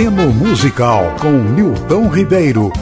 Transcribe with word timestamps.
Aceno 0.00 0.32
Musical 0.32 1.14
com 1.20 1.30
Nilton 1.30 2.08
Ribeiro. 2.08 2.72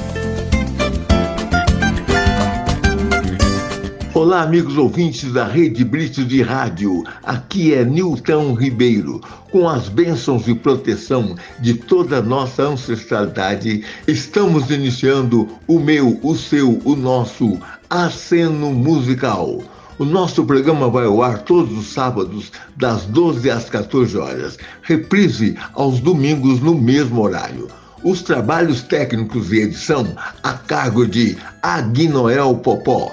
Olá, 4.14 4.42
amigos 4.42 4.78
ouvintes 4.78 5.32
da 5.32 5.44
Rede 5.44 5.84
Brito 5.84 6.24
de 6.24 6.42
Rádio. 6.42 7.02
Aqui 7.24 7.74
é 7.74 7.84
Nilton 7.84 8.54
Ribeiro. 8.54 9.20
Com 9.50 9.68
as 9.68 9.88
bênçãos 9.88 10.46
e 10.46 10.54
proteção 10.54 11.34
de 11.58 11.74
toda 11.74 12.22
nossa 12.22 12.62
ancestralidade, 12.62 13.84
estamos 14.06 14.70
iniciando 14.70 15.48
o 15.66 15.80
meu, 15.80 16.20
o 16.22 16.36
seu, 16.36 16.80
o 16.84 16.94
nosso 16.94 17.58
Aceno 17.90 18.72
Musical. 18.72 19.60
O 19.98 20.04
nosso 20.04 20.44
programa 20.44 20.88
vai 20.88 21.06
ao 21.06 21.20
ar 21.20 21.42
todos 21.42 21.76
os 21.76 21.92
sábados, 21.92 22.52
das 22.76 23.04
12 23.06 23.50
às 23.50 23.68
14 23.68 24.16
horas. 24.16 24.56
Reprise 24.82 25.56
aos 25.74 25.98
domingos 25.98 26.60
no 26.60 26.72
mesmo 26.72 27.20
horário. 27.20 27.66
Os 28.04 28.22
trabalhos 28.22 28.80
técnicos 28.80 29.52
e 29.52 29.58
edição 29.58 30.06
a 30.40 30.52
cargo 30.52 31.04
de 31.04 31.36
Aguinoel 31.60 32.54
Popó. 32.58 33.12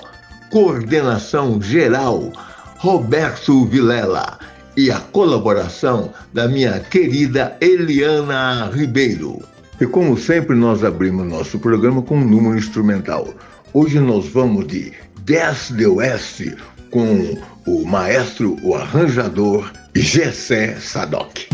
Coordenação 0.51 1.59
geral 1.59 2.31
Roberto 2.77 3.65
Vilela. 3.65 4.37
E 4.77 4.91
a 4.91 4.99
colaboração 4.99 6.11
da 6.33 6.47
minha 6.47 6.79
querida 6.81 7.57
Eliana 7.61 8.69
Ribeiro. 8.71 9.41
E 9.81 9.87
como 9.87 10.15
sempre, 10.19 10.55
nós 10.55 10.83
abrimos 10.83 11.25
nosso 11.25 11.57
programa 11.57 12.03
com 12.03 12.17
um 12.17 12.29
número 12.29 12.59
instrumental. 12.59 13.33
Hoje 13.73 13.99
nós 13.99 14.27
vamos 14.27 14.67
de 14.67 14.93
10 15.25 15.71
de 15.71 15.87
Oeste, 15.87 16.55
com 16.91 17.37
o 17.65 17.85
maestro, 17.85 18.57
o 18.63 18.75
arranjador 18.75 19.71
Gessé 19.93 20.77
Sadoc. 20.79 21.47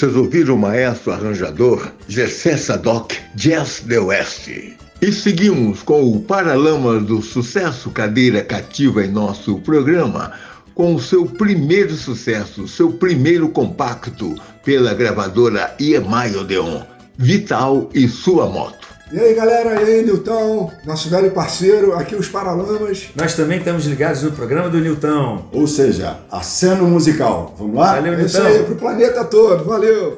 Vocês 0.00 0.16
ouviram 0.16 0.54
o 0.54 0.58
maestro 0.58 1.12
arranjador 1.12 1.92
Gessé 2.08 2.56
Sadoc, 2.56 3.12
Jazz 3.34 3.84
The 3.86 3.98
West. 3.98 4.48
E 4.48 5.12
seguimos 5.12 5.82
com 5.82 6.10
o 6.10 6.22
Paralama 6.22 6.98
do 6.98 7.20
Sucesso 7.20 7.90
Cadeira 7.90 8.42
Cativa 8.42 9.04
em 9.04 9.10
nosso 9.10 9.58
programa, 9.58 10.32
com 10.74 10.94
o 10.94 10.98
seu 11.02 11.26
primeiro 11.26 11.94
sucesso, 11.94 12.66
seu 12.66 12.90
primeiro 12.90 13.50
compacto 13.50 14.34
pela 14.64 14.94
gravadora 14.94 15.76
EMI 15.78 16.34
Odeon, 16.34 16.80
Vital 17.18 17.90
e 17.92 18.08
Sua 18.08 18.48
Moto. 18.48 18.79
E 19.12 19.18
aí 19.18 19.34
galera, 19.34 19.82
e 19.82 19.84
aí 19.84 20.02
Nilton, 20.04 20.70
nosso 20.84 21.10
velho 21.10 21.32
parceiro, 21.32 21.94
aqui 21.94 22.14
os 22.14 22.28
Paralamas. 22.28 23.08
Nós 23.16 23.34
também 23.34 23.58
estamos 23.58 23.84
ligados 23.84 24.22
no 24.22 24.30
programa 24.30 24.68
do 24.68 24.78
Nilton. 24.78 25.46
Ou 25.52 25.66
seja, 25.66 26.18
a 26.30 26.42
cena 26.42 26.82
musical. 26.84 27.52
Vamos 27.58 27.74
lá? 27.74 27.96
Valeu, 27.96 28.12
é 28.12 28.16
Nilton. 28.18 28.28
Isso 28.28 28.40
aí, 28.40 28.62
pro 28.62 28.76
planeta 28.76 29.24
todo, 29.24 29.64
valeu! 29.64 30.16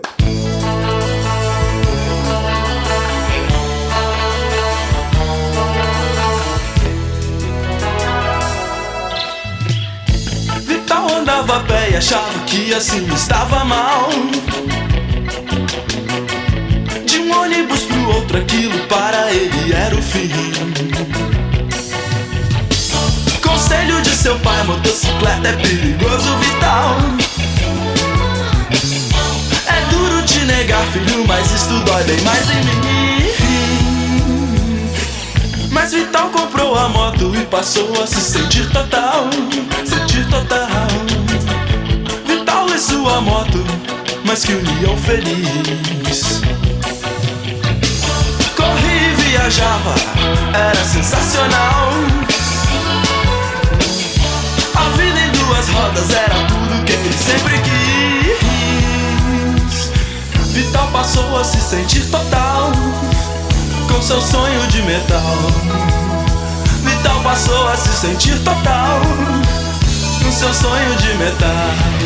Vital 10.66 11.14
andava 11.14 11.56
a 11.56 11.60
pé 11.60 11.92
e 11.92 11.96
achava 11.96 12.38
que 12.40 12.74
assim 12.74 13.06
estava 13.14 13.64
mal. 13.64 14.10
De 17.06 17.18
um 17.20 17.40
ônibus 17.40 17.84
outro, 18.14 18.38
aquilo 18.38 18.78
para 18.86 19.32
ele 19.32 19.72
era 19.72 19.94
o 19.94 20.02
fim. 20.02 20.30
Conselho 23.42 24.00
de 24.02 24.10
seu 24.10 24.38
pai: 24.40 24.62
motocicleta 24.64 25.48
é 25.48 25.52
perigoso, 25.52 26.36
Vital. 26.38 26.96
É 29.66 29.80
duro 29.90 30.22
te 30.22 30.40
negar, 30.40 30.84
filho, 30.86 31.26
mas 31.26 31.50
isso 31.52 31.78
dói 31.84 32.02
bem 32.04 32.20
mais 32.22 32.50
em 32.50 32.64
mim. 32.64 32.82
Mas 35.70 35.92
Vital 35.92 36.28
comprou 36.28 36.76
a 36.76 36.88
moto 36.88 37.32
e 37.34 37.44
passou 37.46 37.92
a 38.02 38.06
se 38.06 38.20
sentir 38.20 38.70
total, 38.70 39.28
sentir 39.84 40.26
total. 40.28 40.88
Vital 42.26 42.66
e 42.68 42.78
sua 42.78 43.20
moto, 43.20 43.64
mas 44.24 44.44
que 44.44 44.52
união 44.52 44.96
feliz. 44.98 46.42
Viajava, 49.42 49.94
era 50.54 50.84
sensacional. 50.84 51.90
A 54.72 54.84
vida 54.96 55.18
em 55.18 55.32
duas 55.32 55.68
rodas 55.68 56.10
era 56.10 56.46
tudo 56.46 56.84
que 56.84 56.92
ele 56.92 57.12
sempre 57.12 57.58
quis. 57.58 58.38
Vital 60.52 60.86
passou 60.92 61.36
a 61.36 61.42
se 61.42 61.60
sentir 61.60 62.08
total 62.08 62.70
com 63.88 64.00
seu 64.00 64.20
sonho 64.20 64.64
de 64.68 64.80
metal. 64.82 65.36
Vital 66.84 67.20
passou 67.24 67.66
a 67.66 67.76
se 67.76 67.92
sentir 68.00 68.38
total 68.44 69.00
com 70.22 70.30
seu 70.30 70.54
sonho 70.54 70.94
de 70.98 71.14
metal. 71.14 72.01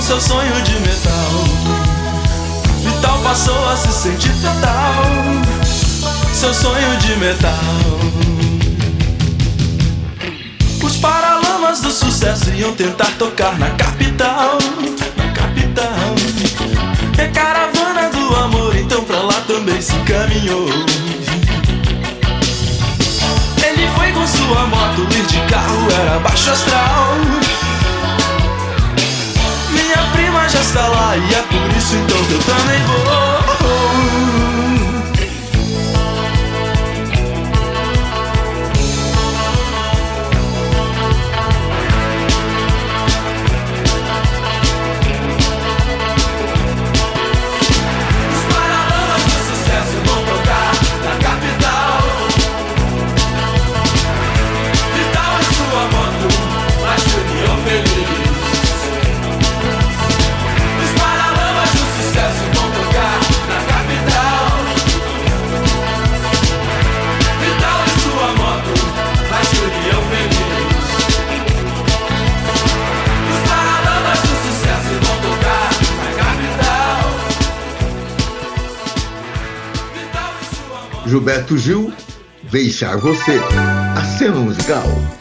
Seu 0.00 0.20
sonho 0.20 0.62
de 0.62 0.72
metal. 0.80 1.44
Vital 2.82 3.18
passou 3.22 3.68
a 3.68 3.76
se 3.76 3.92
sentir 3.92 4.32
total, 4.40 5.04
seu 6.32 6.54
sonho 6.54 6.96
de 6.98 7.16
metal. 7.16 7.54
Os 10.82 10.96
paralamas 10.96 11.80
do 11.80 11.90
sucesso 11.90 12.50
iam 12.50 12.72
tentar 12.72 13.10
tocar 13.18 13.58
na 13.58 13.70
capital, 13.70 14.58
na 15.16 15.32
capital. 15.32 16.14
A 17.22 17.28
caravana 17.28 18.08
do 18.08 18.36
amor 18.36 18.74
então 18.76 19.04
pra 19.04 19.18
lá 19.18 19.42
também 19.46 19.80
se 19.82 19.94
encaminhou. 19.94 20.66
Ele 23.62 23.88
foi 23.94 24.12
com 24.12 24.26
sua 24.26 24.66
moto, 24.66 25.02
ir 25.12 25.26
de 25.26 25.40
carro 25.52 25.88
era 25.92 26.18
baixo 26.20 26.50
astral. 26.50 27.59
Está 30.52 30.86
lá 30.88 31.16
e 31.16 31.34
é 31.34 31.42
por 31.42 31.76
isso 31.76 31.96
então 31.96 32.24
que 32.26 32.32
eu 32.34 32.38
também 32.40 32.82
vou. 32.84 33.39
Gilberto 81.10 81.58
Gil, 81.58 81.92
Deixar 82.52 82.96
Você. 82.98 83.40
A 83.96 84.04
cena 84.16 84.36
musical. 84.36 85.19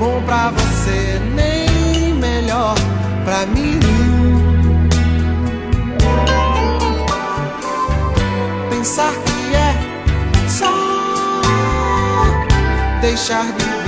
Bom 0.00 0.22
pra 0.22 0.50
você, 0.50 1.20
nem 1.34 2.14
melhor 2.14 2.74
pra 3.22 3.44
mim. 3.44 3.78
Pensar 8.70 9.12
que 9.12 9.54
é 9.54 10.48
só 10.48 10.72
deixar 13.02 13.44
de 13.52 13.79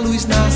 luz 0.00 0.26
na 0.26 0.47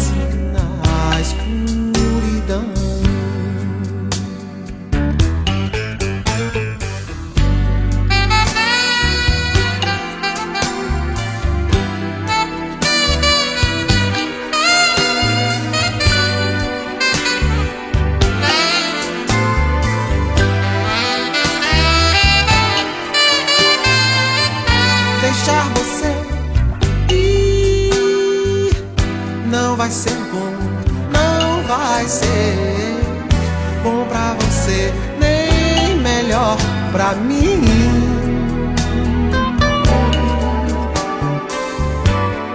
pra 36.93 37.15
mim. 37.15 37.63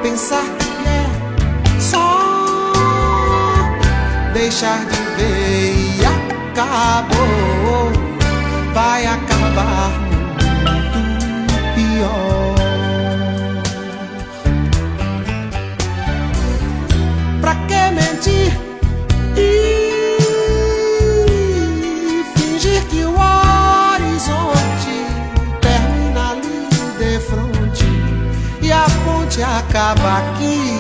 Pensar 0.04 0.44
que 0.60 0.88
é 0.88 1.06
só 1.80 2.72
deixar 4.34 4.86
de 4.86 5.02
ver 5.18 5.74
e 6.00 6.06
acabou. 6.06 7.92
Vai 8.74 9.06
acabar. 9.08 9.27
acaba 29.78 30.18
aqui. 30.18 30.77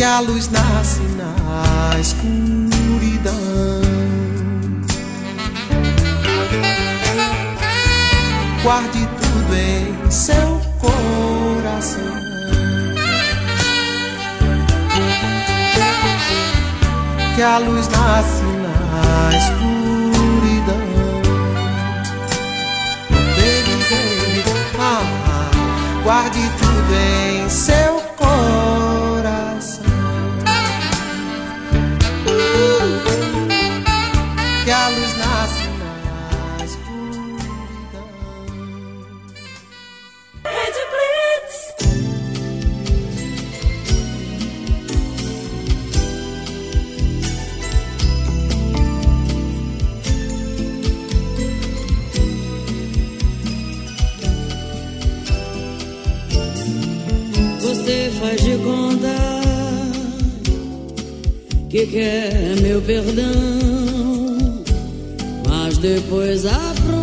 que 0.00 0.04
a 0.04 0.20
luz 0.20 0.48
nasce 0.48 1.02
na 1.18 2.00
escuridão. 2.00 3.34
Guarde 8.62 9.06
tudo 9.20 9.54
em 9.54 10.10
seu 10.10 10.58
coração. 10.78 12.00
Que 17.34 17.42
a 17.42 17.58
luz 17.58 17.86
nasce 17.88 18.42
na 18.42 19.36
escuridão. 19.36 19.59
quer 61.90 62.32
é 62.32 62.60
meu 62.60 62.80
perdão, 62.80 64.62
mas 65.48 65.76
depois 65.78 66.46
aprove. 66.46 66.99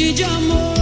noite 0.00 0.12
de 0.14 0.24
amor. 0.24 0.74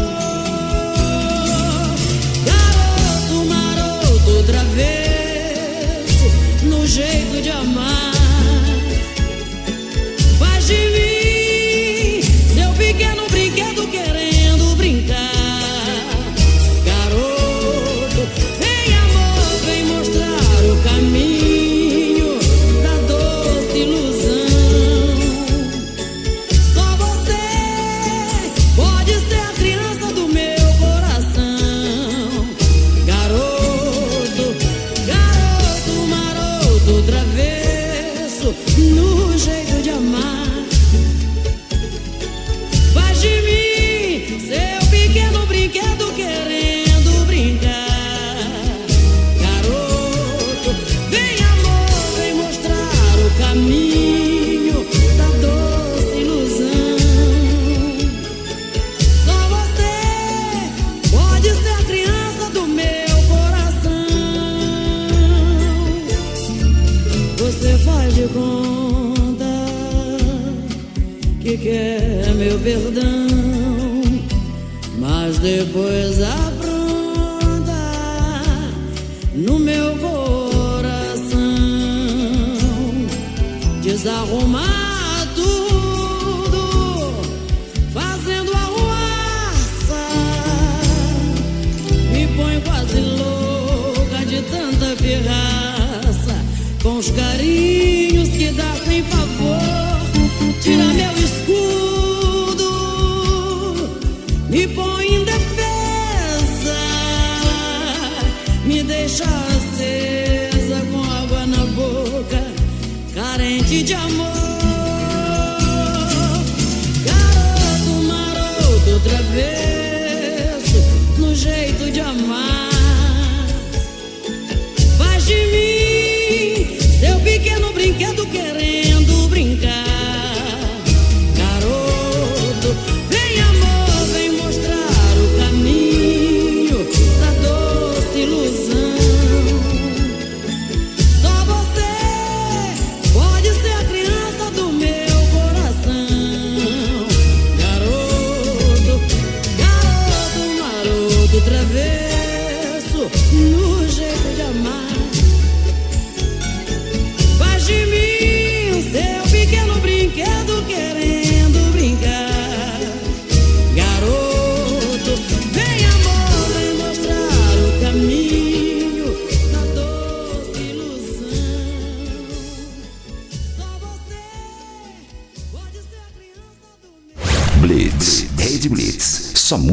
Garoto 2.44 3.44
maroto, 3.46 4.30
outra 4.30 4.62
vez, 4.76 6.62
no 6.62 6.86
jeito 6.86 7.42
de 7.42 7.50
amar. 7.50 8.07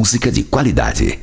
Música 0.05 0.31
de 0.31 0.43
qualidade. 0.43 1.19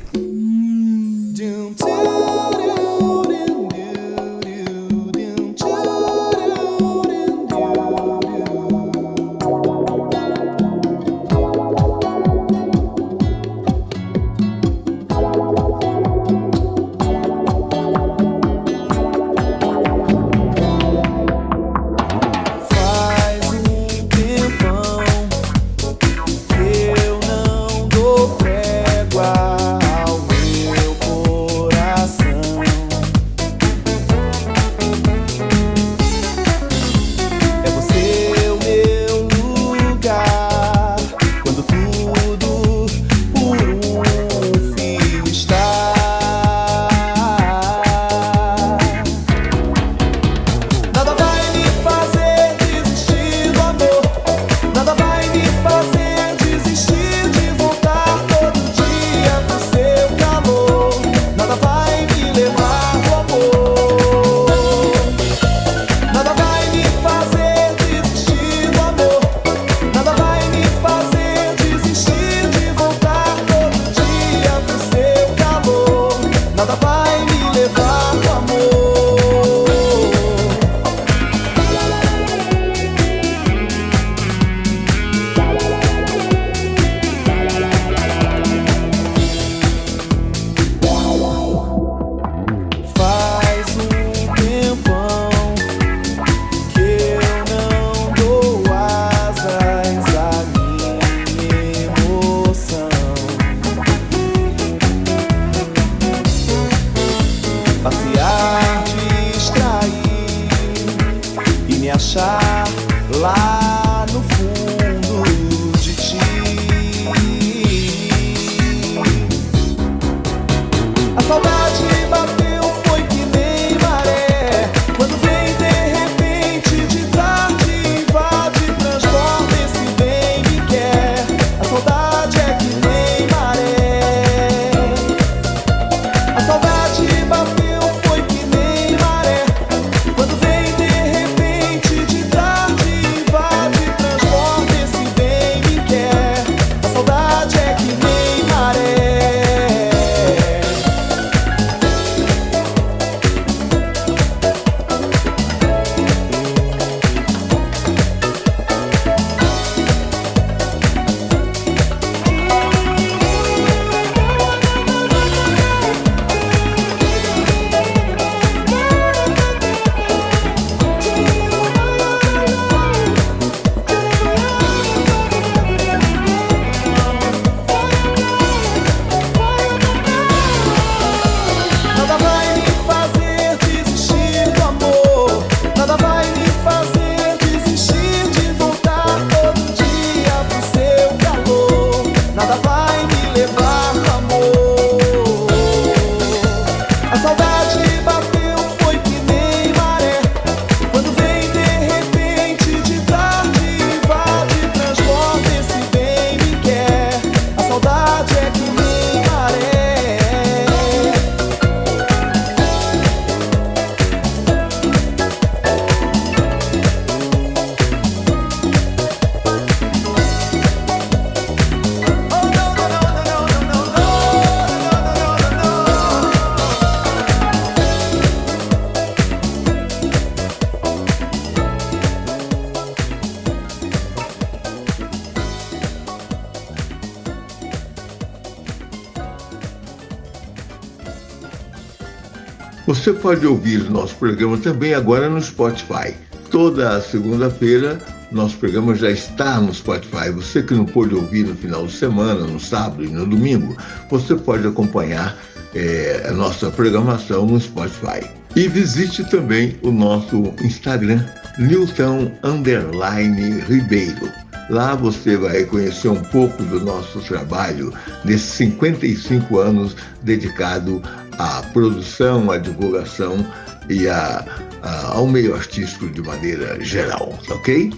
Você 243.03 243.11
pode 243.11 243.45
ouvir 243.45 243.81
o 243.81 243.91
nosso 243.91 244.15
programa 244.15 244.57
também 244.57 244.93
agora 244.93 245.29
no 245.29 245.41
Spotify. 245.41 246.13
Toda 246.49 247.01
segunda-feira, 247.01 247.99
nosso 248.31 248.55
programa 248.55 248.95
já 248.95 249.11
está 249.11 249.59
no 249.59 249.73
Spotify. 249.73 250.31
Você 250.33 250.63
que 250.63 250.73
não 250.73 250.85
pôde 250.85 251.13
ouvir 251.13 251.45
no 251.45 251.53
final 251.53 251.85
de 251.85 251.91
semana, 251.91 252.47
no 252.47 252.61
sábado 252.61 253.03
e 253.03 253.09
no 253.09 253.25
domingo, 253.25 253.75
você 254.09 254.35
pode 254.35 254.65
acompanhar 254.65 255.37
é, 255.75 256.27
a 256.29 256.31
nossa 256.31 256.71
programação 256.71 257.45
no 257.45 257.59
Spotify. 257.59 258.25
E 258.55 258.69
visite 258.69 259.25
também 259.25 259.75
o 259.81 259.91
nosso 259.91 260.53
Instagram, 260.63 261.25
Newton 261.59 262.31
Underline 262.41 263.59
Ribeiro. 263.67 264.31
Lá 264.69 264.95
você 264.95 265.35
vai 265.35 265.65
conhecer 265.65 266.07
um 266.07 266.21
pouco 266.21 266.63
do 266.63 266.79
nosso 266.79 267.19
trabalho 267.19 267.93
nesses 268.23 268.53
55 268.53 269.59
anos 269.59 269.93
dedicado 270.21 271.01
à 271.37 271.61
produção, 271.73 272.51
à 272.51 272.57
divulgação 272.57 273.45
e 273.89 274.07
a, 274.07 274.45
a, 274.81 275.13
ao 275.13 275.27
meio 275.27 275.55
artístico 275.55 276.07
de 276.07 276.21
maneira 276.21 276.79
geral, 276.83 277.37
ok? 277.49 277.91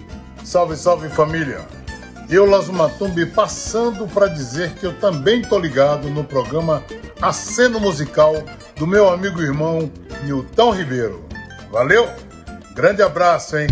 Salve, 0.44 0.76
salve 0.76 1.08
família! 1.08 1.60
Eu, 2.28 2.44
Lazo 2.44 2.72
Matumbi, 2.72 3.24
passando 3.24 4.08
para 4.08 4.26
dizer 4.26 4.72
que 4.74 4.84
eu 4.84 4.92
também 4.94 5.42
tô 5.42 5.58
ligado 5.60 6.10
no 6.10 6.24
programa 6.24 6.82
Aceno 7.22 7.78
Musical 7.78 8.34
do 8.76 8.86
meu 8.86 9.08
amigo 9.08 9.40
e 9.40 9.44
irmão 9.44 9.90
Nilton 10.24 10.72
Ribeiro. 10.72 11.24
Valeu? 11.70 12.08
Grande 12.74 13.00
abraço, 13.00 13.56
hein? 13.56 13.68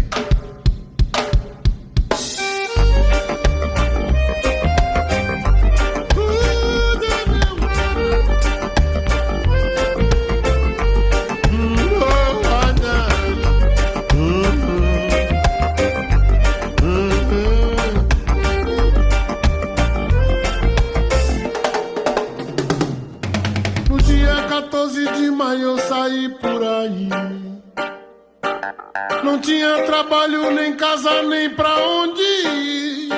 Casa, 30.94 31.22
nem 31.22 31.50
pra 31.50 31.76
onde 31.87 32.22
ir. 32.22 33.09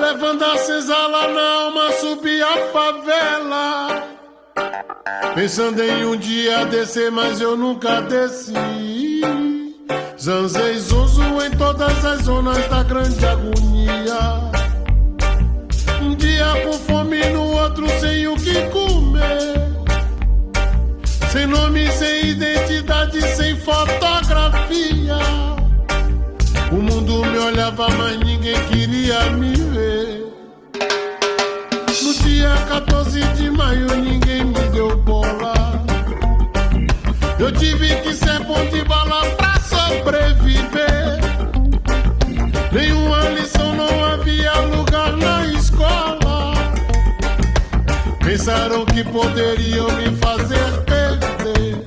Levando 0.00 0.44
a 0.44 0.56
senzala 0.58 1.28
na 1.28 1.64
alma, 1.64 1.92
subi 1.92 2.40
a 2.40 2.56
favela. 2.72 4.08
Pensando 5.34 5.82
em 5.82 6.04
um 6.04 6.16
dia 6.16 6.64
descer, 6.66 7.10
mas 7.10 7.40
eu 7.40 7.56
nunca 7.56 8.00
desci. 8.02 9.20
Zanzei 10.20 10.78
zonzo 10.78 11.22
em 11.44 11.50
todas 11.56 12.04
as 12.04 12.22
zonas 12.22 12.66
da 12.68 12.82
grande 12.84 13.26
agonia. 13.26 14.18
Um 16.00 16.14
dia 16.14 16.46
com 16.64 16.72
fome, 16.72 17.24
no 17.30 17.52
outro 17.62 17.88
sem 18.00 18.28
o 18.28 18.36
que 18.36 18.62
comer. 18.70 19.58
Sem 21.32 21.46
nome, 21.46 21.90
sem 21.92 22.30
identidade, 22.30 23.20
sem 23.36 23.56
fotografia. 23.56 25.57
O 26.70 26.76
mundo 26.76 27.24
me 27.24 27.38
olhava, 27.38 27.88
mas 27.90 28.18
ninguém 28.18 28.54
queria 28.66 29.30
me 29.30 29.54
ver. 29.56 30.26
No 32.02 32.14
dia 32.14 32.54
14 32.68 33.20
de 33.20 33.50
maio, 33.50 33.86
ninguém 33.96 34.44
me 34.44 34.60
deu 34.72 34.96
bola. 34.98 35.54
Eu 37.38 37.50
tive 37.52 37.94
que 38.02 38.12
ser 38.12 38.40
bom 38.40 38.62
de 38.66 38.84
bala 38.84 39.24
pra 39.36 39.54
sobreviver. 39.60 41.18
Nenhuma 42.70 43.20
lição, 43.30 43.74
não 43.74 44.04
havia 44.04 44.52
lugar 44.60 45.16
na 45.16 45.46
escola. 45.46 46.52
Pensaram 48.22 48.84
que 48.84 49.02
poderiam 49.04 49.90
me 49.92 50.14
fazer 50.16 50.82
perder. 50.84 51.84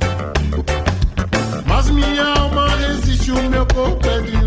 Mas 1.67 1.89
minha 1.91 2.25
alma 2.39 2.67
resiste, 2.77 3.31
o 3.31 3.43
meu 3.43 3.65
corpo 3.67 4.07
é 4.07 4.21
de 4.21 4.40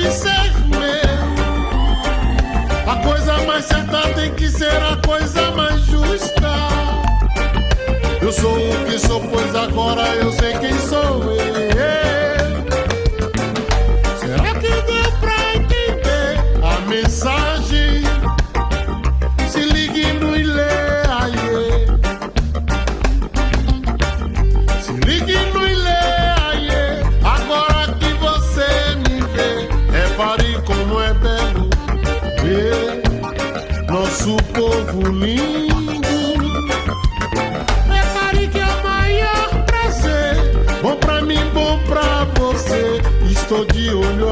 deve 0.00 0.10
ser 0.10 0.52
meu. 0.68 0.90
A 2.90 2.96
coisa 3.04 3.38
mais 3.42 3.64
certa 3.66 4.08
tem 4.14 4.32
que 4.34 4.48
ser 4.48 4.76
a 4.76 4.96
coisa 5.06 5.50
mais 5.52 5.80
justa. 5.82 6.50
Eu 8.22 8.32
sou 8.32 8.56
o 8.56 8.84
que 8.86 8.98
sou, 8.98 9.20
pois 9.20 9.54
agora 9.54 10.06
eu 10.16 10.32
sei 10.32 10.54
quem 10.58 10.76
sou. 10.78 11.20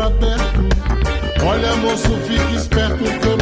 Aberto. 0.08 1.44
Olha, 1.44 1.76
moço, 1.76 2.16
fique 2.26 2.56
esperto 2.56 3.04
que 3.20 3.26
eu 3.26 3.37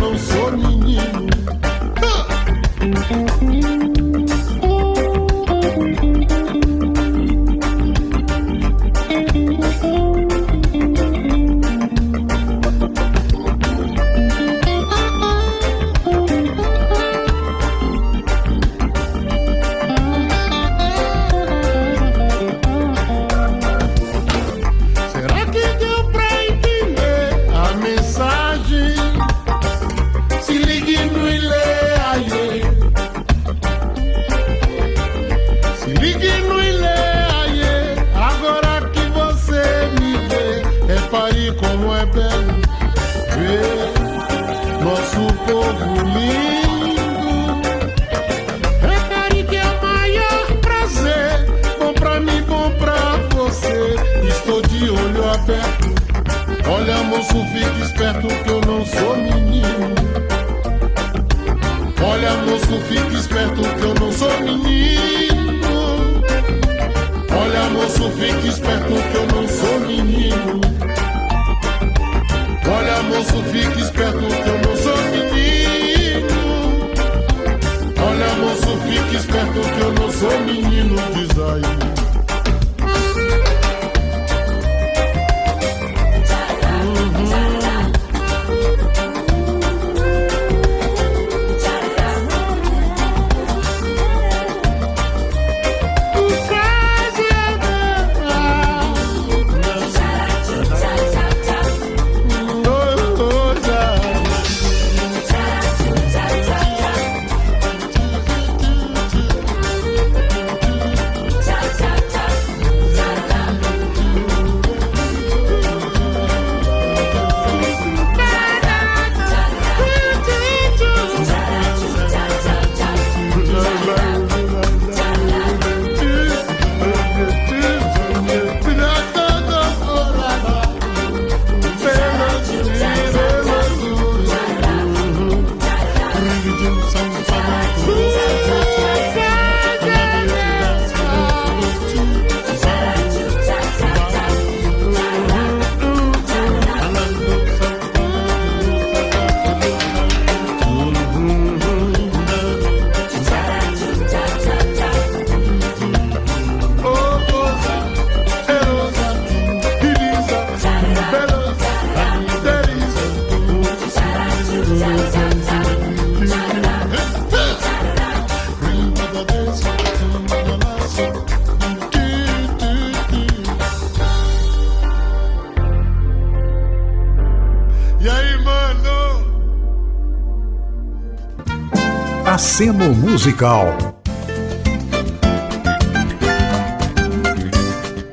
musical. 183.26 183.76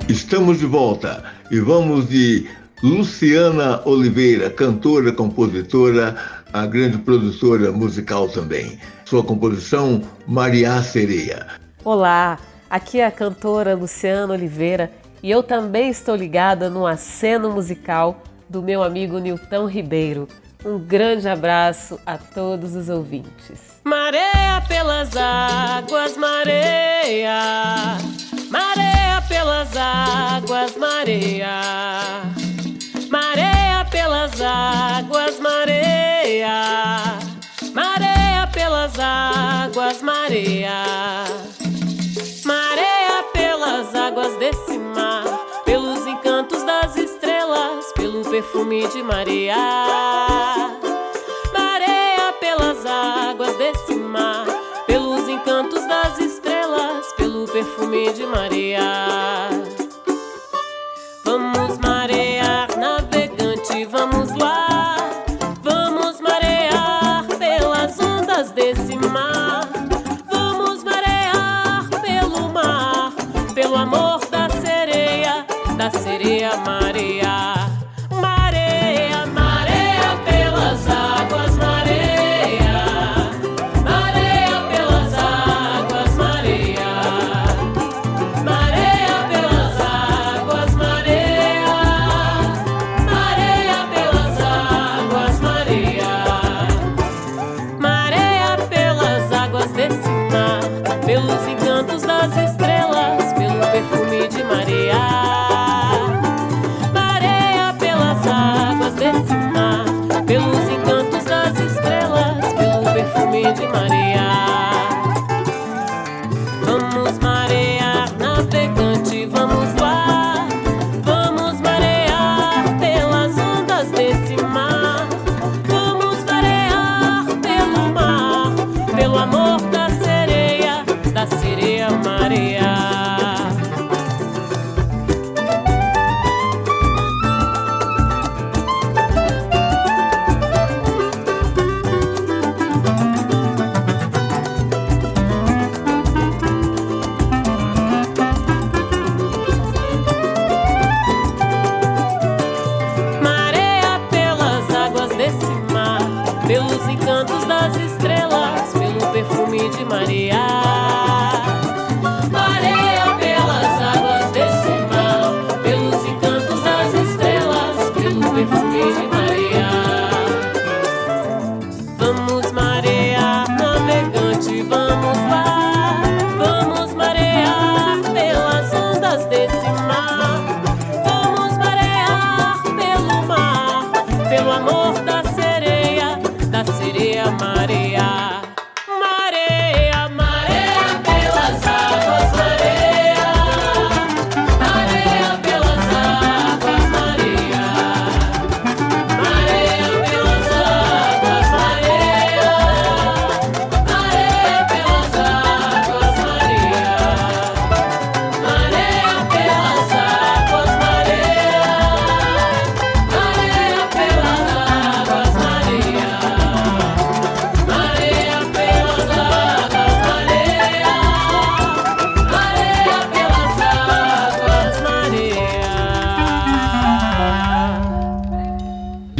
Estamos 0.09 0.57
de 0.57 0.65
volta 0.65 1.23
e 1.51 1.59
vamos 1.59 2.09
de 2.09 2.49
Luciana 2.81 3.79
Oliveira, 3.85 4.49
cantora, 4.49 5.11
compositora, 5.11 6.15
a 6.51 6.65
grande 6.65 6.97
produtora 6.97 7.71
musical 7.71 8.27
também. 8.27 8.79
Sua 9.05 9.23
composição, 9.23 10.01
Maria 10.25 10.81
Sereia. 10.81 11.45
Olá, 11.85 12.39
aqui 12.67 12.99
é 12.99 13.05
a 13.05 13.11
cantora 13.11 13.75
Luciana 13.75 14.33
Oliveira 14.33 14.91
e 15.21 15.29
eu 15.29 15.43
também 15.43 15.89
estou 15.89 16.15
ligada 16.15 16.71
no 16.71 16.87
aceno 16.87 17.51
musical 17.51 18.23
do 18.49 18.63
meu 18.63 18.81
amigo 18.81 19.19
Nilton 19.19 19.67
Ribeiro. 19.67 20.27
Um 20.65 20.79
grande 20.79 21.27
abraço 21.27 21.99
a 22.05 22.17
todos 22.17 22.73
os 22.73 22.87
ouvintes. 22.87 23.81
Mareia 23.83 24.63
pelas 24.65 25.09
águas, 25.17 26.15
mareia. 26.15 27.97
Mareia 28.49 29.21
pelas 29.27 29.75
águas, 29.75 30.77
mareia. 30.77 31.49
Mareia 33.09 33.85
pelas 33.91 34.39
águas, 34.39 35.39
mareia. 35.41 37.19
Mareia 37.73 38.47
pelas 38.53 38.97
águas, 38.97 40.01
mareia. 40.01 40.85
Mareia 42.45 43.23
pelas 43.33 43.93
águas 43.93 44.39
desse 44.39 44.77
mar 44.77 45.42
cantos 46.23 46.63
das 46.63 46.95
estrelas, 46.95 47.91
pelo 47.95 48.21
perfume 48.23 48.87
de 48.87 49.03
mareia. 49.03 49.57
Mareia 51.51 52.33
pelas 52.39 52.85
águas 52.85 53.55
desse 53.57 53.95
mar, 53.95 54.45
pelos 54.87 55.27
encantos 55.27 55.85
das 55.85 56.17
estrelas, 56.19 57.05
pelo 57.17 57.45
perfume 57.45 58.13
de 58.13 58.25
mareia. 58.25 59.42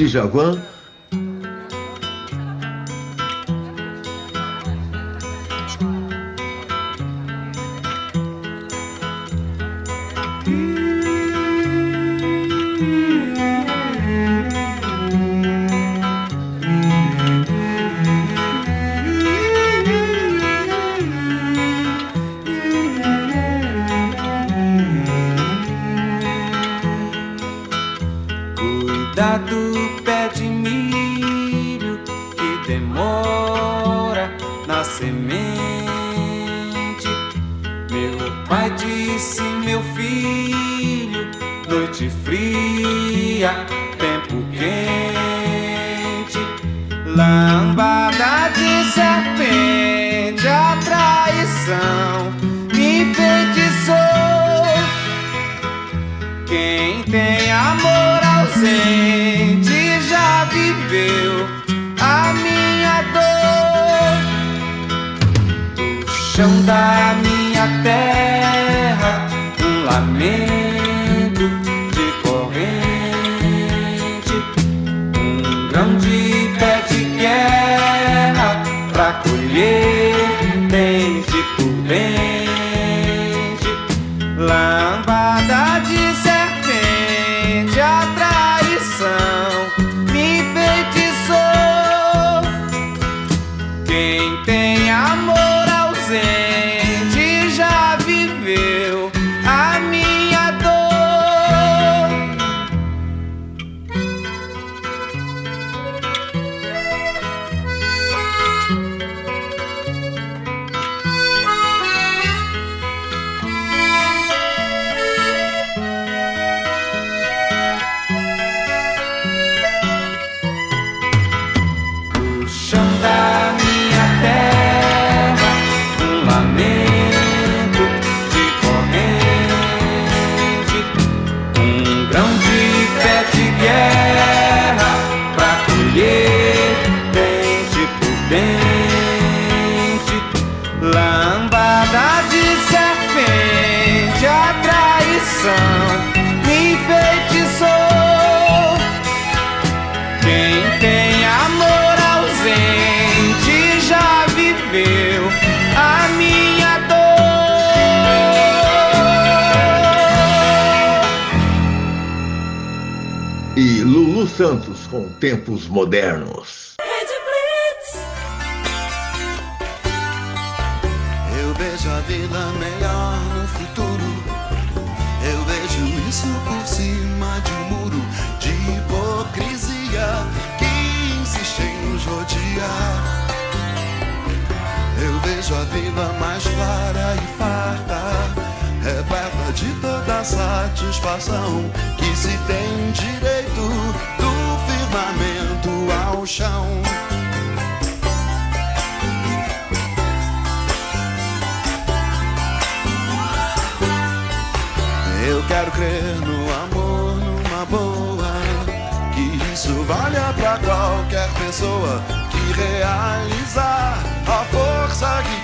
Djavan 0.08 0.60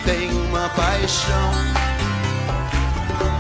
tem 0.10 0.32
uma 0.32 0.68
paixão. 0.70 1.52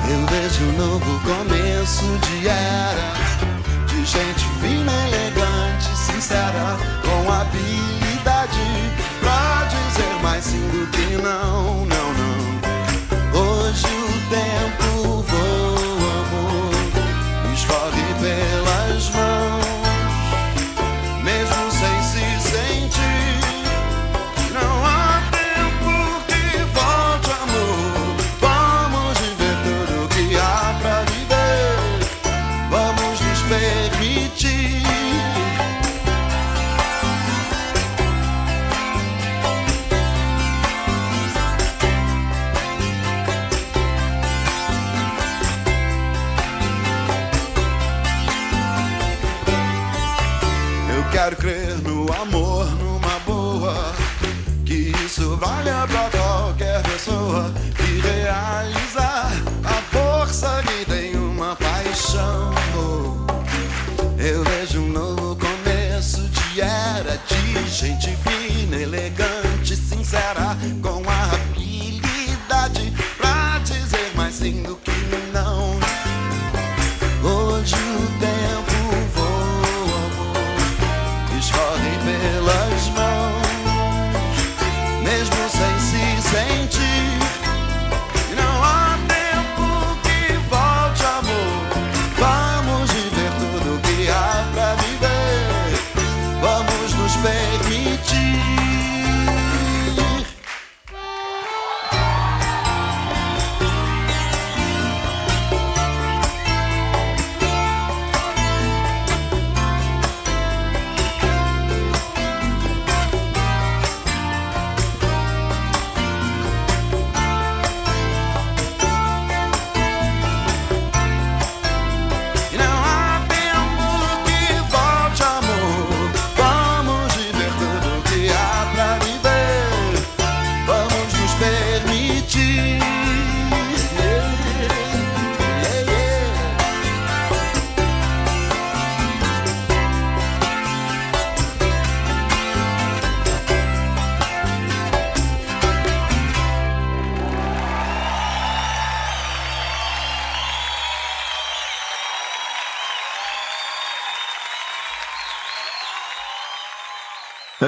Eu 0.07 0.26
vejo 0.28 0.63
um 0.65 0.78
novo 0.78 1.20
começo 1.22 2.05
de 2.28 2.47
era, 2.47 3.13
de 3.88 4.05
gente 4.05 4.45
fina, 4.61 4.91
elegante, 5.07 5.88
sincera, 5.97 6.78
com 7.03 7.32
habilidade 7.32 8.59
pra 9.20 9.65
dizer 9.65 10.22
mais 10.22 10.45
sim 10.45 10.67
do 10.70 10.86
que 10.91 11.15
não, 11.22 11.86
não, 11.86 12.13
não. 12.20 12.39
Hoje 13.41 13.88
o 13.88 14.11
tempo 14.30 14.99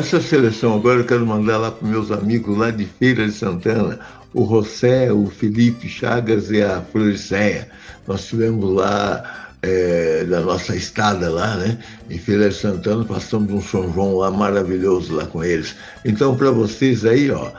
Essa 0.01 0.19
seleção 0.19 0.73
agora 0.73 1.01
eu 1.01 1.05
quero 1.05 1.23
mandar 1.27 1.59
lá 1.59 1.69
para 1.69 1.87
meus 1.87 2.09
amigos 2.09 2.57
lá 2.57 2.71
de 2.71 2.85
Feira 2.85 3.27
de 3.27 3.33
Santana, 3.33 3.99
o 4.33 4.43
José, 4.47 5.13
o 5.13 5.27
Felipe 5.27 5.87
Chagas 5.87 6.49
e 6.49 6.59
a 6.59 6.81
Floricéia. 6.81 7.69
Nós 8.07 8.25
tivemos 8.25 8.73
lá 8.73 9.53
é, 9.61 10.23
da 10.23 10.41
nossa 10.41 10.75
estada 10.75 11.29
lá, 11.29 11.55
né? 11.55 11.77
Em 12.09 12.17
Feira 12.17 12.49
de 12.49 12.55
Santana, 12.55 13.05
passamos 13.05 13.51
um 13.51 13.61
São 13.61 13.93
João 13.93 14.17
lá 14.17 14.31
maravilhoso 14.31 15.13
lá 15.13 15.27
com 15.27 15.43
eles. 15.43 15.75
Então, 16.03 16.35
para 16.35 16.49
vocês 16.49 17.05
aí, 17.05 17.29
ó, 17.29 17.51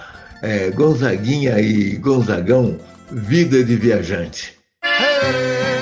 é, 0.42 0.68
Gonzaguinha 0.72 1.60
e 1.60 1.94
Gonzagão, 1.94 2.76
vida 3.08 3.62
de 3.62 3.76
viajante. 3.76 4.58
Peguei 4.82 5.81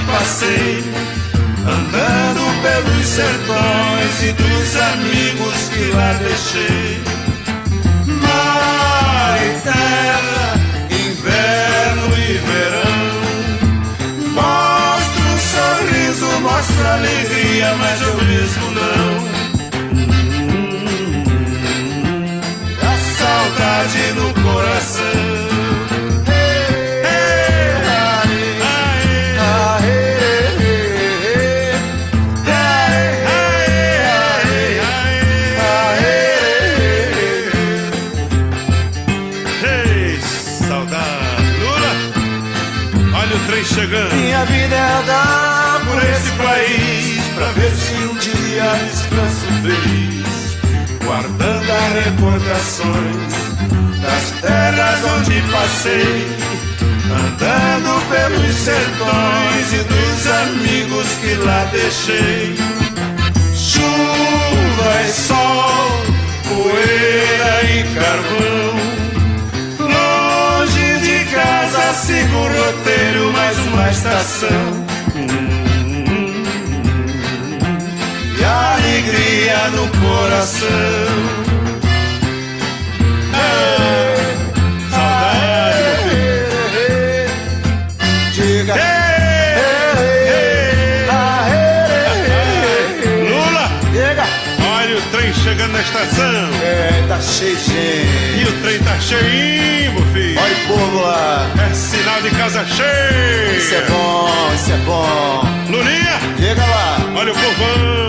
Passei, 0.00 0.84
andando 1.64 2.62
pelos 2.62 3.06
sertões 3.06 4.22
e 4.22 4.32
dos 4.32 4.76
amigos 4.76 5.68
que 5.72 5.84
lá 5.92 6.12
deixei. 6.14 7.02
Mar 8.06 9.38
e 9.42 9.60
terra, 9.60 10.54
inverno 10.90 12.06
e 12.18 12.38
verão. 12.48 13.06
Mostra 14.32 15.22
um 15.22 15.38
sorriso, 15.38 16.40
mostra 16.40 16.94
alegria, 16.94 17.74
mas 17.76 18.02
eu 18.02 18.16
mesmo 18.24 18.70
não. 18.72 19.26
A 22.82 22.94
saudade 23.18 24.12
no 24.14 24.28
coração. 24.42 25.25
País 47.66 47.72
pra 47.72 47.72
ver 47.72 47.74
se 47.74 47.94
um 48.06 48.14
dia 48.14 48.70
descanso 48.90 49.46
feliz, 49.62 50.58
guardando 51.04 51.70
as 51.70 52.04
recordações 52.04 53.32
das 54.00 54.40
terras 54.40 55.04
onde 55.16 55.42
passei, 55.50 56.26
andando 57.10 57.90
pelos 58.08 58.54
sertões 58.56 59.72
e 59.72 59.82
dos 59.84 60.26
amigos 60.26 61.06
que 61.20 61.34
lá 61.44 61.64
deixei. 61.72 62.56
Chuva 63.54 65.02
e 65.04 65.12
sol, 65.12 66.02
poeira 66.44 67.62
e 67.64 67.84
carvão. 67.94 68.76
Longe 69.80 70.98
de 71.00 71.24
casa 71.32 71.92
sigo 71.94 72.36
o 72.36 72.48
roteiro, 72.48 73.32
mais 73.32 73.58
uma 73.58 73.90
estação. 73.90 74.85
No 79.70 79.88
coração. 80.00 80.66
Saudade, 84.90 86.16
Diga. 88.32 88.74
Lula, 93.28 93.70
Diga. 93.92 94.24
olha 94.78 94.96
o 94.98 95.02
trem 95.10 95.32
chegando 95.34 95.72
na 95.72 95.80
estação. 95.80 96.50
É, 96.62 97.04
tá 97.08 97.20
cheio 97.20 97.56
gente. 97.56 98.40
E 98.40 98.44
o 98.48 98.52
trem 98.62 98.78
tá 98.80 98.98
cheinho, 99.00 99.92
meu 99.92 100.06
filho. 100.12 100.40
Olha 100.40 100.54
o 100.54 100.66
povo 100.78 101.00
lá. 101.02 101.46
É 101.70 101.74
sinal 101.74 102.22
de 102.22 102.30
casa 102.30 102.64
cheia. 102.66 103.56
Isso 103.56 103.74
é 103.74 103.82
bom, 103.82 104.52
isso 104.54 104.72
é 104.72 104.76
bom. 104.78 105.42
Lulinha, 105.70 106.16
Chega 106.38 106.64
lá. 106.64 106.98
olha 107.16 107.32
o 107.32 107.34
povão. 107.34 108.06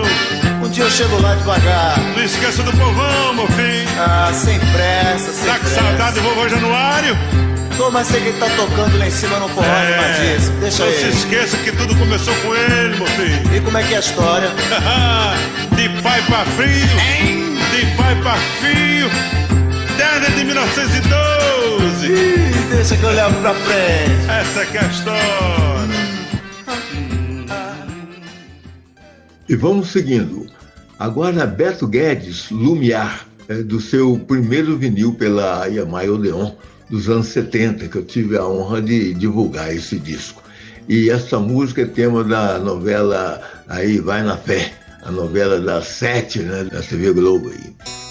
Dia 0.77 0.85
eu 0.85 0.91
chego 0.91 1.19
lá 1.19 1.33
devagar. 1.33 1.97
Não 2.15 2.23
esqueça 2.23 2.61
do 2.61 2.71
povão, 2.73 3.33
meu 3.33 3.47
filho. 3.47 3.89
Ah, 3.97 4.31
sem 4.31 4.59
pressa, 4.59 5.31
sem 5.33 5.45
Tá 5.47 5.55
com 5.57 5.61
pressa. 5.65 5.81
saudade 5.81 6.15
do 6.19 6.21
vovô 6.21 6.47
Januário? 6.47 7.17
Tô, 7.75 7.89
mas 7.89 8.05
sei 8.05 8.21
que 8.21 8.27
ele 8.27 8.37
tá 8.37 8.45
tocando 8.55 8.95
lá 8.95 9.07
em 9.07 9.11
cima 9.11 9.39
no 9.39 9.47
forró 9.49 9.65
É. 9.65 9.97
animadíssimo. 9.97 10.59
Deixa 10.59 10.85
Não 10.85 10.91
se 10.91 10.99
ele. 10.99 11.13
esqueça 11.13 11.57
que 11.57 11.71
tudo 11.71 11.95
começou 11.95 12.33
com 12.35 12.53
ele, 12.55 12.95
meu 12.95 13.07
filho. 13.07 13.55
E 13.55 13.59
como 13.59 13.75
é 13.75 13.83
que 13.83 13.93
é 13.95 13.97
a 13.97 13.99
história? 13.99 14.49
de 15.75 15.89
pai 16.03 16.21
pra 16.27 16.45
filho, 16.45 17.57
de 17.71 17.95
pai 17.97 18.15
pra 18.21 18.35
filho, 18.61 19.09
desde 19.97 20.35
de 20.37 20.43
1912. 20.45 22.05
Ih, 22.07 22.67
deixa 22.69 22.95
que 22.97 23.03
eu 23.03 23.11
levo 23.13 23.33
pra 23.41 23.53
frente. 23.55 24.29
Essa 24.29 24.63
que 24.63 24.77
é 24.77 24.81
a 24.81 24.85
história. 24.85 26.07
E 29.49 29.55
vamos 29.55 29.89
seguindo. 29.91 30.55
Agora, 30.99 31.45
Beto 31.45 31.87
Guedes, 31.87 32.49
Lumiar, 32.49 33.27
é, 33.47 33.55
do 33.55 33.79
seu 33.79 34.17
primeiro 34.27 34.77
vinil 34.77 35.13
pela 35.13 35.65
Yamaha 35.67 36.11
Odeon, 36.11 36.51
dos 36.89 37.07
anos 37.09 37.27
70, 37.27 37.87
que 37.87 37.97
eu 37.97 38.03
tive 38.03 38.37
a 38.37 38.45
honra 38.45 38.81
de 38.81 39.13
divulgar 39.13 39.73
esse 39.73 39.99
disco. 39.99 40.41
E 40.87 41.09
essa 41.09 41.39
música 41.39 41.81
é 41.81 41.85
tema 41.85 42.23
da 42.23 42.57
novela 42.59 43.41
aí 43.67 43.99
Vai 43.99 44.23
na 44.23 44.37
Fé, 44.37 44.73
a 45.03 45.11
novela 45.11 45.59
das 45.59 45.87
sete, 45.87 46.39
né, 46.39 46.63
da 46.63 46.81
TV 46.81 47.13
Globo 47.13 47.49
aí. 47.49 48.06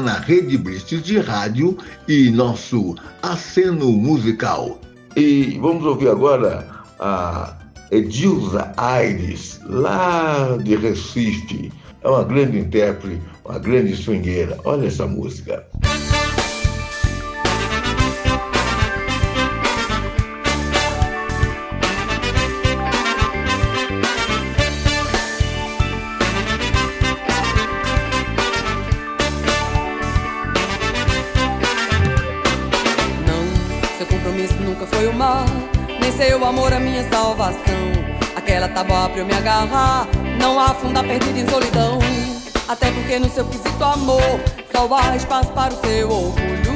Na 0.00 0.18
Rede 0.18 0.56
Blitz 0.56 1.02
de 1.02 1.18
Rádio 1.18 1.76
e 2.08 2.30
nosso 2.30 2.94
aceno 3.22 3.92
musical. 3.92 4.80
E 5.16 5.58
vamos 5.60 5.84
ouvir 5.84 6.08
agora 6.08 6.66
a 6.98 7.56
Edilza 7.90 8.72
Aires, 8.76 9.60
lá 9.66 10.56
de 10.62 10.76
Recife. 10.76 11.72
É 12.02 12.08
uma 12.08 12.24
grande 12.24 12.58
intérprete, 12.58 13.20
uma 13.44 13.58
grande 13.58 13.94
swingueira. 13.94 14.58
Olha 14.64 14.86
essa 14.86 15.06
música. 15.06 15.66
Seu 36.20 36.44
amor 36.44 36.70
a 36.70 36.78
minha 36.78 37.02
salvação. 37.08 37.80
Aquela 38.36 38.68
tábua 38.68 39.08
pra 39.08 39.20
eu 39.20 39.24
me 39.24 39.32
agarrar, 39.32 40.06
não 40.38 40.60
afundar 40.60 41.02
perdido 41.02 41.38
em 41.38 41.48
solidão. 41.48 41.98
Até 42.68 42.90
porque 42.90 43.18
no 43.18 43.30
seu 43.30 43.46
quesito 43.46 43.82
amor, 43.82 44.20
só 44.70 44.86
há 44.94 45.16
espaço 45.16 45.50
para 45.52 45.72
o 45.72 45.76
seu 45.78 46.10
orgulho. 46.10 46.72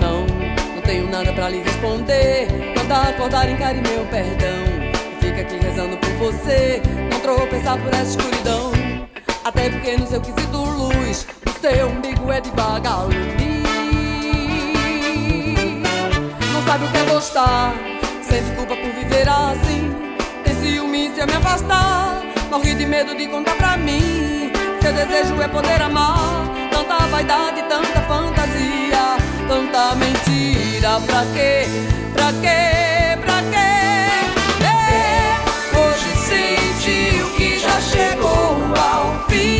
Não, 0.00 0.26
não 0.76 0.82
tenho 0.82 1.10
nada 1.10 1.32
pra 1.32 1.48
lhe 1.48 1.60
responder. 1.60 2.46
Quando 2.76 2.92
acordar, 2.92 3.50
encare 3.50 3.80
meu 3.80 4.06
perdão. 4.06 4.64
Fica 5.20 5.40
aqui 5.40 5.56
rezando 5.56 5.96
por 5.96 6.10
você, 6.32 6.80
não 7.10 7.18
tropeçar 7.18 7.76
por 7.78 7.92
essa 7.92 8.16
escuridão. 8.16 8.89
Até 9.50 9.68
porque 9.68 9.96
no 9.96 10.06
seu 10.06 10.20
quesito 10.20 10.58
luz, 10.58 11.26
o 11.44 11.60
seu 11.60 11.88
umbigo 11.88 12.30
é 12.30 12.40
de 12.40 12.50
vagalume. 12.50 13.64
Não 16.52 16.62
sabe 16.62 16.84
o 16.84 16.88
que 16.92 16.96
é 16.98 17.04
gostar, 17.12 17.74
sente 18.22 18.54
culpa 18.54 18.76
por 18.76 18.92
viver 18.92 19.28
assim. 19.28 19.92
Tem 20.44 20.54
ciúme 20.54 21.10
se 21.12 21.20
eu 21.20 21.26
me 21.26 21.32
afastar, 21.32 22.22
morri 22.48 22.76
de 22.76 22.86
medo 22.86 23.12
de 23.16 23.26
contar 23.26 23.56
pra 23.56 23.76
mim. 23.76 24.52
Seu 24.80 24.92
desejo 24.92 25.42
é 25.42 25.48
poder 25.48 25.82
amar, 25.82 26.44
tanta 26.70 27.06
vaidade, 27.08 27.62
tanta 27.62 28.00
fantasia, 28.02 29.16
tanta 29.48 29.96
mentira. 29.96 31.00
Pra 31.04 31.24
quê? 31.34 31.66
Pra 32.14 32.32
quê? 32.34 33.18
Pra 33.20 33.42
quê? 33.50 33.69
Chegou 37.80 38.56
ao 38.76 39.24
fim. 39.28 39.59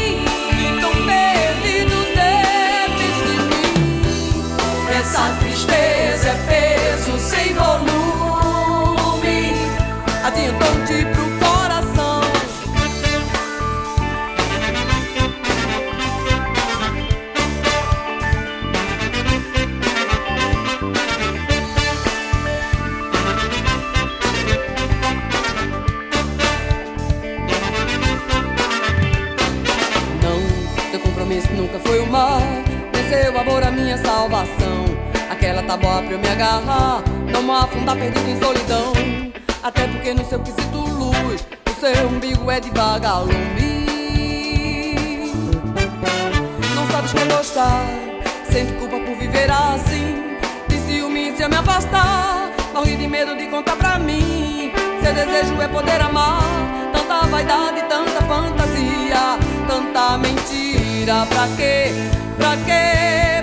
Nunca 32.21 32.41
foi 32.93 33.01
o 33.01 33.09
seu 33.09 33.41
amor 33.41 33.63
a 33.63 33.71
minha 33.71 33.97
salvação. 33.97 34.85
Aquela 35.31 35.63
tábua 35.63 36.03
pra 36.03 36.13
eu 36.13 36.19
me 36.19 36.29
agarrar. 36.29 37.03
Não 37.33 37.43
me 37.43 37.51
afundar 37.51 37.97
perdido 37.97 38.29
em 38.29 38.39
solidão. 38.39 38.93
Até 39.63 39.87
porque 39.87 40.13
no 40.15 40.25
seu 40.25 40.41
quesito 40.41 40.79
luz, 40.79 41.47
o 41.67 41.81
seu 41.81 42.09
umbigo 42.09 42.51
é 42.51 42.61
de 42.61 42.71
vagalume. 42.71 43.87
Não 46.75 46.91
sabes 46.91 47.13
que 47.13 47.25
gostar, 47.25 47.85
sente 48.51 48.73
culpa 48.75 48.99
por 48.99 49.17
viver 49.17 49.51
assim. 49.51 50.37
De 50.69 50.77
ciúme 50.79 51.35
se 51.37 51.43
eu 51.43 51.49
me 51.49 51.57
afastar, 51.57 52.51
morri 52.75 52.97
de 52.97 53.07
medo 53.07 53.37
de 53.37 53.47
contar 53.49 53.77
pra 53.77 53.99
mim. 53.99 54.73
Seu 55.03 55.15
desejo 55.15 55.61
é 55.61 55.69
poder 55.69 56.01
amar, 56.01 56.43
tanta 56.93 57.27
vaidade, 57.27 57.83
tanta 57.83 58.23
fantasia, 58.23 59.39
tanta 59.69 60.19
mentira. 60.19 60.80
Quê? 61.11 61.17
Pra 61.27 61.49
quê? 61.57 61.93
Pra 62.39 62.57
quê? 62.65 63.40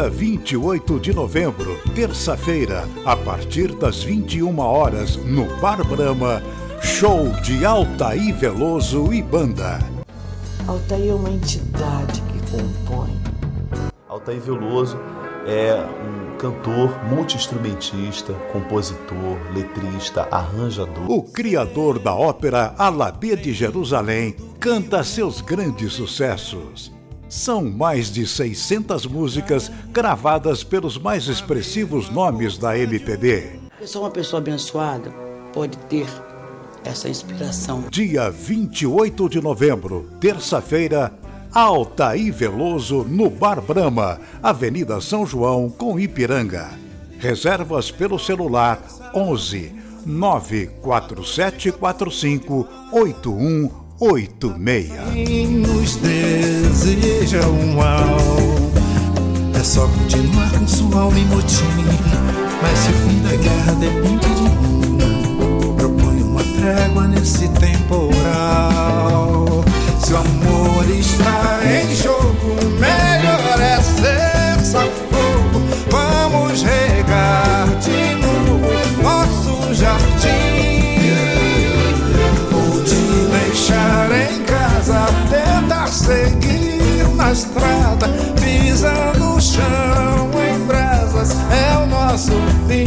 Dia 0.00 0.08
28 0.08 0.98
de 0.98 1.12
novembro, 1.12 1.78
terça-feira, 1.94 2.88
a 3.04 3.14
partir 3.14 3.70
das 3.74 4.02
21 4.02 4.58
horas, 4.58 5.16
no 5.16 5.44
Bar 5.60 5.86
Brahma, 5.86 6.42
show 6.80 7.28
de 7.42 7.66
Altaí 7.66 8.32
Veloso 8.32 9.12
e 9.12 9.20
banda. 9.20 9.78
Altair 10.66 11.10
é 11.10 11.14
uma 11.14 11.28
entidade 11.28 12.22
que 12.22 12.50
compõe. 12.50 13.14
Altair 14.08 14.40
Veloso 14.40 14.98
é 15.46 15.74
um 15.76 16.38
cantor, 16.38 16.98
multi-instrumentista, 17.04 18.32
compositor, 18.54 19.36
letrista, 19.54 20.26
arranjador. 20.30 21.10
O 21.10 21.24
criador 21.24 21.98
da 21.98 22.14
ópera 22.14 22.74
Alabê 22.78 23.36
de 23.36 23.52
Jerusalém 23.52 24.34
canta 24.58 25.04
seus 25.04 25.42
grandes 25.42 25.92
sucessos. 25.92 26.90
São 27.30 27.64
mais 27.64 28.10
de 28.10 28.26
600 28.26 29.06
músicas 29.06 29.70
gravadas 29.92 30.64
pelos 30.64 30.98
mais 30.98 31.28
expressivos 31.28 32.10
nomes 32.10 32.58
da 32.58 32.76
MPB. 32.76 33.60
Só 33.84 34.00
uma 34.00 34.10
pessoa 34.10 34.40
abençoada 34.40 35.12
pode 35.52 35.78
ter 35.78 36.08
essa 36.84 37.08
inspiração. 37.08 37.84
Dia 37.88 38.28
28 38.30 39.28
de 39.28 39.40
novembro, 39.40 40.10
terça-feira, 40.18 41.12
Altaí 41.54 42.32
Veloso 42.32 43.04
no 43.04 43.30
Bar 43.30 43.60
Brahma, 43.60 44.18
Avenida 44.42 45.00
São 45.00 45.24
João, 45.24 45.70
com 45.70 46.00
Ipiranga. 46.00 46.68
Reservas 47.20 47.92
pelo 47.92 48.18
celular 48.18 48.82
11 49.14 49.72
94745 50.04 52.66
8186. 54.00 55.12
Quem 55.12 55.46
nos 55.46 55.96
deseja 55.96 57.46
o 57.46 57.76
mal 57.76 58.16
É 59.54 59.62
só 59.62 59.86
continuar 59.86 60.50
com 60.52 60.66
sua 60.66 61.02
alma 61.02 61.18
em 61.18 61.26
motim 61.26 61.66
Mas 62.62 62.78
se 62.78 62.88
o 62.88 62.94
fim 62.94 63.20
da 63.20 63.36
guerra 63.36 63.72
depende 63.74 64.26
de 64.26 64.42
mim 64.42 64.96
Proponho 65.76 66.24
uma 66.28 66.42
trégua 66.42 67.08
nesse 67.08 67.46
temporal. 67.48 67.94
Se 70.02 70.14
o 70.14 70.16
amor 70.16 70.90
está 70.90 71.60
em 71.66 71.94
jogo 71.94 72.56
Melhor 72.80 73.09
estrada, 87.40 88.06
pisa 88.38 88.92
no 89.18 89.40
chão 89.40 90.30
em 90.46 90.58
brasas, 90.66 91.30
é 91.50 91.78
o 91.78 91.86
nosso 91.86 92.32
fim. 92.68 92.84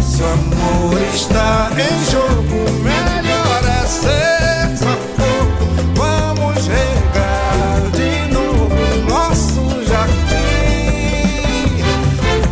Se 0.00 0.22
o 0.22 0.26
amor 0.26 1.00
está 1.12 1.70
em 1.72 2.10
jogo, 2.12 2.70
melhor 2.82 3.62
é 3.64 3.86
ser 3.86 4.76
só 4.78 4.94
pouco. 5.16 5.64
Vamos 5.96 6.68
regar 6.68 7.90
de 7.92 8.32
novo 8.32 8.76
nosso 9.08 9.84
jardim. 9.88 11.82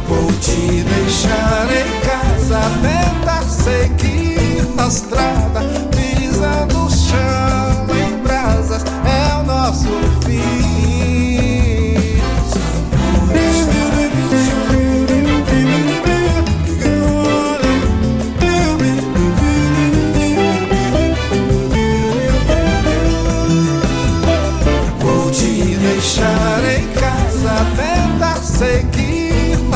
Vou 0.08 0.32
te 0.40 0.82
deixar 0.82 1.68
em 1.70 1.90
casa, 2.00 2.60
tentar 2.82 3.42
seguir 3.44 4.66
na 4.74 4.88
estrada. 4.88 5.71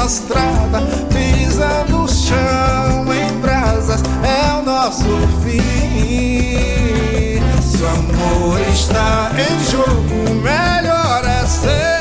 estrada, 0.07 0.81
pisa 1.13 1.85
no 1.89 2.09
chão 2.09 3.13
em 3.13 3.41
brasas, 3.41 4.01
é 4.23 4.53
o 4.53 4.63
nosso 4.63 5.05
fim. 5.43 7.41
Seu 7.61 7.89
amor 7.89 8.61
está 8.73 9.33
em 9.35 9.59
jogo, 9.69 10.35
melhor 10.43 11.25
é 11.25 11.45
ser. 11.47 11.96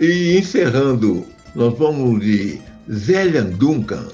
E 0.00 0.36
encerrando, 0.38 1.24
nós 1.54 1.78
vamos 1.78 2.20
de 2.20 2.60
Zélia 2.92 3.42
Duncan 3.42 4.08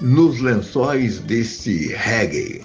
nos 0.00 0.40
lençóis 0.40 1.18
deste 1.18 1.88
reggae. 1.94 2.62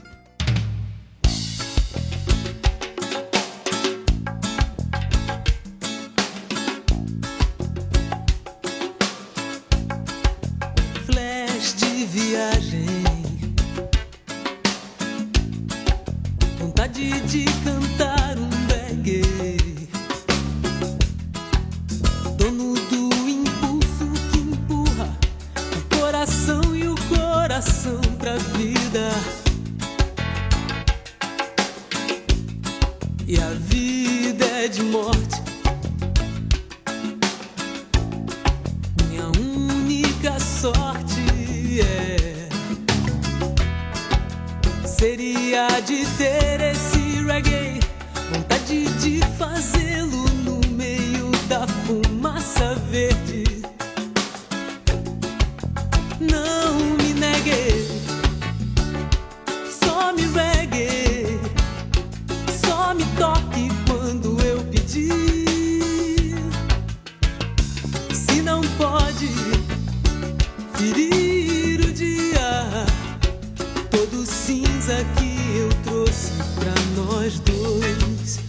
do 74.12 74.26
cinza 74.26 74.98
que 75.18 75.58
eu 75.58 75.70
trouxe 75.84 76.32
pra 76.60 76.74
nós 76.96 77.40
dois. 77.40 78.40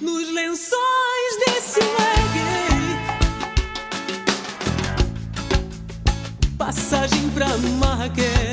Nos 0.00 0.32
lençóis 0.32 1.36
desse 1.46 1.80
reggae, 1.80 2.96
passagem 6.58 7.30
pra 7.30 7.56
Marrakech. 7.80 8.45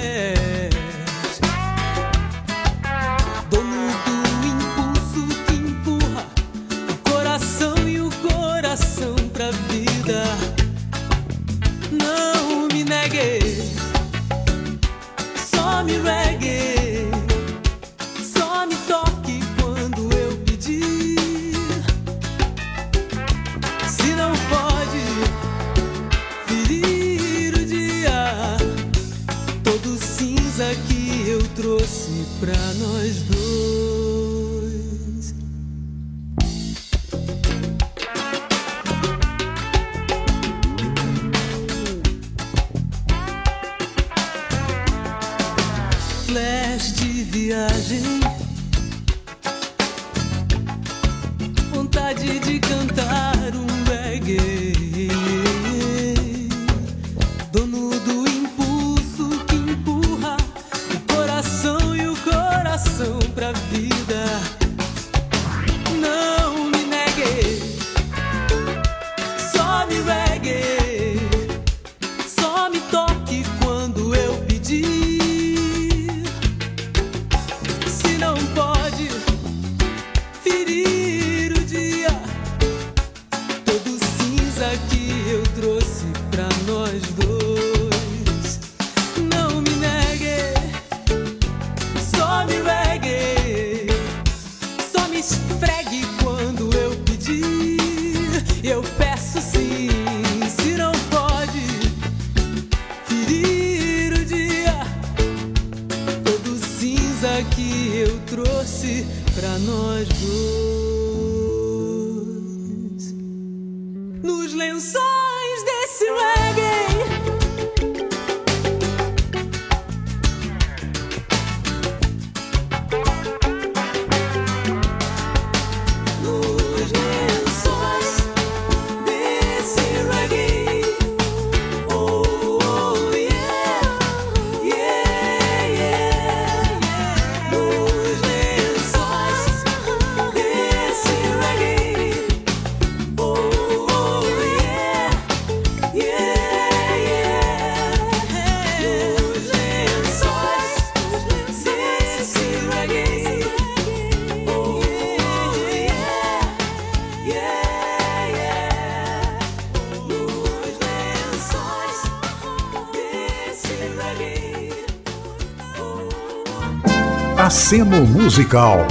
Aceno 167.63 168.05
Musical. 168.05 168.85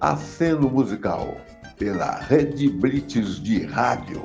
Aceno 0.00 0.68
Musical, 0.68 1.36
pela 1.78 2.18
Rede 2.18 2.68
Blitz 2.68 3.40
de 3.40 3.64
Rádio. 3.66 4.24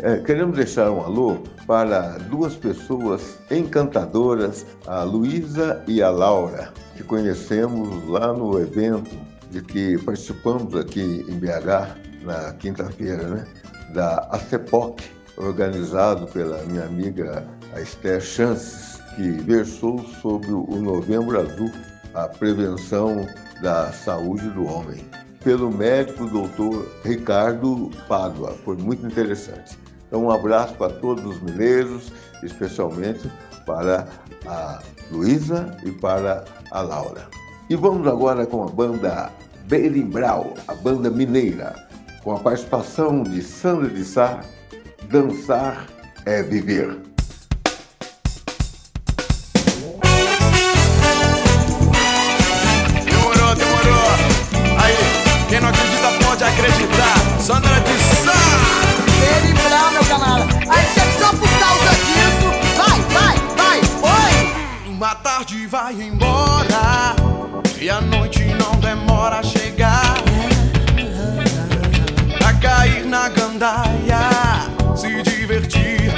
É, 0.00 0.16
queremos 0.16 0.56
deixar 0.56 0.90
um 0.90 1.02
alô 1.02 1.36
para 1.66 2.16
duas 2.30 2.56
pessoas 2.56 3.38
encantadoras, 3.50 4.64
a 4.86 5.02
Luísa 5.02 5.84
e 5.86 6.02
a 6.02 6.08
Laura, 6.08 6.72
que 6.96 7.02
conhecemos 7.02 8.08
lá 8.08 8.32
no 8.32 8.58
evento 8.58 9.14
de 9.50 9.60
que 9.60 9.98
participamos 9.98 10.74
aqui 10.74 11.26
em 11.28 11.38
BH 11.38 12.24
na 12.24 12.54
quinta-feira, 12.54 13.28
né? 13.28 13.44
Da 13.92 14.26
ACEPOC, 14.30 15.04
organizado 15.36 16.26
pela 16.28 16.62
minha 16.62 16.84
amiga 16.84 17.46
a 17.74 17.80
Esther 17.82 18.20
Chances, 18.22 18.83
que 19.16 19.30
versou 19.30 20.04
sobre 20.20 20.50
o 20.50 20.76
Novembro 20.76 21.40
Azul, 21.40 21.70
a 22.14 22.28
prevenção 22.28 23.26
da 23.62 23.92
saúde 23.92 24.48
do 24.50 24.66
homem, 24.66 25.04
pelo 25.42 25.70
médico 25.70 26.26
doutor 26.26 26.86
Ricardo 27.04 27.90
Pádua. 28.08 28.56
Foi 28.64 28.76
muito 28.76 29.06
interessante. 29.06 29.78
Então, 30.06 30.24
um 30.24 30.30
abraço 30.30 30.74
para 30.74 30.92
todos 30.92 31.24
os 31.24 31.40
mineiros, 31.42 32.12
especialmente 32.42 33.30
para 33.66 34.06
a 34.46 34.80
Luísa 35.10 35.76
e 35.84 35.90
para 35.90 36.44
a 36.70 36.80
Laura. 36.80 37.28
E 37.68 37.76
vamos 37.76 38.06
agora 38.06 38.46
com 38.46 38.62
a 38.62 38.66
banda 38.66 39.30
Berimbral, 39.66 40.52
a 40.68 40.74
banda 40.74 41.10
mineira, 41.10 41.74
com 42.22 42.34
a 42.34 42.38
participação 42.38 43.22
de 43.22 43.42
Sandra 43.42 43.88
de 43.88 44.04
Sá, 44.04 44.40
Dançar 45.10 45.86
é 46.26 46.42
Viver. 46.42 47.13
Uma 65.04 65.16
tarde 65.16 65.66
vai 65.66 65.92
embora 66.00 67.14
e 67.78 67.90
a 67.90 68.00
noite 68.00 68.42
não 68.54 68.74
demora 68.80 69.40
a 69.40 69.42
chegar. 69.42 70.14
Pra 72.38 72.54
cair 72.54 73.04
na 73.04 73.28
gandaia, 73.28 74.30
se 74.96 75.22
divertir 75.22 76.10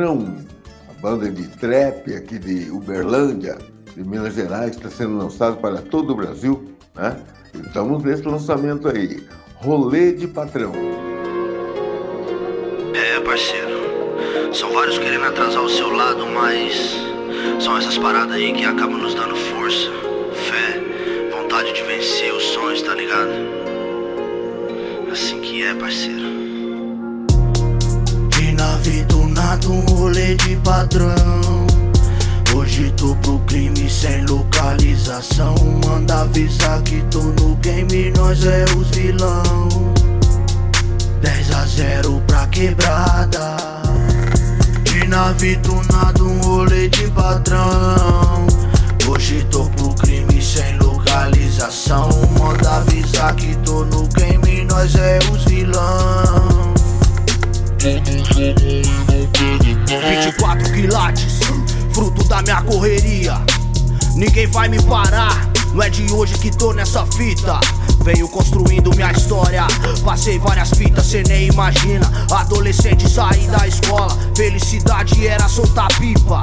Patrão, 0.00 0.34
a 0.88 1.00
banda 1.02 1.30
de 1.30 1.46
trap 1.58 2.14
aqui 2.14 2.38
de 2.38 2.70
Uberlândia, 2.70 3.58
de 3.94 4.02
Minas 4.02 4.34
Gerais, 4.34 4.74
está 4.74 4.88
sendo 4.88 5.18
lançado 5.18 5.58
para 5.58 5.82
todo 5.82 6.14
o 6.14 6.16
Brasil, 6.16 6.74
né? 6.94 7.18
Estamos 7.66 8.02
nesse 8.02 8.22
lançamento 8.22 8.88
aí, 8.88 9.22
Rolê 9.56 10.12
de 10.12 10.26
Patrão. 10.26 10.72
É, 12.94 13.20
parceiro. 13.20 14.54
São 14.54 14.72
vários 14.72 14.98
querendo 14.98 15.26
atrasar 15.26 15.62
o 15.62 15.68
seu 15.68 15.90
lado, 15.90 16.26
mas 16.28 16.96
São 17.60 17.76
essas 17.76 17.98
paradas 17.98 18.36
aí 18.36 18.54
que 18.54 18.64
acabam 18.64 18.96
nos 18.96 19.14
dando 19.14 19.36
força, 19.36 19.90
fé, 20.32 20.80
vontade 21.30 21.74
de 21.74 21.82
vencer 21.82 22.32
os 22.32 22.42
sonhos, 22.42 22.80
tá 22.80 22.94
ligado? 22.94 23.32
Assim 25.12 25.40
que 25.42 25.62
é, 25.62 25.74
parceiro. 25.74 26.30
De 28.30 28.52
nave 28.52 29.02
do 29.04 29.29
nada, 29.50 29.68
um 29.68 29.80
rolê 29.80 30.36
de 30.36 30.56
padrão. 30.56 31.66
Hoje 32.54 32.92
tô 32.96 33.16
pro 33.16 33.38
crime 33.40 33.90
sem 33.90 34.24
localização. 34.26 35.54
Manda 35.84 36.22
avisar 36.22 36.80
que 36.82 37.02
tô 37.10 37.20
no 37.20 37.56
game, 37.56 38.12
nós 38.16 38.44
é 38.44 38.64
os 38.76 38.88
vilão. 38.90 39.68
10 41.20 41.50
a 41.52 41.66
0 41.66 42.22
pra 42.26 42.46
quebrada. 42.46 43.56
De 44.84 45.06
nave 45.08 45.56
do 45.56 45.74
nada, 45.92 46.22
um 46.22 46.40
rolê 46.42 46.88
de 46.88 47.08
padrão. 47.08 48.46
Hoje 49.08 49.44
tô 49.50 49.64
pro 49.70 49.92
crime 49.94 50.40
sem 50.40 50.78
localização. 50.78 52.08
Manda 52.38 52.76
avisar 52.76 53.34
que 53.34 53.56
tô 53.64 53.84
no 53.84 54.06
game, 54.08 54.64
nós 54.64 54.94
é 54.94 55.18
os 55.32 55.44
vilão. 55.44 56.79
24 57.80 60.72
quilates, 60.74 61.40
fruto 61.94 62.22
da 62.24 62.42
minha 62.42 62.60
correria. 62.62 63.40
Ninguém 64.14 64.46
vai 64.48 64.68
me 64.68 64.82
parar, 64.82 65.50
não 65.72 65.82
é 65.82 65.88
de 65.88 66.12
hoje 66.12 66.34
que 66.34 66.50
tô 66.50 66.74
nessa 66.74 67.06
fita. 67.06 67.58
Venho 68.04 68.28
construindo 68.28 68.94
minha 68.94 69.10
história, 69.12 69.66
passei 70.04 70.38
várias 70.38 70.68
fitas, 70.70 71.06
cê 71.06 71.22
nem 71.26 71.48
imagina. 71.48 72.04
Adolescente 72.30 73.08
saí 73.08 73.46
da 73.46 73.66
escola, 73.66 74.14
felicidade 74.36 75.26
era 75.26 75.48
soltar 75.48 75.88
pipa. 75.98 76.42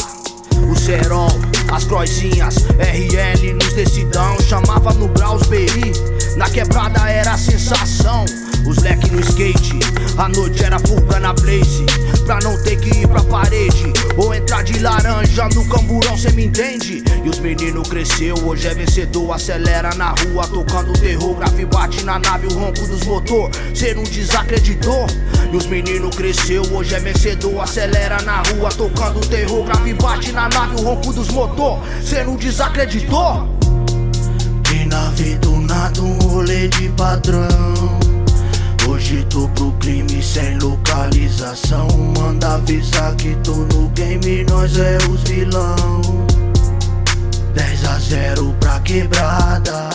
O 0.71 0.75
cerol, 0.75 1.29
as 1.71 1.83
croizinhas, 1.83 2.65
RL 2.79 3.53
nos 3.53 3.73
decidão, 3.73 4.35
chamava 4.41 4.91
no 4.93 5.07
Grausberry. 5.09 5.93
Na 6.38 6.47
quebrada 6.47 7.09
era 7.09 7.31
a 7.33 7.38
sensação. 7.38 8.23
Os 8.67 8.77
leque 8.77 9.09
no 9.09 9.19
skate, 9.21 9.79
a 10.17 10.29
noite 10.29 10.63
era 10.63 10.77
fuga 10.77 11.19
na 11.19 11.33
blaze. 11.33 11.83
Pra 12.27 12.38
não 12.43 12.61
ter 12.61 12.75
que 12.75 12.89
ir 12.89 13.07
pra 13.07 13.23
parede, 13.23 13.91
ou 14.15 14.35
entrar 14.35 14.63
de 14.63 14.77
laranja 14.77 15.47
no 15.55 15.67
camburão, 15.67 16.15
cê 16.15 16.31
me 16.33 16.45
entende? 16.45 17.03
E 17.23 17.29
os 17.29 17.39
meninos 17.39 17.89
cresceu, 17.89 18.35
hoje 18.45 18.67
é 18.67 18.75
vencedor, 18.75 19.31
acelera 19.33 19.95
na 19.95 20.09
rua, 20.09 20.45
tocando 20.47 20.93
terror. 20.93 21.33
Grave 21.35 21.65
bate 21.65 22.03
na 22.03 22.19
nave, 22.19 22.45
o 22.47 22.53
ronco 22.53 22.85
dos 22.85 23.03
motor, 23.03 23.49
cê 23.73 23.95
não 23.95 24.03
desacreditou? 24.03 25.07
E 25.51 25.57
os 25.57 25.65
meninos 25.65 26.15
cresceu, 26.15 26.61
hoje 26.71 26.93
é 26.93 26.99
vencedor, 26.99 27.61
acelera 27.61 28.21
na 28.21 28.43
rua, 28.43 28.69
tocando 28.69 29.21
terror. 29.21 29.65
Grave 29.65 29.93
bate 29.95 30.31
na 30.33 30.49
nave, 30.49 30.81
o 30.81 30.83
ronco 30.83 31.11
dos 31.13 31.29
motor, 31.29 31.79
cê 32.03 32.23
não 32.23 32.35
desacreditou? 32.35 33.57
De 34.63 34.85
nave 34.85 35.35
do 35.38 35.66
nada, 35.78 36.01
um 36.01 36.17
rolê 36.19 36.67
de 36.69 36.89
padrão. 36.89 37.47
Hoje 38.88 39.25
tô 39.30 39.47
pro 39.49 39.71
crime 39.73 40.23
sem 40.23 40.57
localização. 40.57 41.88
Manda 42.17 42.55
avisar 42.55 43.15
que 43.15 43.36
tô 43.43 43.53
no 43.53 43.89
game, 43.89 44.43
nós 44.49 44.78
é 44.80 44.97
os 45.09 45.21
vilão. 45.23 46.01
10 47.53 47.86
a 47.86 47.99
0 47.99 48.55
pra 48.59 48.80
quebrada. 48.80 49.89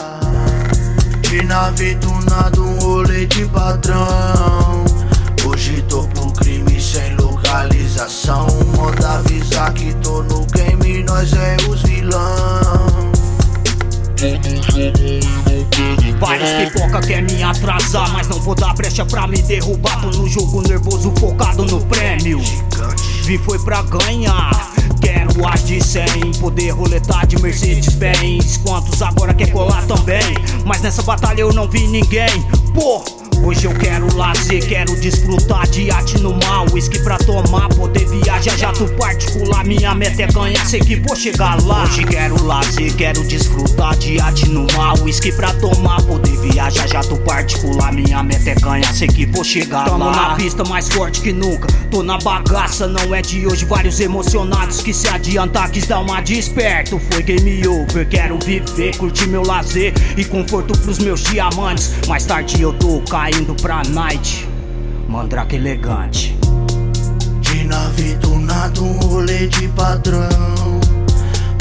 De 1.23 1.43
nave 1.43 1.95
do 1.97 2.13
nada, 2.31 2.61
um 2.61 2.79
rolê 2.79 3.27
de 3.27 3.45
padrão. 3.47 4.85
Hoje 5.45 5.83
tô 5.89 6.03
pro 6.09 6.31
crime 6.33 6.81
sem 6.81 7.17
localização. 7.17 8.47
Manda 8.77 9.19
avisar 9.19 9.73
que 9.73 9.93
tô 9.95 10.23
no 10.23 10.47
game, 10.47 11.03
nós 11.03 11.33
é 11.33 11.57
os 11.69 11.83
vilão. 11.83 13.12
Vários 16.21 16.51
pipoca 16.51 17.01
quer 17.01 17.23
me 17.23 17.43
atrasar, 17.43 18.13
mas 18.13 18.29
não 18.29 18.41
vou 18.41 18.55
dar 18.55 18.73
brecha 18.75 19.05
pra 19.05 19.27
me 19.27 19.43
derrubar. 19.43 20.01
Tô 20.01 20.17
no 20.17 20.29
jogo 20.29 20.63
nervoso, 20.63 21.13
focado 21.19 21.65
no 21.65 21.81
prêmio. 21.87 22.41
Vi 23.25 23.37
foi 23.39 23.59
pra 23.59 23.83
ganhar. 23.83 24.73
Quero 25.01 25.49
as 25.49 25.67
de 25.67 25.83
100, 25.83 26.05
poder 26.39 26.71
roletar 26.71 27.27
de 27.27 27.43
Mercedes-Benz. 27.43 28.59
Quantos 28.59 29.03
agora 29.03 29.35
quer 29.35 29.51
colar 29.51 29.85
também? 29.87 30.37
Mas 30.65 30.81
nessa 30.81 31.03
batalha 31.03 31.41
eu 31.41 31.53
não 31.53 31.69
vi 31.69 31.89
ninguém. 31.89 32.31
Pô, 32.73 33.03
Hoje 33.45 33.65
eu 33.65 33.75
quero 33.75 34.07
lazer, 34.17 34.65
quero 34.69 34.95
desfrutar 34.95 35.69
de 35.69 35.91
arte 35.91 36.17
no 36.21 36.33
mal. 36.47 36.65
Whisky 36.73 37.01
pra 37.01 37.19
tomar, 37.19 37.69
poder 37.71 38.07
viajar, 38.09 38.57
jato 38.57 38.87
particular. 38.95 39.65
Minha 39.65 39.97
meta 39.97 40.23
é 40.23 40.27
ganhar, 40.29 40.65
sei 40.65 40.79
que 40.79 40.95
vou 40.95 41.17
chegar 41.17 41.61
lá. 41.65 41.83
Hoje 41.83 42.05
quero 42.05 42.41
lazer, 42.45 42.95
quero 42.95 43.25
desfrutar 43.25 43.97
de 43.97 44.21
arte 44.21 44.49
no 44.49 44.65
mal. 44.77 44.97
Whisky 45.03 45.33
pra 45.33 45.53
tomar, 45.55 46.01
poder 46.03 46.37
viajar, 46.37 46.87
jato 46.87 47.17
particular. 47.17 47.93
Minha 47.93 48.23
meta 48.23 48.51
é 48.51 48.55
ganhar, 48.55 48.95
sei 48.95 49.09
que 49.09 49.27
vou 49.27 49.43
chegar 49.43 49.87
Tamo 49.87 50.05
lá. 50.05 50.13
Tamo 50.13 50.29
na 50.29 50.35
pista 50.37 50.65
mais 50.65 50.89
forte 50.89 51.21
que 51.21 51.33
nunca. 51.33 51.67
Tô 51.91 52.01
na 52.01 52.19
bagaça, 52.19 52.87
não 52.87 53.13
é 53.13 53.21
de 53.21 53.45
hoje. 53.45 53.65
Vários 53.65 53.99
emocionados 53.99 54.83
que 54.83 54.95
se 54.95 55.09
adiantar, 55.09 55.69
quis 55.69 55.85
dar 55.89 55.99
uma 55.99 56.21
desperto. 56.21 57.01
Foi 57.11 57.21
game 57.25 57.67
over, 57.67 58.07
quero 58.07 58.39
viver, 58.39 58.97
curtir 58.97 59.27
meu 59.27 59.43
lazer 59.43 59.93
e 60.17 60.25
conforto 60.25 60.79
pros 60.79 61.01
meus 61.01 61.25
diamantes. 61.25 61.93
Mais 62.07 62.25
tarde 62.25 62.63
eu 62.63 62.73
tô 62.75 63.01
caindo 63.01 63.32
indo 63.39 63.55
pra 63.55 63.83
night, 63.89 64.49
mandrake 65.09 65.57
elegante. 65.57 66.37
De 67.41 67.65
nave 67.65 68.15
do 68.17 68.39
nada, 68.39 68.81
um 68.81 68.99
rolê 68.99 69.47
de 69.47 69.69
padrão. 69.69 70.81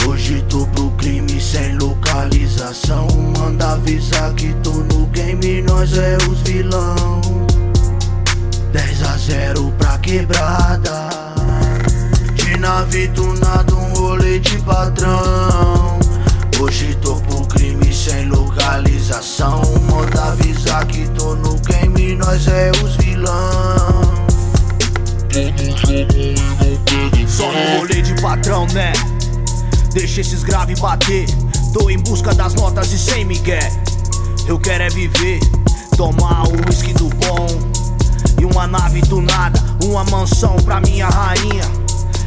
Hoje 0.07 0.43
tô 0.49 0.65
pro 0.67 0.91
crime 0.91 1.39
sem 1.39 1.77
localização. 1.77 3.07
Manda 3.37 3.73
avisar 3.73 4.33
que 4.33 4.53
tô 4.63 4.71
no 4.71 5.05
game, 5.07 5.61
nós 5.61 5.97
é 5.97 6.17
os 6.29 6.39
vilão. 6.41 7.21
10 8.71 9.03
a 9.03 9.17
0 9.17 9.73
pra 9.77 9.97
quebrada. 9.99 11.09
De 12.35 12.57
nave 12.57 13.07
do 13.07 13.33
nada, 13.39 13.75
um 13.75 13.93
rolê 13.93 14.39
de 14.39 14.57
padrão. 14.59 15.90
Hoje 16.61 16.93
tô 17.01 17.15
pro 17.15 17.43
crime 17.47 17.91
sem 17.91 18.29
localização. 18.29 19.63
Manda 19.89 20.25
avisar 20.25 20.85
que 20.85 21.09
tô 21.09 21.35
no 21.35 21.55
game, 21.61 22.15
nós 22.15 22.47
é 22.47 22.69
os 22.83 22.97
vilão. 22.97 24.13
Só 27.27 27.51
no 27.51 27.79
rolê 27.79 28.03
de 28.03 28.13
patrão, 28.21 28.67
né? 28.73 28.93
Deixa 29.91 30.21
esses 30.21 30.43
graves 30.43 30.79
bater. 30.79 31.25
Tô 31.73 31.89
em 31.89 31.97
busca 31.97 32.31
das 32.31 32.53
notas 32.53 32.93
e 32.93 32.99
sem 32.99 33.25
migué. 33.25 33.67
Eu 34.45 34.59
quero 34.59 34.83
é 34.83 34.89
viver, 34.89 35.39
tomar 35.97 36.43
o 36.43 36.51
whisky 36.67 36.93
do 36.93 37.09
bom. 37.09 37.47
E 38.39 38.45
uma 38.45 38.67
nave 38.67 39.01
do 39.01 39.19
nada, 39.19 39.59
uma 39.83 40.03
mansão 40.03 40.55
pra 40.57 40.79
minha 40.79 41.07
rainha 41.07 41.80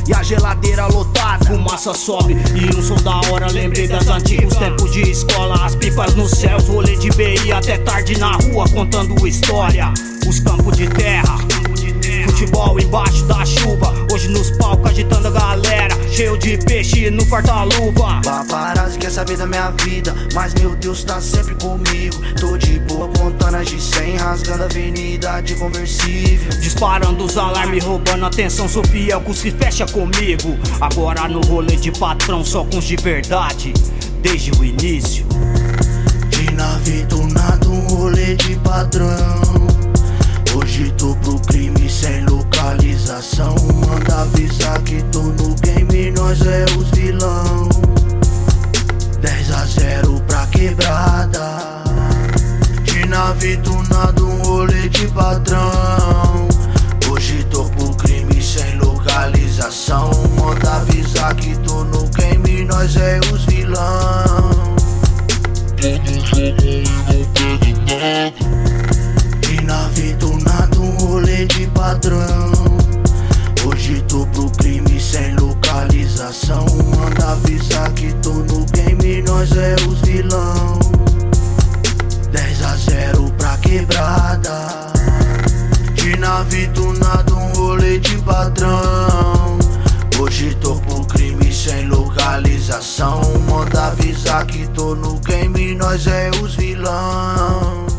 e 0.07 0.15
a 0.15 0.23
geladeira 0.23 0.87
lotada. 0.87 1.45
Fumaça 1.47 1.95
sobe 1.95 2.37
e 2.55 2.77
um 2.77 2.83
som 2.83 2.97
da 2.97 3.21
hora. 3.31 3.51
Lembrei 3.51 3.89
das 3.89 4.09
antigos 4.09 4.57
tempos 4.57 4.93
de 4.93 5.03
escola. 5.11 5.65
As 5.65 5.75
pipas 5.75 6.15
no 6.15 6.29
céu, 6.29 6.59
rolê 6.61 6.97
de 6.97 7.11
BI 7.11 7.53
até 7.53 7.79
tarde 7.79 8.19
na 8.19 8.33
rua 8.33 8.69
contando 8.69 9.27
história. 9.27 9.93
Os 10.27 10.41
campos 10.41 10.77
de 10.77 10.89
terra. 10.89 11.54
Futebol 12.45 12.79
embaixo 12.79 13.25
da 13.25 13.43
chuva, 13.47 13.95
hoje 14.13 14.29
nos 14.29 14.51
palcos 14.51 14.91
agitando 14.91 15.29
a 15.29 15.31
galera, 15.31 15.97
cheio 16.11 16.37
de 16.37 16.59
peixe 16.59 17.09
no 17.09 17.25
farta-luva. 17.25 18.21
Paparazzi 18.23 18.99
quer 18.99 19.11
saber 19.11 19.39
da 19.39 19.47
minha 19.47 19.71
vida, 19.71 20.15
mas 20.35 20.53
meu 20.53 20.77
Deus 20.77 21.03
tá 21.05 21.23
sempre 21.23 21.55
comigo. 21.55 22.17
Tô 22.39 22.59
de 22.59 22.79
boa 22.81 23.09
contando 23.19 23.57
as 23.57 23.69
de 23.69 23.81
100, 23.81 24.17
rasgando 24.17 24.63
a 24.65 24.67
avenida 24.67 25.41
de 25.41 25.55
conversível. 25.55 26.51
Disparando 26.61 27.25
os 27.25 27.39
alarmes, 27.39 27.83
roubando 27.83 28.27
atenção, 28.27 28.69
sou 28.69 28.85
fiel 28.85 29.23
com 29.23 29.31
os 29.31 29.41
que 29.41 29.51
fecha 29.51 29.87
comigo. 29.87 30.59
Agora 30.83 31.27
no 31.27 31.41
rolê 31.41 31.77
de 31.77 31.93
patrão, 31.93 32.45
só 32.45 32.63
com 32.63 32.77
os 32.77 32.85
de 32.85 32.97
verdade, 32.97 33.73
desde 34.21 34.51
o 34.51 34.63
início. 34.63 35.25
De 36.29 36.53
nave 36.53 37.05
do 37.05 37.27
nada, 37.27 37.67
um 37.71 37.87
rolê 37.87 38.35
de 38.35 38.55
padrão. 38.57 39.74
Hoje 40.57 40.93
tô 40.97 41.17
pro 41.17 41.37
crime 41.41 41.91
sem 41.91 42.25
localização. 42.27 43.57
Manda 43.87 44.23
avisar 44.23 44.81
que 44.83 45.03
tô 45.11 45.23
no 45.23 45.53
game, 45.57 46.13
nós 46.13 46.41
é 46.47 46.65
os 46.79 46.91
vilão. 46.91 47.69
10 49.21 49.51
a 49.51 49.65
0 49.67 50.21
pra 50.29 50.47
quebrada. 50.47 51.59
De 52.85 53.05
nave 53.07 53.57
do 53.57 53.83
nada, 53.93 54.23
um 54.23 54.43
rolê 54.43 54.89
de 54.89 55.09
padrão. 55.09 56.49
Hoje 57.11 57.45
tô 57.51 57.65
pro 57.65 57.93
crime 57.97 58.41
sem 58.41 58.79
localização. 58.79 60.11
Manda 60.39 60.77
avisar 60.77 61.35
que 61.35 61.57
tô 61.59 61.83
no 61.83 62.07
game, 62.11 62.65
nós 62.65 62.97
é 62.97 63.19
os 63.33 63.45
vilão. 63.47 64.77
De 65.77 65.99
nave 65.99 66.85
do 67.35 67.59
nada, 67.89 68.74
um 70.81 70.91
rolê 71.07 71.47
de 71.47 71.67
padrão. 71.69 72.53
Hoje 73.67 74.03
tô 74.09 74.27
pro 74.27 74.51
crime 74.51 75.01
sem 75.01 75.35
localização. 75.37 76.67
Manda 76.95 77.33
nós 79.23 79.51
é 79.57 79.75
os 79.89 80.01
vilão. 80.03 80.79
10 82.31 82.63
a 82.63 82.77
0 82.77 83.33
pra 83.39 83.57
quebrada. 83.59 84.67
De 85.95 86.17
nave 86.19 86.69
tunado, 86.69 87.37
um 87.37 87.53
rolê 87.53 87.99
de 87.99 88.19
padrão. 88.19 89.59
Hoje 90.21 90.55
tô 90.61 90.75
por 90.77 91.07
crime 91.07 91.53
sem 91.53 91.89
localização. 91.89 93.21
Manda 93.49 93.87
avisar 93.87 94.47
que 94.47 94.67
tô 94.69 94.95
no 94.95 95.19
game, 95.21 95.75
nós 95.75 96.07
é 96.07 96.31
os 96.43 96.55
vilão 96.55 97.94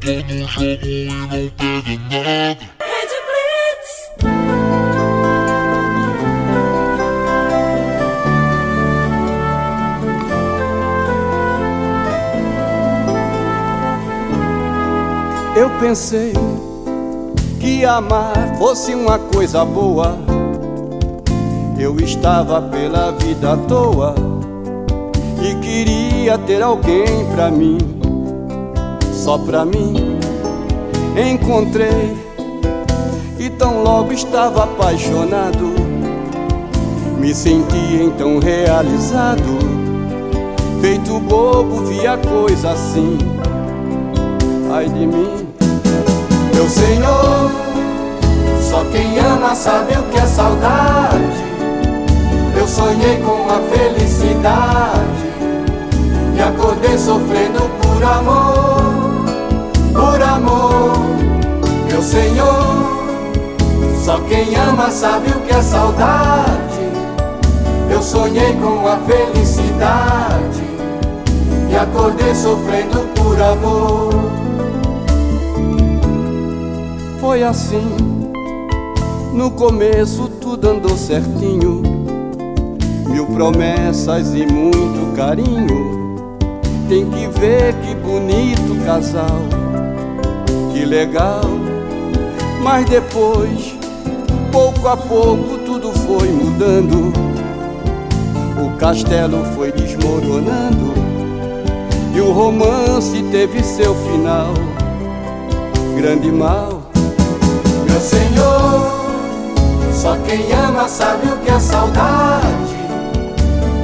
Tô 0.00 0.12
no 0.12 0.46
jogo 0.46 0.86
e 0.86 1.08
não 1.10 1.28
pego 1.28 2.00
nada. 2.10 2.78
Eu 15.56 15.68
pensei 15.80 16.32
que 17.58 17.84
amar 17.84 18.56
fosse 18.56 18.94
uma 18.94 19.18
coisa 19.18 19.64
boa. 19.64 20.16
Eu 21.76 21.96
estava 21.98 22.62
pela 22.62 23.10
vida 23.10 23.54
à 23.54 23.56
toa 23.56 24.14
e 25.42 25.54
queria 25.56 26.38
ter 26.38 26.62
alguém 26.62 27.26
pra 27.34 27.50
mim, 27.50 27.78
só 29.18 29.36
pra 29.36 29.64
mim. 29.64 30.18
Encontrei 31.16 32.16
e 33.38 33.50
tão 33.50 33.82
logo 33.82 34.12
estava 34.12 34.64
apaixonado. 34.64 35.74
Me 37.18 37.34
senti 37.34 38.00
então 38.00 38.38
realizado, 38.38 39.58
feito 40.80 41.18
bobo, 41.18 41.84
via 41.86 42.16
coisa 42.16 42.70
assim. 42.70 43.18
Ai 44.72 44.88
de 44.88 45.06
mim, 45.06 45.48
meu 46.54 46.68
Senhor, 46.68 47.50
só 48.70 48.84
quem 48.92 49.18
ama 49.18 49.54
sabe 49.56 49.94
o 49.94 50.02
que 50.04 50.18
é 50.18 50.26
saudade. 50.26 51.48
Eu 52.56 52.68
sonhei 52.68 53.16
com 53.18 53.50
a 53.50 53.60
felicidade 53.76 55.28
e 56.36 56.40
acordei 56.40 56.96
sofrendo 56.96 57.68
por 57.80 58.04
amor, 58.04 58.67
Meu 61.98 62.04
Senhor, 62.04 62.86
só 64.04 64.20
quem 64.20 64.54
ama 64.54 64.88
sabe 64.88 65.30
o 65.32 65.40
que 65.40 65.52
é 65.52 65.60
saudade. 65.60 66.78
Eu 67.90 68.00
sonhei 68.00 68.52
com 68.52 68.86
a 68.86 68.98
felicidade 68.98 70.62
e 71.68 71.76
acordei 71.76 72.32
sofrendo 72.36 73.00
por 73.16 73.42
amor. 73.42 74.14
Foi 77.20 77.42
assim, 77.42 77.90
no 79.32 79.50
começo 79.50 80.28
tudo 80.40 80.70
andou 80.70 80.96
certinho, 80.96 81.82
mil 83.08 83.26
promessas 83.26 84.34
e 84.34 84.46
muito 84.46 85.16
carinho. 85.16 86.14
Tem 86.88 87.10
que 87.10 87.26
ver 87.40 87.74
que 87.82 87.92
bonito 87.96 88.84
casal, 88.86 89.40
que 90.72 90.84
legal. 90.84 91.57
Mas 92.70 92.84
depois, 92.84 93.74
pouco 94.52 94.88
a 94.88 94.94
pouco, 94.94 95.56
tudo 95.64 95.90
foi 95.90 96.28
mudando. 96.28 97.10
O 98.62 98.76
castelo 98.76 99.42
foi 99.54 99.72
desmoronando 99.72 100.92
e 102.14 102.20
o 102.20 102.30
romance 102.30 103.22
teve 103.30 103.64
seu 103.64 103.94
final. 103.94 104.52
Grande 105.96 106.30
mal, 106.30 106.82
meu 107.88 108.00
Senhor, 108.00 108.86
só 109.90 110.14
quem 110.26 110.52
ama 110.52 110.86
sabe 110.88 111.26
o 111.26 111.38
que 111.38 111.50
é 111.50 111.58
saudade. 111.58 112.76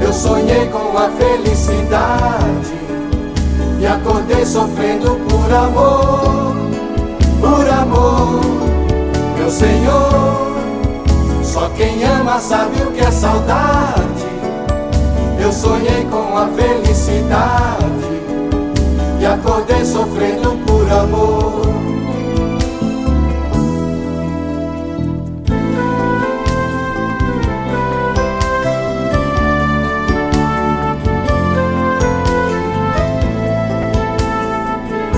Eu 0.02 0.12
sonhei 0.12 0.66
com 0.66 0.98
a 0.98 1.08
felicidade 1.08 2.74
e 3.80 3.86
acordei 3.86 4.44
sofrendo 4.44 5.18
por 5.26 5.50
amor, 5.50 6.54
por 7.40 7.66
amor. 7.70 8.63
Meu 9.44 9.50
Senhor, 9.50 10.56
só 11.42 11.68
quem 11.76 12.02
ama 12.02 12.40
sabe 12.40 12.80
o 12.80 12.90
que 12.92 13.00
é 13.00 13.10
saudade. 13.10 14.24
Eu 15.38 15.52
sonhei 15.52 16.06
com 16.10 16.34
a 16.34 16.48
felicidade 16.48 17.84
e 19.20 19.26
acordei 19.26 19.84
sofrendo 19.84 20.56
por 20.64 20.90
amor. 20.90 21.62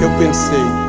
Eu 0.03 0.11
pensei 0.19 0.86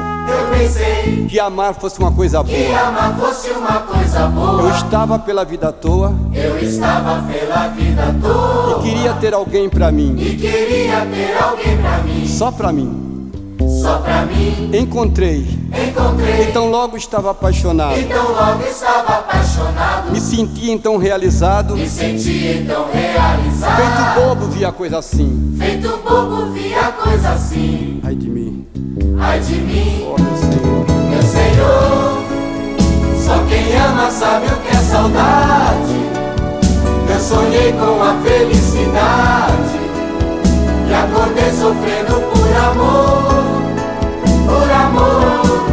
pensei 0.57 1.25
que 1.29 1.39
amar 1.39 1.73
fosse 1.75 1.99
uma 1.99 2.11
coisa 2.11 2.41
boa. 2.43 2.57
que 2.57 2.73
amar 2.73 3.17
fosse 3.17 3.49
uma 3.51 3.79
coisa 3.81 4.27
boa. 4.27 4.61
Eu 4.61 4.69
estava 4.75 5.19
pela 5.19 5.43
vida 5.43 5.69
à 5.69 5.71
toa 5.71 6.13
Eu 6.33 6.57
estava 6.59 7.21
pela 7.23 7.67
vida 7.67 8.03
à 8.03 8.13
toa 8.13 8.79
e 8.79 8.83
queria 8.83 9.13
ter 9.13 9.33
alguém 9.33 9.69
pra 9.69 9.91
mim, 9.91 10.15
e 10.17 10.35
queria 10.35 11.05
ter 11.05 11.37
alguém 11.41 11.77
pra 11.77 11.97
mim, 11.99 12.27
só 12.27 12.51
pra 12.51 12.71
mim. 12.71 13.31
só 13.81 13.97
pra 13.99 14.25
mim. 14.25 14.71
Encontrei, 14.73 15.45
Encontrei, 15.87 16.43
então 16.49 16.69
logo 16.69 16.95
estava 16.97 17.31
apaixonado. 17.31 17.99
então 17.99 18.31
logo 18.31 18.63
estava 18.63 19.15
apaixonado. 19.19 20.11
Me 20.11 20.19
senti 20.21 20.71
então 20.71 20.97
realizado, 20.97 21.75
Me 21.75 21.87
senti 21.87 22.59
então 22.63 22.87
realizado. 22.93 23.75
feito 23.75 24.19
bobo 24.27 24.45
via 24.47 24.71
coisa 24.71 24.97
assim. 24.99 25.55
Feito 25.57 25.89
bobo, 26.07 26.51
via 26.53 26.91
coisa 27.03 27.29
assim. 27.31 27.99
Ai 28.03 28.15
de 28.15 28.29
mim, 28.29 28.36
Ai 29.19 29.39
de 29.39 29.55
mim, 29.55 30.05
meu 31.09 31.21
Senhor. 31.23 32.23
Só 33.19 33.43
quem 33.49 33.75
ama 33.75 34.11
sabe 34.11 34.45
o 34.45 34.57
que 34.57 34.75
é 34.75 34.79
saudade. 34.79 36.07
Eu 37.09 37.19
sonhei 37.19 37.73
com 37.73 38.03
a 38.03 38.13
felicidade 38.21 39.79
e 40.87 40.93
acordei 40.93 41.51
sofrendo 41.51 42.21
por 42.31 42.55
amor, 42.55 43.43
por 44.45 44.71
amor. 44.71 45.67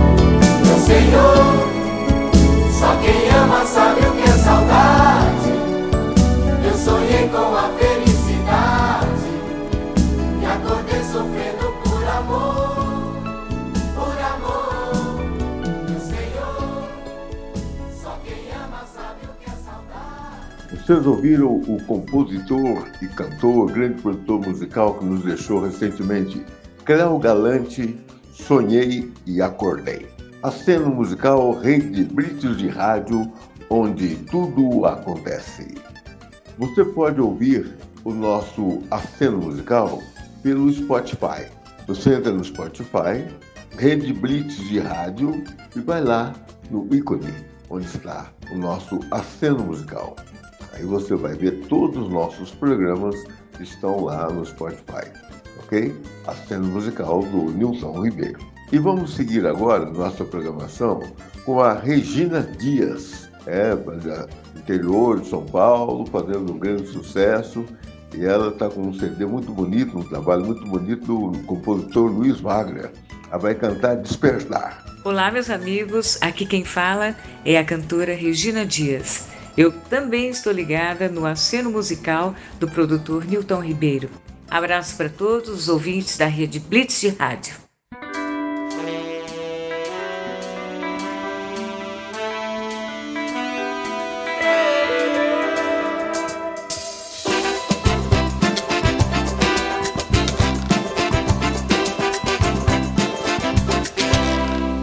Meu 0.64 0.78
Senhor, 0.78 1.68
só 2.72 2.96
quem 3.02 3.28
ama 3.30 3.64
sabe 3.66 4.00
o 4.06 4.12
que 4.12 4.22
é 4.22 4.32
saudade. 4.32 5.52
Eu 6.64 6.78
sonhei 6.78 7.28
com 7.28 7.54
a 7.54 7.68
felicidade 7.78 7.93
Vocês 20.84 21.06
ouviram 21.06 21.56
o 21.60 21.82
compositor 21.86 22.86
e 23.00 23.06
cantor, 23.06 23.72
grande 23.72 24.02
produtor 24.02 24.46
musical 24.46 24.98
que 24.98 25.06
nos 25.06 25.24
deixou 25.24 25.62
recentemente, 25.62 26.44
Cléo 26.84 27.18
Galante, 27.18 27.98
Sonhei 28.34 29.10
e 29.24 29.40
Acordei. 29.40 30.06
Aceno 30.42 30.90
musical 30.90 31.58
Rede 31.58 32.04
Britos 32.04 32.58
de 32.58 32.68
Rádio, 32.68 33.32
onde 33.70 34.14
tudo 34.26 34.84
acontece. 34.84 35.74
Você 36.58 36.84
pode 36.84 37.18
ouvir 37.18 37.78
o 38.04 38.12
nosso 38.12 38.82
aceno 38.90 39.38
musical 39.38 40.02
pelo 40.42 40.70
Spotify. 40.70 41.46
Você 41.86 42.12
entra 42.12 42.30
no 42.30 42.44
Spotify, 42.44 43.24
Rede 43.78 44.12
Blitz 44.12 44.58
de 44.68 44.80
Rádio 44.80 45.44
e 45.74 45.80
vai 45.80 46.04
lá 46.04 46.34
no 46.70 46.86
ícone 46.94 47.32
onde 47.70 47.86
está 47.86 48.30
o 48.52 48.58
nosso 48.58 49.00
aceno 49.10 49.60
musical. 49.64 50.14
Aí 50.74 50.84
você 50.84 51.14
vai 51.14 51.34
ver 51.34 51.66
todos 51.68 52.04
os 52.04 52.10
nossos 52.10 52.50
programas 52.50 53.22
que 53.56 53.62
estão 53.62 54.04
lá 54.04 54.28
no 54.28 54.44
Spotify, 54.44 55.08
ok? 55.62 55.94
Aceno 56.26 56.66
musical 56.66 57.20
do 57.22 57.50
Nilson 57.52 58.02
Ribeiro. 58.02 58.40
E 58.72 58.78
vamos 58.78 59.14
seguir 59.14 59.46
agora 59.46 59.88
nossa 59.90 60.24
programação 60.24 61.00
com 61.44 61.60
a 61.60 61.74
Regina 61.74 62.42
Dias, 62.42 63.30
é, 63.46 63.72
interior 64.56 65.20
de 65.20 65.28
São 65.28 65.44
Paulo, 65.44 66.06
fazendo 66.06 66.52
um 66.52 66.58
grande 66.58 66.88
sucesso. 66.88 67.64
E 68.12 68.24
ela 68.24 68.48
está 68.48 68.68
com 68.68 68.82
um 68.82 68.94
CD 68.94 69.26
muito 69.26 69.52
bonito, 69.52 69.98
um 69.98 70.02
trabalho 70.02 70.44
muito 70.44 70.64
bonito 70.66 71.30
do 71.30 71.38
compositor 71.44 72.10
Luiz 72.10 72.40
Wagner. 72.40 72.90
Ela 73.28 73.38
vai 73.38 73.54
cantar 73.54 73.96
Despertar. 73.96 74.84
Olá, 75.04 75.30
meus 75.30 75.50
amigos. 75.50 76.18
Aqui 76.20 76.46
quem 76.46 76.64
fala 76.64 77.14
é 77.44 77.58
a 77.58 77.64
cantora 77.64 78.14
Regina 78.14 78.64
Dias. 78.64 79.33
Eu 79.56 79.70
também 79.70 80.28
estou 80.28 80.52
ligada 80.52 81.08
no 81.08 81.24
aceno 81.24 81.70
musical 81.70 82.34
do 82.58 82.68
produtor 82.68 83.24
Newton 83.24 83.60
Ribeiro. 83.60 84.10
Abraço 84.50 84.96
para 84.96 85.08
todos 85.08 85.48
os 85.48 85.68
ouvintes 85.68 86.16
da 86.16 86.26
rede 86.26 86.58
Blitz 86.58 87.00
de 87.00 87.08
Rádio. 87.08 87.54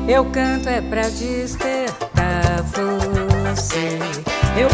Eu 0.07 0.25
canto 0.25 0.67
é 0.67 0.81
pra 0.81 1.03
você. 1.07 1.70
Eu 4.61 4.69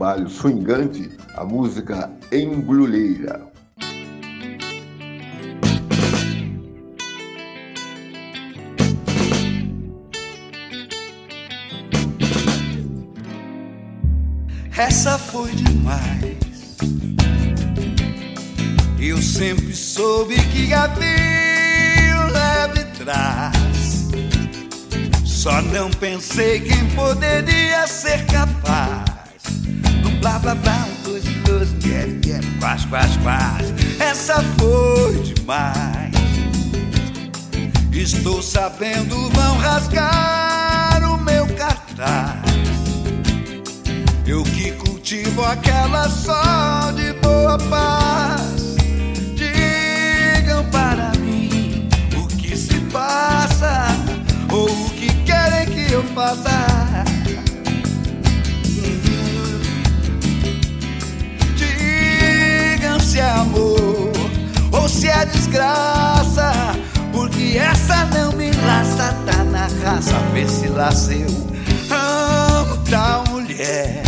trabalho 0.00 0.30
swingante, 0.30 1.10
a 1.36 1.44
música 1.44 2.10
Embrulheira. 2.32 3.46
Essa 14.74 15.18
foi 15.18 15.50
demais. 15.50 16.38
Eu 18.98 19.18
sempre 19.18 19.74
soube 19.76 20.36
que 20.36 20.72
um 22.14 22.32
leve 22.32 22.84
trás. 23.04 24.08
Só 25.26 25.60
não 25.60 25.90
pensei 25.90 26.60
quem 26.60 26.88
poderia 26.96 27.86
ser 27.86 28.24
capaz. 28.24 29.09
Blá 30.20 30.38
blá 30.38 30.54
blá, 30.54 30.86
um 30.86 31.02
dois, 31.02 31.24
dois, 31.24 31.68
quero, 31.80 32.20
quero, 32.20 32.46
quase, 32.58 32.86
quase, 32.88 33.18
quase. 33.20 33.74
Essa 33.98 34.42
foi 34.58 35.22
demais. 35.22 36.10
Estou 37.90 38.42
sabendo, 38.42 39.30
vão 39.30 39.56
rasgar 39.58 41.02
o 41.10 41.16
meu 41.18 41.46
cartaz. 41.54 42.40
Eu 44.26 44.42
que 44.42 44.72
cultivo 44.72 45.42
aquela 45.42 46.06
só 46.08 46.90
de 46.92 47.14
boa 47.14 47.56
paz. 47.70 48.76
Digam 49.34 50.64
para 50.70 51.12
mim 51.18 51.88
o 52.14 52.26
que 52.36 52.54
se 52.56 52.78
passa 52.92 53.86
ou 54.52 54.70
o 54.70 54.90
que 54.90 55.12
querem 55.24 55.66
que 55.66 55.92
eu 55.92 56.02
faça. 56.14 56.79
Se 63.10 63.18
é 63.18 63.28
amor 63.28 64.12
ou 64.70 64.88
se 64.88 65.08
é 65.08 65.26
desgraça. 65.26 66.52
Porque 67.12 67.58
essa 67.58 68.04
não 68.04 68.30
me 68.32 68.52
laça, 68.52 69.12
tá 69.26 69.42
na 69.42 69.66
raça. 69.84 70.16
Vê 70.32 70.46
se 70.46 70.68
laça 70.68 71.12
eu 71.12 71.26
amo 71.90 72.76
tal 72.88 73.24
mulher. 73.30 74.02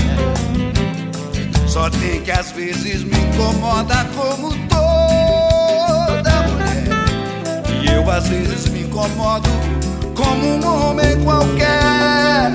Só 1.67 1.91
tem 1.91 2.21
que 2.21 2.31
às 2.31 2.53
vezes 2.53 3.03
me 3.03 3.19
incomoda 3.19 4.07
como 4.15 4.51
toda 4.69 6.33
mulher. 6.47 7.83
E 7.83 7.93
eu 7.93 8.09
às 8.09 8.29
vezes 8.29 8.69
me 8.69 8.83
incomodo 8.83 9.51
como 10.15 10.47
um 10.47 10.65
homem 10.65 11.21
qualquer. 11.25 12.53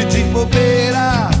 E 0.00 0.04
de 0.06 0.22
bobeira. 0.32 1.33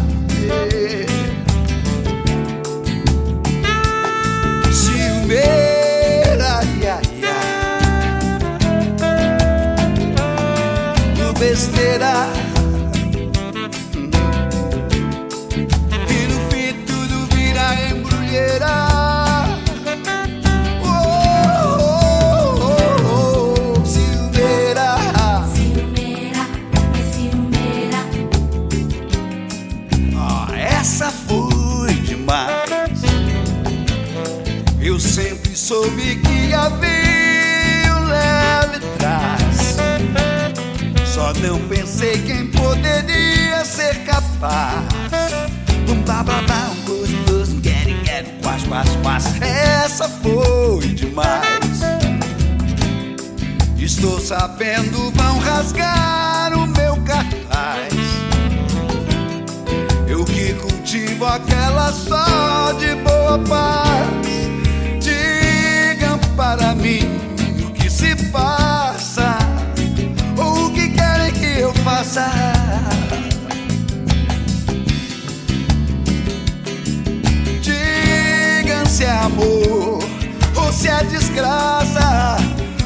Quase, 48.44 48.66
quase, 48.68 48.98
quase. 48.98 49.42
Essa 49.42 50.08
foi 50.08 50.86
demais. 50.88 51.80
Estou 53.78 54.20
sabendo, 54.20 55.10
vão 55.12 55.38
rasgar 55.38 56.52
o 56.56 56.66
meu 56.66 56.96
cartaz. 57.02 57.92
Eu 60.06 60.24
que 60.24 60.52
cultivo 60.54 61.24
aquela 61.24 61.90
só 61.92 62.72
de 62.72 62.94
boa 62.96 63.38
paz. 63.48 64.06
Digam 65.00 66.18
para 66.36 66.74
mim 66.74 67.00
o 67.66 67.70
que 67.72 67.90
se 67.90 68.14
passa, 68.30 69.38
o 70.36 70.70
que 70.70 70.88
querem 70.90 71.32
que 71.32 71.60
eu 71.60 71.72
faça. 71.82 72.30
Amor 79.34 79.98
ou 80.56 80.72
se 80.72 80.88
é 80.88 81.02
desgraça. 81.04 82.36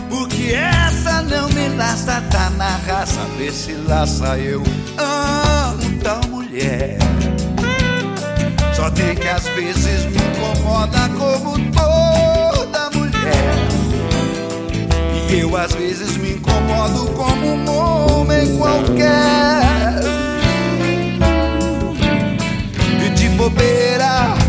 Porque 0.08 0.54
essa 0.54 1.22
não 1.22 1.48
me 1.50 1.68
laça, 1.76 2.22
tá 2.30 2.50
na 2.50 2.76
raça. 2.86 3.20
Vê 3.36 3.52
se 3.52 3.72
laça 3.86 4.38
eu 4.38 4.62
amo 4.96 5.98
tal 6.02 6.20
mulher. 6.28 6.98
Só 8.74 8.90
tem 8.90 9.14
que 9.14 9.28
às 9.28 9.46
vezes 9.48 10.06
me 10.06 10.16
incomoda 10.16 11.08
como 11.18 11.58
toda 11.72 12.90
mulher. 12.90 13.54
E 15.30 15.40
eu 15.40 15.56
às 15.56 15.74
vezes 15.74 16.16
me 16.16 16.32
incomodo 16.32 17.12
como 17.12 17.46
um 17.46 17.68
homem 17.68 18.56
qualquer. 18.56 20.00
E 23.04 23.10
de 23.10 23.28
bobeira. 23.30 24.47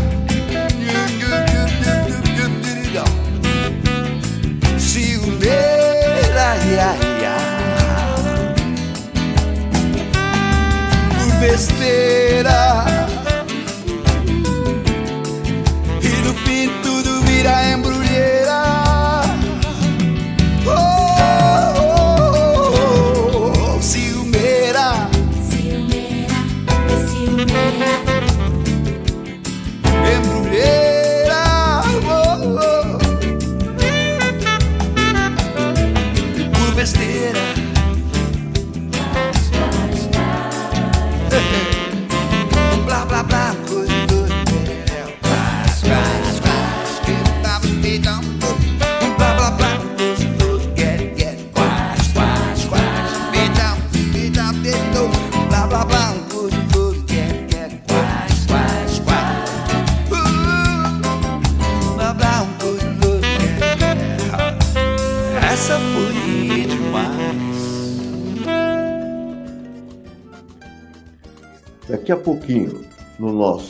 Ia, 6.72 6.90
ia. 7.20 7.36
Besteira. 11.40 12.84
E 16.02 16.08
no 16.24 16.34
fim 16.34 16.68
tudo 16.82 17.22
vira 17.22 17.70
embrulheira. 17.70 18.62
Oh, 20.66 20.70
oh, 21.80 22.32
oh, 22.76 23.76
oh, 23.76 23.82
ciumeira. 23.82 25.08
Embrulheira. 27.38 27.89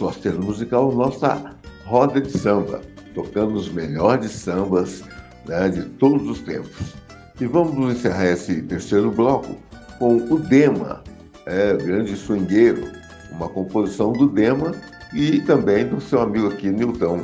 Nosso 0.01 0.09
acervo 0.09 0.43
musical, 0.43 0.93
nossa 0.93 1.55
roda 1.85 2.21
de 2.21 2.31
samba, 2.31 2.81
tocando 3.15 3.55
os 3.55 3.71
melhores 3.71 4.31
sambas 4.33 5.03
né, 5.47 5.69
de 5.69 5.83
todos 5.83 6.29
os 6.29 6.41
tempos. 6.41 6.95
E 7.41 7.47
vamos 7.47 7.97
encerrar 7.97 8.27
esse 8.27 8.63
terceiro 8.63 9.11
bloco 9.11 9.57
com 9.99 10.17
o 10.17 10.39
Dema, 10.39 11.03
é, 11.47 11.75
grande 11.75 12.17
swingueiro, 12.17 12.91
uma 13.33 13.49
composição 13.49 14.13
do 14.13 14.29
Dema 14.29 14.75
e 15.15 15.41
também 15.43 15.87
do 15.87 16.01
seu 16.01 16.21
amigo 16.21 16.49
aqui, 16.49 16.71
Nilton. 16.71 17.23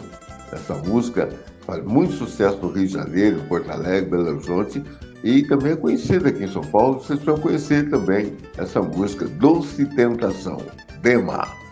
Essa 0.52 0.74
música 0.74 1.28
faz 1.66 1.84
muito 1.84 2.14
sucesso 2.14 2.58
no 2.58 2.68
Rio 2.68 2.86
de 2.86 2.92
Janeiro, 2.92 3.42
Porto 3.48 3.70
Alegre, 3.70 4.10
Belo 4.10 4.28
Horizonte 4.28 4.82
e 5.22 5.42
também 5.42 5.72
é 5.72 5.76
conhecida 5.76 6.28
aqui 6.28 6.44
em 6.44 6.48
São 6.48 6.62
Paulo. 6.62 7.00
Vocês 7.00 7.20
vão 7.20 7.38
conhecer 7.38 7.90
também 7.90 8.36
essa 8.56 8.80
música 8.80 9.26
Doce 9.26 9.84
Tentação, 9.86 10.58
Dema. 11.02 11.65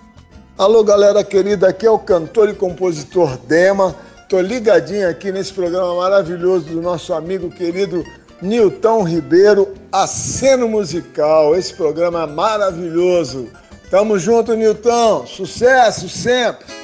Alô, 0.56 0.84
galera 0.84 1.24
querida, 1.24 1.66
aqui 1.66 1.84
é 1.84 1.90
o 1.90 1.98
cantor 1.98 2.48
e 2.48 2.54
compositor 2.54 3.36
Dema. 3.38 3.92
Tô 4.28 4.40
ligadinho 4.40 5.08
aqui 5.08 5.32
nesse 5.32 5.52
programa 5.52 5.96
maravilhoso 5.96 6.66
do 6.66 6.80
nosso 6.80 7.12
amigo 7.12 7.50
querido 7.50 8.04
Nilton 8.40 9.02
Ribeiro, 9.02 9.74
Aceno 9.90 10.68
Musical. 10.68 11.56
Esse 11.56 11.74
programa 11.74 12.22
é 12.22 12.26
maravilhoso. 12.28 13.48
Tamo 13.90 14.16
junto, 14.16 14.54
Nilton. 14.54 15.26
Sucesso 15.26 16.08
sempre. 16.08 16.83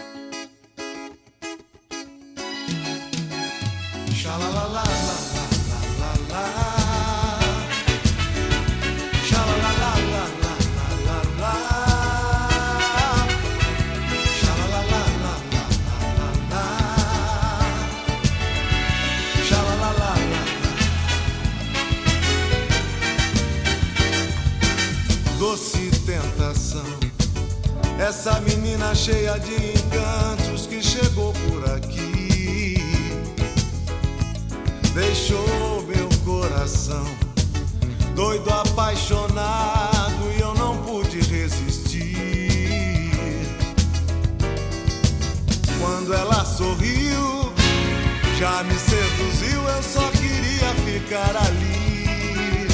Ficar 51.11 51.37
ali. 51.37 52.69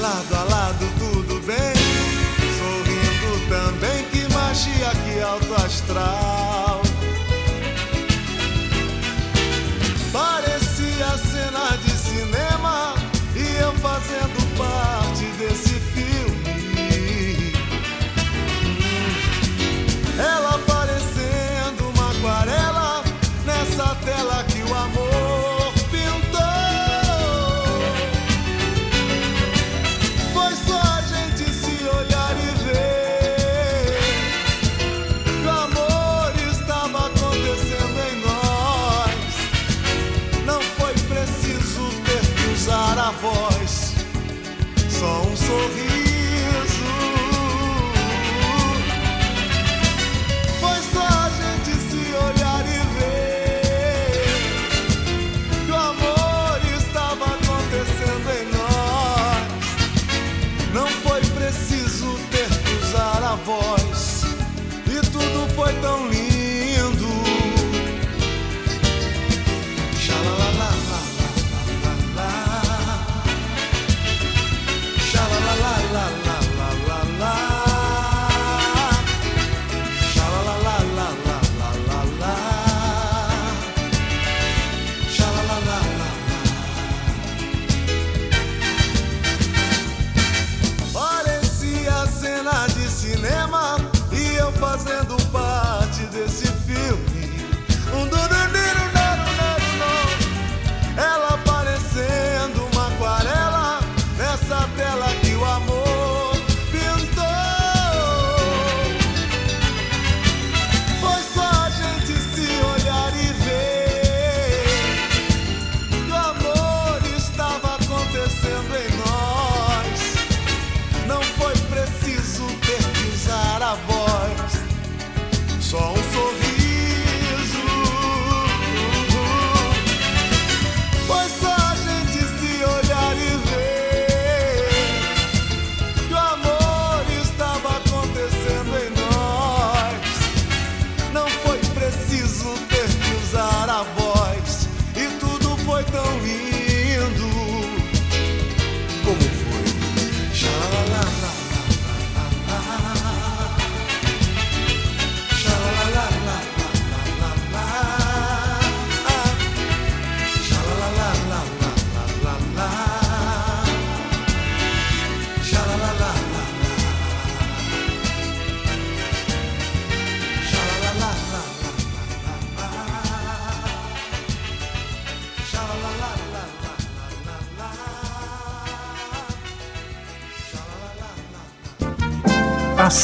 Lado 0.00 0.34
a 0.34 0.44
lado 0.44 0.86
tudo 0.98 1.40
bem, 1.46 1.74
sorrindo 2.58 3.48
também, 3.48 4.04
que 4.10 4.32
magia, 4.34 4.90
que 5.04 5.20
alto 5.20 5.54
astral. 5.64 6.47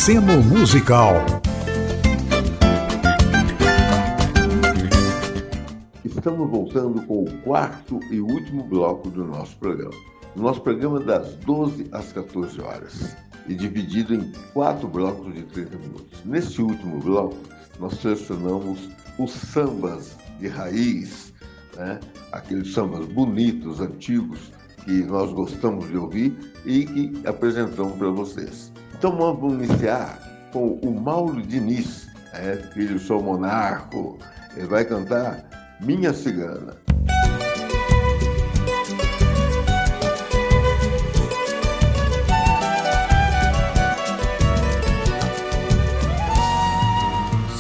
Aceno 0.05 0.43
Musical. 0.43 1.15
Estamos 6.05 6.51
voltando 6.51 7.01
com 7.07 7.23
o 7.23 7.39
quarto 7.39 7.99
e 8.11 8.21
último 8.21 8.65
bloco 8.65 9.09
do 9.09 9.25
nosso 9.25 9.57
programa. 9.57 9.95
Nosso 10.37 10.61
programa 10.61 11.01
é 11.01 11.05
das 11.05 11.37
12 11.37 11.89
às 11.91 12.13
14 12.13 12.61
horas 12.61 13.17
e 13.49 13.55
dividido 13.55 14.15
em 14.15 14.31
quatro 14.53 14.87
blocos 14.87 15.33
de 15.33 15.43
30 15.45 15.79
minutos. 15.79 16.23
Neste 16.23 16.61
último 16.61 17.01
bloco, 17.01 17.39
nós 17.81 17.95
selecionamos 17.95 18.91
os 19.19 19.31
sambas 19.31 20.19
de 20.39 20.49
raiz, 20.49 21.33
né? 21.79 21.99
aqueles 22.31 22.75
sambas 22.75 23.07
bonitos, 23.07 23.81
antigos, 23.81 24.53
que 24.85 25.03
nós 25.05 25.33
gostamos 25.33 25.89
de 25.89 25.97
ouvir 25.97 26.37
e 26.67 26.85
que 26.85 27.27
apresentamos 27.27 27.97
para 27.97 28.11
vocês. 28.11 28.74
Então 29.05 29.19
vamos 29.19 29.53
iniciar 29.53 30.19
com 30.51 30.79
o 30.83 30.91
Mauro 30.91 31.43
Diniz, 31.43 32.09
é, 32.33 32.57
filho 32.73 32.99
sou 32.99 33.23
monarco. 33.23 34.19
Ele 34.57 34.67
vai 34.67 34.83
cantar 34.83 35.45
Minha 35.79 36.15
Cigana. 36.15 36.75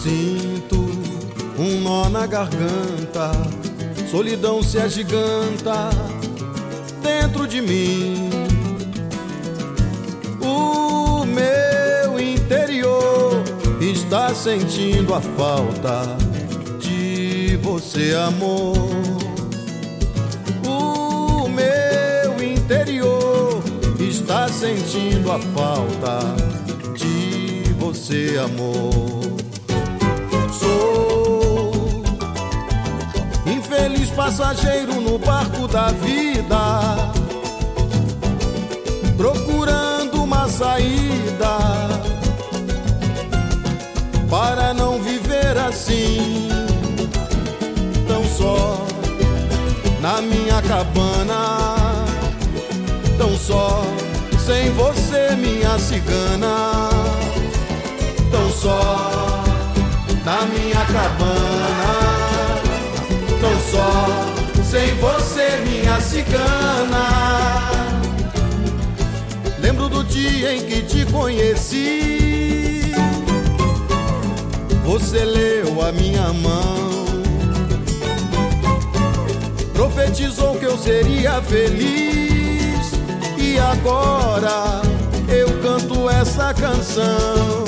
Sinto 0.02 0.76
um 1.58 1.80
nó 1.82 2.08
na 2.08 2.26
garganta, 2.26 3.32
solidão 4.10 4.62
se 4.62 4.78
agiganta 4.78 5.90
dentro 7.02 7.46
de 7.46 7.60
mim. 7.60 8.30
O 10.40 11.03
meu 11.34 12.20
interior 12.20 13.42
está 13.80 14.32
sentindo 14.34 15.12
a 15.14 15.20
falta 15.20 16.16
de 16.78 17.56
você, 17.56 18.14
amor. 18.14 18.76
O 20.64 21.48
meu 21.48 22.42
interior 22.42 23.62
está 23.98 24.48
sentindo 24.48 25.32
a 25.32 25.38
falta 25.38 26.20
de 26.96 27.72
você, 27.78 28.38
amor. 28.38 29.20
Sou 30.52 31.72
infeliz 33.46 34.10
passageiro 34.10 35.00
no 35.00 35.18
barco 35.18 35.66
da 35.66 35.88
vida, 35.88 37.14
saída 40.58 41.58
para 44.30 44.72
não 44.72 45.02
viver 45.02 45.58
assim, 45.68 46.48
tão 48.06 48.24
só 48.24 48.86
na 50.00 50.20
minha 50.22 50.62
cabana, 50.62 52.04
tão 53.18 53.36
só 53.36 53.82
sem 54.38 54.70
você, 54.72 55.34
minha 55.36 55.78
cigana, 55.78 56.88
tão 58.30 58.50
só 58.50 59.44
na 60.24 60.46
minha 60.46 60.84
cabana. 60.86 62.14
Tão 63.40 63.60
só 63.70 64.64
sem 64.64 64.94
você, 64.94 65.58
minha 65.66 66.00
cigana. 66.00 67.73
No 70.04 70.10
dia 70.10 70.54
em 70.54 70.60
que 70.66 70.82
te 70.82 71.06
conheci. 71.06 72.92
Você 74.84 75.24
leu 75.24 75.80
a 75.80 75.92
minha 75.92 76.30
mão, 76.34 77.06
profetizou 79.72 80.56
que 80.56 80.66
eu 80.66 80.76
seria 80.76 81.40
feliz, 81.40 82.92
e 83.38 83.58
agora 83.58 84.82
eu 85.26 85.48
canto 85.62 86.10
essa 86.10 86.52
canção. 86.52 87.64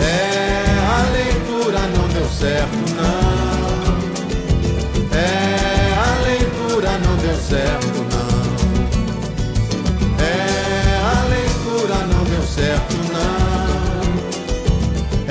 É, 0.00 0.64
a 0.88 1.02
leitura 1.12 1.80
não 1.94 2.08
deu 2.08 2.26
certo, 2.30 2.78
não. 2.96 3.40
É, 5.14 5.92
a 5.94 6.22
leitura 6.24 6.98
não 7.04 7.16
deu 7.16 7.36
certo, 7.36 7.98
não. 8.14 8.29
certo, 12.50 12.96
não. 13.12 14.10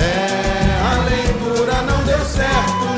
É, 0.02 0.80
a 0.82 0.94
leitura 1.10 1.82
não 1.82 2.04
deu 2.06 2.26
certo. 2.26 2.89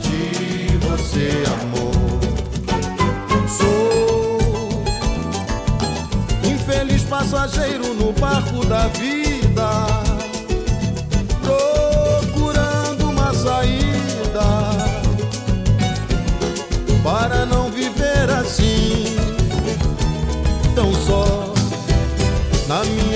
De 0.00 0.76
você, 0.78 1.42
amor. 1.52 1.92
Sou 3.48 4.84
infeliz 6.44 7.02
passageiro 7.04 7.94
no 7.94 8.12
barco 8.12 8.64
da 8.66 8.88
vida, 8.88 9.86
procurando 11.42 13.10
uma 13.10 13.32
saída 13.34 14.44
para 17.02 17.46
não 17.46 17.70
viver 17.70 18.30
assim, 18.30 19.16
tão 20.74 20.92
só 20.92 21.52
na 22.66 22.84
minha 22.84 23.13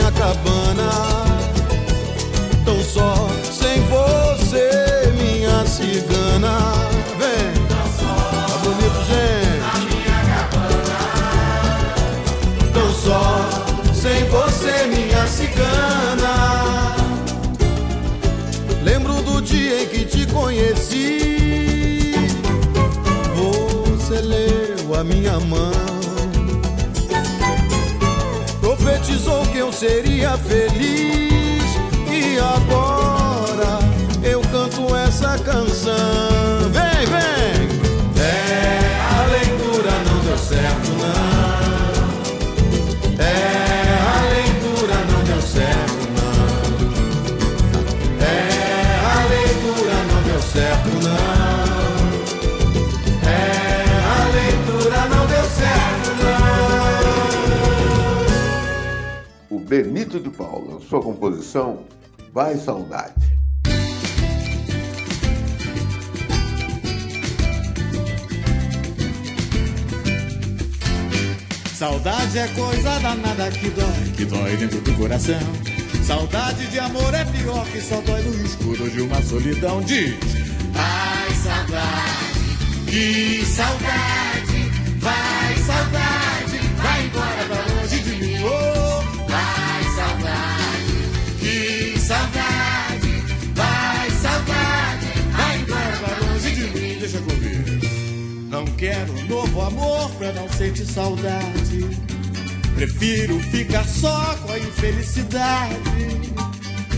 conheci. 20.33 22.15
Você 23.35 24.21
leu 24.21 24.95
a 24.95 25.05
minha 25.05 25.39
mão. 25.41 25.73
Profetizou 28.61 29.47
que 29.47 29.59
eu 29.59 29.73
seria 29.73 30.37
feliz. 30.39 31.65
E 32.11 32.39
agora 32.39 32.88
Benito 59.69 60.19
de 60.19 60.31
Paula, 60.31 60.81
sua 60.81 61.03
composição 61.03 61.85
Vai 62.33 62.57
Saudade. 62.57 63.13
Saudade 71.75 72.39
é 72.39 72.49
coisa 72.49 72.99
danada 72.99 73.51
que 73.51 73.69
dói, 73.69 74.13
que 74.17 74.25
dói 74.25 74.57
dentro 74.57 74.81
do 74.81 74.95
coração. 74.95 75.39
Saudade 76.03 76.67
de 76.69 76.79
amor 76.79 77.13
é 77.13 77.25
pior 77.27 77.67
que 77.67 77.83
só 77.83 78.01
dói 78.01 78.23
no 78.23 78.45
escuro 78.47 78.91
de 78.91 79.03
uma 79.03 79.21
solidão. 79.21 79.83
Diz, 79.83 80.15
ai 80.75 81.35
saudade, 81.35 82.91
que 82.91 83.45
saudade, 83.45 84.28
quero 98.79 99.13
um 99.13 99.27
novo 99.27 99.61
amor 99.61 100.09
pra 100.13 100.33
não 100.33 100.49
sentir 100.51 100.87
saudade. 100.87 101.85
Prefiro 102.77 103.41
ficar 103.41 103.85
só 103.85 104.37
com 104.37 104.53
a 104.53 104.59
infelicidade. 104.59 106.33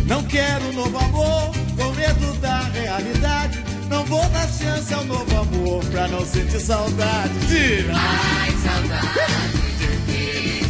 Não 0.06 0.22
quero 0.24 0.66
um 0.66 0.72
novo 0.72 0.98
amor 0.98 1.52
com 1.76 1.92
medo 1.94 2.38
da 2.40 2.60
realidade. 2.64 3.64
Não 3.88 4.04
vou 4.04 4.22
dar 4.28 4.46
chance 4.46 4.92
ao 4.92 5.04
novo 5.04 5.36
amor 5.36 5.82
pra 5.86 6.06
não 6.08 6.24
sentir 6.24 6.60
saudade. 6.60 7.32
Tira! 7.48 7.94
Ai, 7.96 8.50
saudade! 8.62 9.30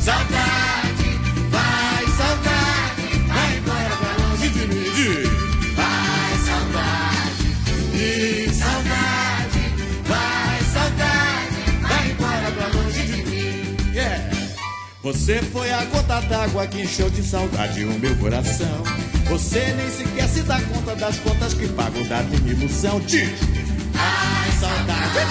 Saudade! 0.01 0.50
Você 15.13 15.43
foi 15.43 15.69
a 15.73 15.85
gota 15.87 16.21
d'água 16.21 16.69
que 16.69 16.83
encheu 16.83 17.11
de 17.11 17.21
saudade 17.21 17.85
o 17.85 17.99
meu 17.99 18.15
coração. 18.19 18.85
Você 19.29 19.73
nem 19.73 19.91
sequer 19.91 20.29
se 20.29 20.43
dá 20.43 20.61
conta 20.61 20.95
das 20.95 21.19
contas 21.19 21.53
que 21.53 21.67
pago 21.67 22.05
da 22.05 22.23
minha 22.23 22.53
ilusão. 22.53 23.03
Ai, 23.97 24.53
saudade! 24.61 25.27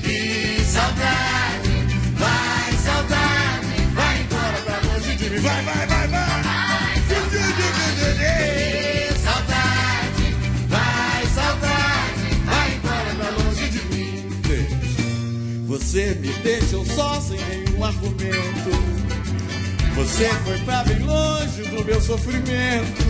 Que 0.00 0.64
saudade! 0.64 1.68
Vai, 2.16 2.72
saudade! 2.82 3.76
Vai 3.94 4.22
embora 4.22 4.56
pra 4.64 4.80
longe 4.90 5.16
de 5.16 5.28
mim! 5.28 5.38
Vai, 5.38 5.62
vai, 5.64 5.86
vai, 5.86 6.08
vai! 6.08 6.94
Que 7.10 7.14
saudade! 9.22 10.34
Vai, 10.70 11.26
saudade! 11.34 12.40
Vai 12.46 12.74
embora 12.74 13.14
pra 13.18 13.44
longe 13.44 13.68
de 13.68 13.80
mim! 13.94 14.04
Você 15.66 16.14
me 16.22 16.32
deixou 16.42 16.86
só 16.86 17.20
sem 17.20 17.38
nenhum 17.44 17.84
argumento. 17.84 18.93
Você 19.94 20.28
foi 20.44 20.58
pra 20.58 20.82
bem 20.84 20.98
longe 20.98 21.62
do 21.62 21.84
meu 21.84 22.00
sofrimento. 22.00 23.04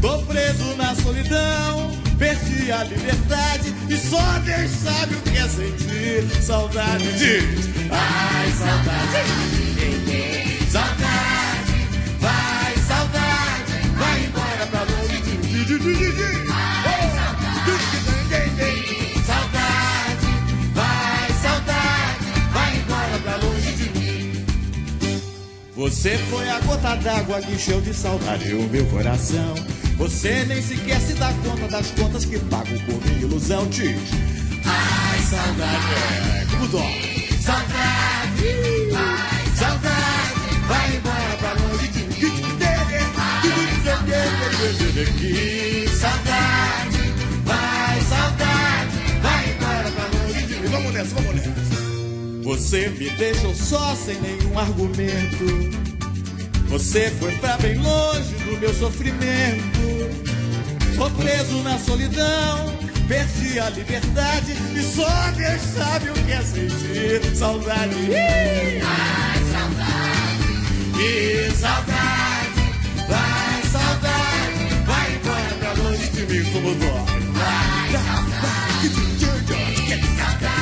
Tô 0.00 0.18
preso 0.22 0.74
na 0.76 0.94
solidão, 0.94 1.90
perdi 2.18 2.70
a 2.70 2.84
liberdade 2.84 3.74
e 3.88 3.96
só 3.96 4.38
Deus 4.44 4.70
sabe 4.70 5.14
o 5.14 5.20
que 5.22 5.38
é 5.38 5.48
sentir 5.48 6.42
saudade 6.42 7.18
de. 7.18 7.38
Ai, 7.90 8.52
saudade, 8.52 9.24
saudade, 10.70 11.88
vai, 12.18 12.74
saudade, 12.86 13.88
vai 13.98 14.24
embora 14.24 14.66
pra 14.70 14.80
longe 14.82 15.20
de 15.22 15.38
mim. 15.38 16.59
Você 26.00 26.16
foi 26.30 26.48
a 26.48 26.58
gota 26.60 26.94
d'água 26.94 27.42
que 27.42 27.52
encheu 27.52 27.78
de 27.82 27.92
saudade 27.92 28.54
o 28.54 28.62
meu 28.70 28.86
coração. 28.86 29.54
Você 29.98 30.46
nem 30.46 30.62
sequer 30.62 30.98
se 30.98 31.12
dá 31.12 31.30
conta 31.44 31.68
das 31.68 31.90
contas 31.90 32.24
que 32.24 32.38
pago 32.38 32.70
por 32.86 33.04
minha 33.04 33.18
ilusão. 33.20 33.66
Diz, 33.66 33.98
ai, 34.64 35.18
saudade, 35.28 35.92
é 35.92 36.46
como 36.50 36.68
dó. 36.68 36.90
Saudade, 37.42 38.48
ai, 38.96 39.44
saudade, 39.54 40.32
vai 40.66 40.96
embora 40.96 41.36
pra 41.38 41.52
longe 41.52 41.88
de 41.88 41.98
mim. 41.98 42.14
Que 45.18 45.86
saudade, 45.90 47.12
vai, 47.44 48.00
saudade, 48.08 48.96
vai 49.20 49.50
embora 49.50 49.90
pra 49.90 50.18
longe 50.18 50.46
de 50.46 50.54
mim. 50.54 50.68
Vamos 50.70 50.94
nessa, 50.94 51.14
vamos 51.14 51.34
nessa. 51.34 51.50
Você 52.42 52.88
me 52.88 53.10
deixou 53.10 53.54
só 53.54 53.94
sem 53.94 54.18
nenhum 54.18 54.58
argumento. 54.58 55.89
Você 56.70 57.10
foi 57.18 57.32
pra 57.38 57.56
bem 57.58 57.76
longe 57.78 58.32
do 58.44 58.56
meu 58.58 58.72
sofrimento. 58.72 59.80
Tô 60.96 61.10
preso 61.10 61.56
na 61.62 61.76
solidão, 61.76 62.78
perdi 63.08 63.58
a 63.58 63.70
liberdade 63.70 64.52
e 64.74 64.80
só 64.80 65.30
Deus 65.36 65.60
sabe 65.76 66.10
o 66.10 66.12
que 66.12 66.32
é 66.32 66.40
sentir 66.42 67.36
saudade. 67.36 67.96
Ai, 68.14 69.42
saudade, 69.52 70.46
que 70.96 71.50
saudade, 71.56 72.60
vai 73.08 73.62
saudade, 73.72 74.84
vai 74.86 75.14
embora 75.16 75.54
pra 75.58 75.82
longe 75.82 76.08
de 76.10 76.26
mim 76.26 76.52
como 76.52 76.74
dói. 76.76 77.32
Vai, 77.32 77.92
saudade, 77.92 78.88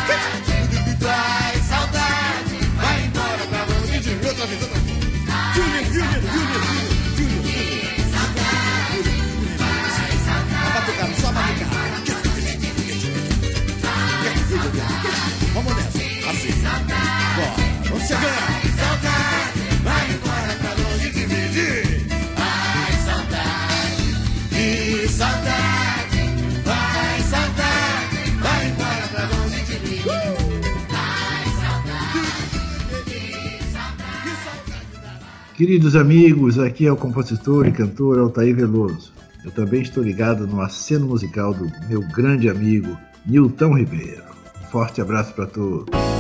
vai 0.09 0.38
chegando. 18.09 18.25
Saudade, 18.79 19.61
vai 19.85 20.11
embora 20.11 20.55
pra 20.61 20.73
longe 20.83 21.11
de 21.11 21.27
mim. 21.27 21.37
De 21.53 21.69
saudade, 23.05 24.07
que 24.49 25.09
saudade, 25.09 26.21
vai 26.65 27.21
saudade, 27.21 28.31
vai 28.41 28.69
embora 28.69 29.09
pra 29.13 29.25
longe 29.37 29.63
de 29.63 29.79
mim. 29.87 30.01
Ai, 30.91 31.45
saudade, 31.61 32.31
que 33.05 33.21
saudade. 33.73 35.21
Queridos 35.55 35.95
amigos, 35.95 36.59
aqui 36.59 36.87
é 36.87 36.93
o 36.93 36.97
compositor 36.97 37.67
e 37.67 37.73
cantor 37.73 38.19
Altair 38.19 38.57
Veloso. 38.57 39.13
Eu 39.45 39.51
também 39.51 39.83
estou 39.83 40.03
ligado 40.03 40.47
no 40.47 40.63
aceno 40.63 41.07
musical 41.07 41.53
do 41.53 41.71
meu 41.89 42.01
grande 42.09 42.49
amigo 42.49 42.97
Nilton 43.27 43.77
Ribeiro. 43.77 44.25
Forte 44.71 45.03
abraço 45.03 45.35
para 45.35 45.47
todos. 45.47 46.18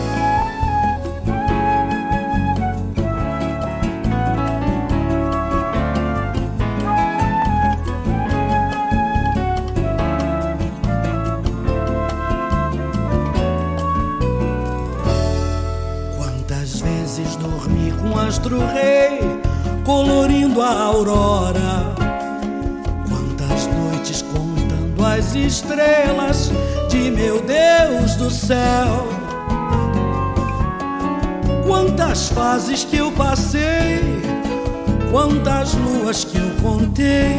Luas 36.09 36.25
que 36.25 36.39
eu 36.39 36.51
contei, 36.63 37.37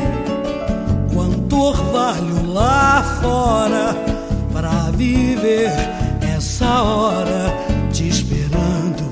quanto 1.11 1.59
orvalho 1.59 2.53
lá 2.53 3.01
fora 3.19 3.95
pra 4.53 4.91
viver 4.91 5.71
essa 6.21 6.83
hora 6.83 7.51
te 7.91 8.07
esperando, 8.07 9.11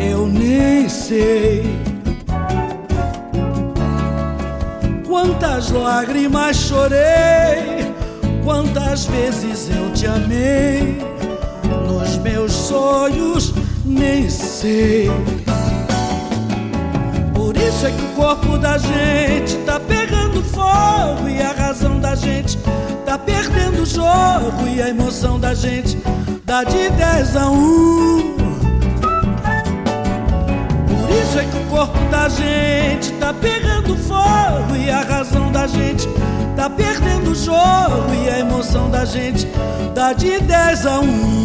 eu 0.00 0.26
nem 0.26 0.88
sei. 0.88 1.64
Quantas 5.06 5.70
lágrimas 5.70 6.56
chorei, 6.56 7.92
quantas 8.42 9.04
vezes 9.04 9.68
eu 9.68 9.92
te 9.92 10.06
amei, 10.06 10.98
nos 11.86 12.16
meus 12.18 12.52
sonhos 12.52 13.52
nem 13.84 14.30
sei. 14.30 15.10
Isso 17.74 17.86
é 17.88 17.90
que 17.90 18.02
o 18.02 18.08
corpo 18.10 18.56
da 18.56 18.78
gente 18.78 19.56
tá 19.66 19.80
pegando 19.80 20.40
fogo 20.44 21.28
e 21.28 21.42
a 21.42 21.50
razão 21.50 21.98
da 21.98 22.14
gente 22.14 22.56
tá 23.04 23.18
perdendo 23.18 23.82
o 23.82 23.84
jogo 23.84 24.68
e 24.72 24.80
a 24.80 24.88
emoção 24.88 25.40
da 25.40 25.54
gente 25.54 25.98
dá 26.44 26.62
de 26.62 26.88
10 26.88 27.36
a 27.36 27.50
1. 27.50 28.36
Por 30.86 31.10
isso 31.10 31.38
é 31.38 31.44
que 31.44 31.56
o 31.56 31.64
corpo 31.68 31.98
da 32.12 32.28
gente 32.28 33.12
tá 33.14 33.34
pegando 33.34 33.96
fogo 33.96 34.76
e 34.76 34.88
a 34.88 35.00
razão 35.00 35.50
da 35.50 35.66
gente 35.66 36.06
tá 36.56 36.70
perdendo 36.70 37.32
o 37.32 37.34
jogo 37.34 38.14
e 38.24 38.30
a 38.30 38.38
emoção 38.38 38.88
da 38.88 39.04
gente 39.04 39.48
dá 39.92 40.12
de 40.12 40.38
10 40.38 40.86
a 40.86 41.00
1. 41.00 41.04
Quantas 41.04 41.43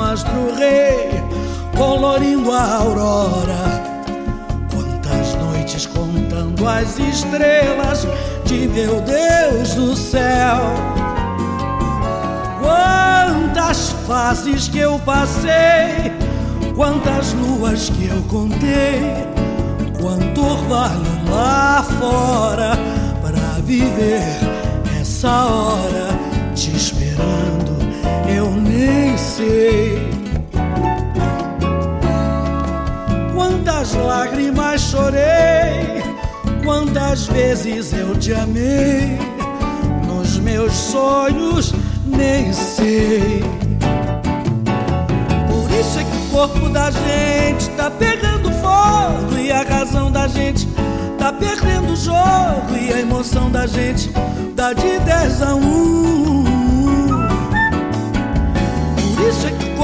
com 0.00 0.02
astro 0.02 0.54
rei, 0.56 1.22
colorindo 1.76 2.50
a 2.50 2.76
aurora. 2.76 3.82
Quantas 4.72 5.34
noites 5.34 5.86
contando 5.86 6.66
as 6.66 6.98
estrelas 6.98 8.06
de 8.46 8.66
meu 8.68 9.02
Deus 9.02 9.74
do 9.74 9.94
céu. 9.94 10.58
Quantas 12.62 13.90
fases 14.06 14.68
que 14.68 14.78
eu 14.78 14.98
passei, 15.00 16.12
quantas 16.74 17.34
luas 17.34 17.90
que 17.90 18.06
eu 18.06 18.22
contei, 18.22 19.02
quanto 20.00 20.42
orvalho 20.42 21.30
lá 21.30 21.84
fora 21.98 22.72
para 23.20 23.60
viver 23.62 24.22
essa 24.98 25.44
hora 25.44 26.19
nem 28.80 29.16
sei. 29.18 29.98
Quantas 33.34 33.92
lágrimas 33.94 34.80
chorei, 34.80 36.02
quantas 36.64 37.26
vezes 37.26 37.92
eu 37.92 38.16
te 38.16 38.32
amei, 38.32 39.18
nos 40.06 40.38
meus 40.38 40.72
sonhos 40.72 41.74
nem 42.06 42.52
sei. 42.52 43.42
Por 45.48 45.70
isso 45.78 45.98
é 45.98 46.04
que 46.04 46.16
o 46.16 46.30
corpo 46.30 46.68
da 46.70 46.90
gente 46.90 47.68
tá 47.76 47.90
pegando 47.90 48.50
fogo 48.52 49.36
e 49.38 49.52
a 49.52 49.62
razão 49.62 50.10
da 50.10 50.26
gente 50.26 50.66
tá 51.18 51.30
perdendo 51.32 51.92
o 51.92 51.96
jogo 51.96 52.76
e 52.80 52.92
a 52.94 53.00
emoção 53.00 53.50
da 53.50 53.66
gente 53.66 54.10
dá 54.54 54.72
de 54.72 54.98
10 55.00 55.42
a 55.42 55.54
1. 55.54 56.49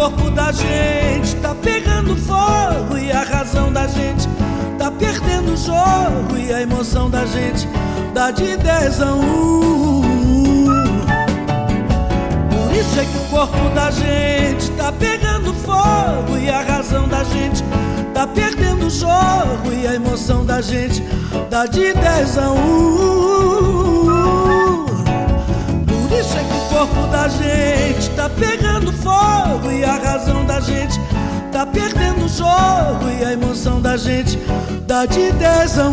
Corpo 0.06 0.30
da 0.30 0.52
gente 0.52 1.34
tá 1.42 1.52
pegando 1.52 2.14
fogo 2.14 2.96
e 2.96 3.10
a 3.10 3.24
razão 3.24 3.72
da 3.72 3.88
gente 3.88 4.28
tá 4.78 4.88
perdendo 4.88 5.52
o 5.52 5.56
jogo 5.56 6.38
e 6.38 6.52
a 6.52 6.62
emoção 6.62 7.10
da 7.10 7.26
gente 7.26 7.66
dá 8.14 8.30
de 8.30 8.56
10 8.56 9.02
a 9.02 9.12
1. 9.14 10.02
Por 12.50 12.72
isso 12.72 13.00
é 13.00 13.04
que 13.04 13.16
o 13.16 13.30
corpo 13.30 13.68
da 13.74 13.90
gente 13.90 14.70
tá 14.76 14.92
pegando 14.92 15.52
fogo 15.54 16.38
e 16.38 16.48
a 16.50 16.62
razão 16.62 17.08
da 17.08 17.24
gente 17.24 17.64
tá 18.14 18.28
perdendo 18.28 18.86
o 18.86 18.90
jogo 18.90 19.72
e 19.72 19.88
a 19.88 19.94
emoção 19.94 20.46
da 20.46 20.60
gente 20.60 21.02
dá 21.50 21.66
de 21.66 21.92
10 21.92 22.38
a 22.38 22.52
1. 22.52 22.56
Por 25.84 26.12
isso 26.16 26.38
é 26.38 26.44
que 26.44 26.54
o 26.54 26.60
corpo 26.78 27.08
da 27.08 27.26
gente 27.26 28.08
tá 28.10 28.28
pegando 28.28 28.55
fogo 29.06 29.70
e 29.70 29.84
a 29.84 29.96
razão 29.96 30.44
da 30.44 30.58
gente 30.60 30.98
tá 31.52 31.64
perdendo 31.64 32.24
o 32.24 32.28
jogo 32.28 33.08
e 33.20 33.24
a 33.24 33.32
emoção 33.32 33.80
da 33.80 33.96
gente 33.96 34.36
dá 34.84 35.06
de 35.06 35.30
10 35.32 35.78
a 35.78 35.88
1. 35.88 35.92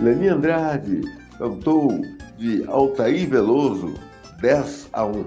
Leni 0.00 0.28
Andrade 0.28 1.02
cantou 1.38 2.00
de 2.36 2.64
Altair 2.66 3.28
Veloso 3.28 3.94
10 4.40 4.88
a 4.92 5.04
1. 5.04 5.24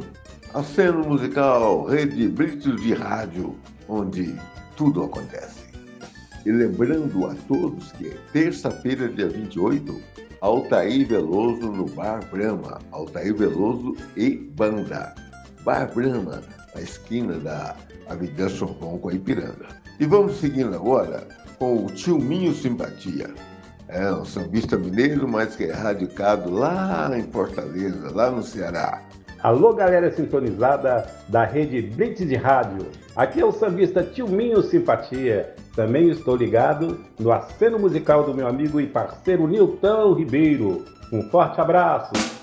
Aceno 0.54 1.08
musical 1.08 1.86
Rede 1.86 2.28
Britos 2.28 2.82
de 2.82 2.94
Rádio, 2.94 3.56
onde 3.88 4.36
tudo 4.76 5.04
acontece. 5.04 5.59
E 6.50 6.52
lembrando 6.52 7.28
a 7.28 7.36
todos 7.48 7.92
que 7.92 8.10
terça-feira, 8.34 9.08
dia 9.08 9.30
28, 9.30 10.02
Altair 10.42 11.06
Veloso 11.06 11.72
no 11.72 11.86
Bar 11.86 12.28
Brahma. 12.32 12.80
Altair 12.92 13.36
Veloso 13.36 13.96
e 14.18 14.32
Banda. 14.32 15.14
Bar 15.64 15.94
Brahma, 15.94 16.42
na 16.74 16.82
esquina 16.82 17.38
da 17.38 17.76
Avenida 18.08 18.50
Sorbon 18.50 18.98
com 18.98 19.10
a 19.10 19.14
Ipiranga. 19.14 19.68
E 20.00 20.08
vamos 20.08 20.40
seguindo 20.40 20.74
agora 20.74 21.28
com 21.60 21.86
o 21.86 21.92
Tio 21.92 22.18
Minho 22.18 22.52
Simpatia. 22.56 23.30
É 23.88 24.12
um 24.12 24.26
sambista 24.26 24.76
mineiro, 24.76 25.28
mas 25.28 25.56
que 25.56 25.66
é 25.66 25.72
radicado 25.72 26.50
lá 26.50 27.12
em 27.16 27.32
Fortaleza, 27.32 28.10
lá 28.12 28.32
no 28.32 28.42
Ceará. 28.42 29.04
Alô, 29.42 29.74
galera 29.74 30.12
sintonizada 30.12 31.06
da 31.30 31.46
rede 31.46 31.82
Blitz 31.82 32.28
de 32.28 32.36
Rádio. 32.36 32.88
Aqui 33.16 33.40
é 33.40 33.46
o 33.46 33.54
sambista 33.54 34.04
Tilminho 34.04 34.62
Simpatia. 34.62 35.56
Também 35.74 36.10
estou 36.10 36.36
ligado 36.36 37.00
no 37.18 37.32
aceno 37.32 37.80
musical 37.80 38.26
do 38.26 38.34
meu 38.34 38.46
amigo 38.46 38.82
e 38.82 38.88
parceiro 38.88 39.48
Nilton 39.48 40.14
Ribeiro. 40.14 40.84
Um 41.14 41.22
forte 41.30 41.62
abraço. 41.62 42.39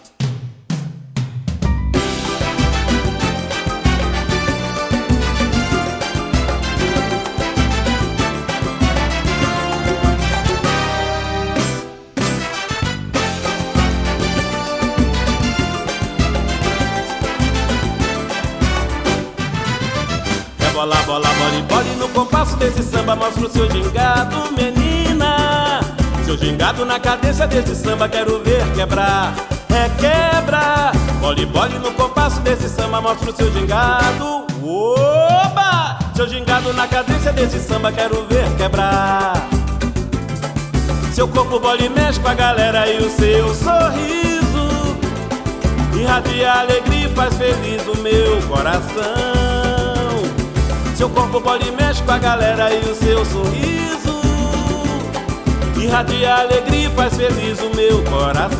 Bola, 20.86 21.02
bola, 21.02 21.28
bole, 21.34 21.62
bole 21.62 21.96
no 21.96 22.08
compasso 22.10 22.56
desse 22.56 22.82
samba 22.82 23.16
mostra 23.16 23.46
o 23.46 23.50
seu 23.50 23.68
gingado, 23.70 24.36
menina. 24.52 25.80
Seu 26.24 26.36
gingado 26.36 26.84
na 26.84 27.00
cadência 27.00 27.46
desse 27.46 27.74
samba 27.74 28.08
quero 28.08 28.40
ver 28.44 28.64
quebrar. 28.72 29.34
É 29.68 29.88
quebra, 30.00 30.92
bole, 31.20 31.44
bole 31.46 31.78
no 31.78 31.90
compasso 31.92 32.40
desse 32.40 32.68
samba 32.68 33.00
mostra 33.00 33.30
o 33.30 33.36
seu 33.36 33.52
gingado. 33.52 34.46
Oba! 34.62 35.98
Seu 36.14 36.28
gingado 36.28 36.72
na 36.72 36.86
cadência 36.86 37.32
desse 37.32 37.58
samba 37.58 37.90
quero 37.90 38.24
ver 38.26 38.48
quebrar. 38.56 39.48
Seu 41.12 41.26
corpo 41.26 41.58
bole 41.58 41.88
mexe 41.88 42.20
com 42.20 42.28
a 42.28 42.34
galera 42.34 42.88
e 42.88 42.98
o 42.98 43.10
seu 43.10 43.54
sorriso 43.54 44.96
irradia 45.98 46.52
alegria 46.52 47.08
e 47.08 47.14
faz 47.14 47.34
feliz 47.34 47.82
o 47.86 47.96
meu 48.02 48.40
coração. 48.48 49.45
Seu 50.96 51.10
corpo 51.10 51.40
bole 51.40 51.70
mexe 51.72 52.02
com 52.02 52.10
a 52.12 52.18
galera 52.18 52.72
e 52.72 52.78
o 52.78 52.94
seu 52.94 53.22
sorriso 53.26 53.86
irradia 55.86 56.36
alegria 56.36 56.88
e 56.88 56.90
faz 56.90 57.14
feliz 57.14 57.60
o 57.60 57.70
meu 57.76 58.02
coração. 58.04 58.56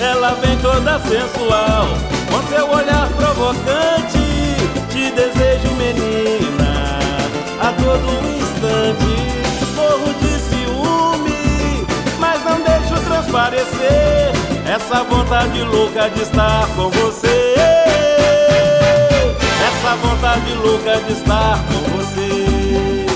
Ela 0.00 0.32
vem 0.34 0.56
toda 0.58 0.98
sensual, 1.00 1.86
com 2.30 2.42
seu 2.48 2.70
olhar 2.70 3.08
provocante. 3.08 4.18
Te 4.90 5.10
desejo, 5.10 5.74
menina, 5.76 6.98
a 7.60 7.72
todo 7.72 8.10
instante. 8.36 9.74
Morro 9.74 10.12
de 10.20 10.38
ciúme, 10.40 11.86
mas 12.18 12.44
não 12.44 12.60
deixo 12.62 12.94
transparecer 13.04 14.32
essa 14.66 15.04
vontade 15.04 15.62
louca 15.62 16.08
de 16.10 16.22
estar 16.22 16.66
com 16.76 16.90
você. 16.90 17.79
Essa 19.82 19.96
vontade 19.96 20.52
louca 20.56 21.00
de 21.00 21.12
estar 21.14 21.58
com 21.64 21.96
você. 21.96 23.06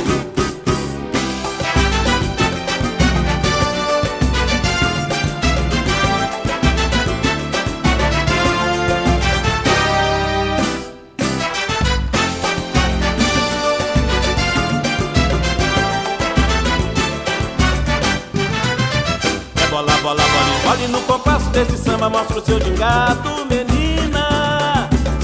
É 19.62 19.66
bola, 19.66 19.92
bola, 19.98 20.02
bola, 20.02 20.22
bola 20.64 20.88
no 20.88 21.00
compasso 21.02 21.50
desse 21.50 21.76
samba 21.76 22.08
mostra 22.08 22.38
o 22.38 22.44
seu 22.46 22.58
gingado, 22.58 23.44
menina. 23.50 23.73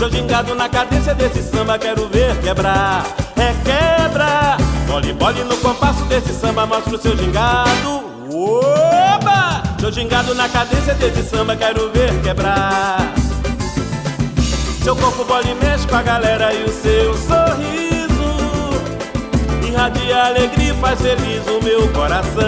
Seu 0.01 0.11
gingado 0.11 0.55
na 0.55 0.67
cadência 0.67 1.15
desse 1.15 1.43
samba 1.43 1.79
quero 1.79 2.09
ver 2.09 2.35
quebrar. 2.41 3.05
É 3.37 3.53
quebra, 3.63 4.57
bole, 4.87 5.13
bole 5.13 5.45
no 5.45 5.55
compasso 5.59 6.03
desse 6.07 6.33
samba 6.33 6.65
mostra 6.65 6.97
o 6.97 6.99
seu 6.99 7.15
gingado. 7.15 8.03
Oba! 8.33 9.63
Seu 9.79 9.93
gingado 9.93 10.35
na 10.35 10.49
cadência 10.49 10.95
desse 10.95 11.23
samba 11.25 11.55
quero 11.55 11.93
ver 11.93 12.19
quebrar. 12.23 13.13
Seu 14.83 14.97
corpo 14.97 15.23
bole 15.23 15.55
mexe 15.57 15.87
com 15.87 15.97
a 15.97 16.03
galera 16.03 16.55
e 16.55 16.65
o 16.65 16.71
seu 16.71 17.15
sorriso 17.19 18.41
irradia 19.69 20.29
alegria 20.29 20.73
e 20.73 20.77
faz 20.81 20.99
feliz 20.99 21.47
o 21.47 21.63
meu 21.63 21.87
coração. 21.93 22.41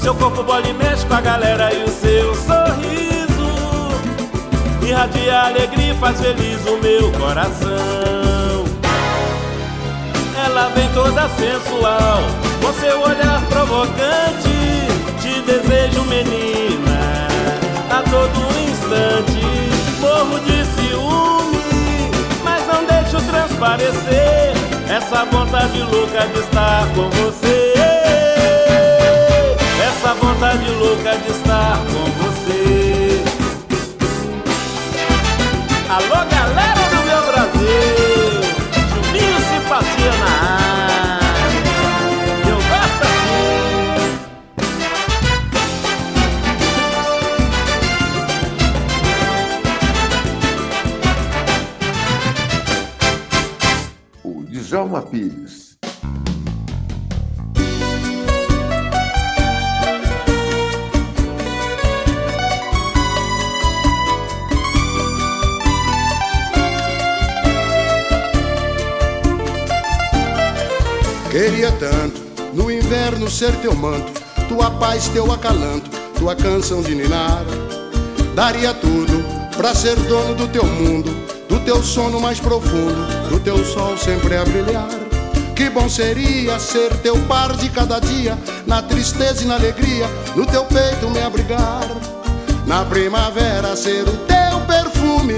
Seu 0.00 0.14
corpo 0.14 0.42
bole 0.42 0.72
mexe 0.72 1.04
com 1.04 1.12
a 1.12 1.20
galera 1.20 1.74
e 1.74 1.84
o 1.84 1.88
seu 1.90 2.34
sorriso 2.36 3.05
irradia 4.88 5.42
alegria 5.42 5.92
e 5.92 5.96
faz 5.96 6.20
feliz 6.20 6.64
o 6.66 6.76
meu 6.78 7.10
coração. 7.12 8.64
Ela 10.44 10.68
vem 10.74 10.88
toda 10.92 11.28
sensual, 11.30 12.20
com 12.60 12.72
seu 12.74 13.00
olhar 13.00 13.42
provocante. 13.48 14.56
Te 15.20 15.40
desejo, 15.40 16.02
menina, 16.04 17.26
a 17.90 18.02
todo 18.02 18.38
instante. 18.68 19.44
Morro 20.00 20.38
de 20.40 20.64
ciúme, 20.64 22.10
mas 22.44 22.64
não 22.68 22.84
deixo 22.84 23.20
transparecer 23.28 24.52
essa 24.88 25.24
vontade 25.24 25.82
louca 25.82 26.26
de 26.28 26.38
estar 26.38 26.86
com 26.94 27.10
você. 27.10 27.74
Essa 29.84 30.14
vontade 30.14 30.70
louca 30.70 31.16
de 31.18 31.30
estar 31.30 31.76
com 31.78 32.04
você. 32.12 32.25
Alô, 35.88 36.18
galera 36.28 36.82
do 36.90 36.96
meu 37.04 37.22
Brasil! 37.26 38.42
Juninho 38.90 39.38
Simpatia 39.40 40.12
na 40.18 40.30
área. 41.44 41.62
Eu 42.48 42.56
gosto 42.56 43.02
assim. 43.04 43.54
O 54.24 54.42
Djalma 54.42 55.02
Pires. 55.02 55.25
Queria 71.36 71.70
tanto 71.72 72.18
no 72.54 72.70
inverno 72.70 73.30
ser 73.30 73.54
teu 73.56 73.74
manto, 73.74 74.10
tua 74.48 74.70
paz, 74.70 75.08
teu 75.08 75.30
acalanto, 75.30 75.90
tua 76.18 76.34
canção 76.34 76.80
de 76.80 76.94
ninar. 76.94 77.44
Daria 78.34 78.72
tudo 78.72 79.22
pra 79.54 79.74
ser 79.74 79.96
dono 79.96 80.34
do 80.34 80.48
teu 80.48 80.64
mundo, 80.64 81.14
do 81.46 81.60
teu 81.60 81.82
sono 81.82 82.18
mais 82.18 82.40
profundo, 82.40 83.28
do 83.28 83.38
teu 83.38 83.62
sol 83.66 83.98
sempre 83.98 84.34
a 84.34 84.46
brilhar. 84.46 84.88
Que 85.54 85.68
bom 85.68 85.90
seria 85.90 86.58
ser 86.58 86.96
teu 87.02 87.18
par 87.26 87.54
de 87.54 87.68
cada 87.68 87.98
dia, 87.98 88.38
na 88.66 88.80
tristeza 88.80 89.44
e 89.44 89.46
na 89.46 89.56
alegria, 89.56 90.06
no 90.34 90.46
teu 90.46 90.64
peito 90.64 91.10
me 91.10 91.20
abrigar. 91.20 91.86
Na 92.66 92.82
primavera 92.86 93.76
ser 93.76 94.04
o 94.08 94.16
teu 94.24 94.58
perfume, 94.66 95.34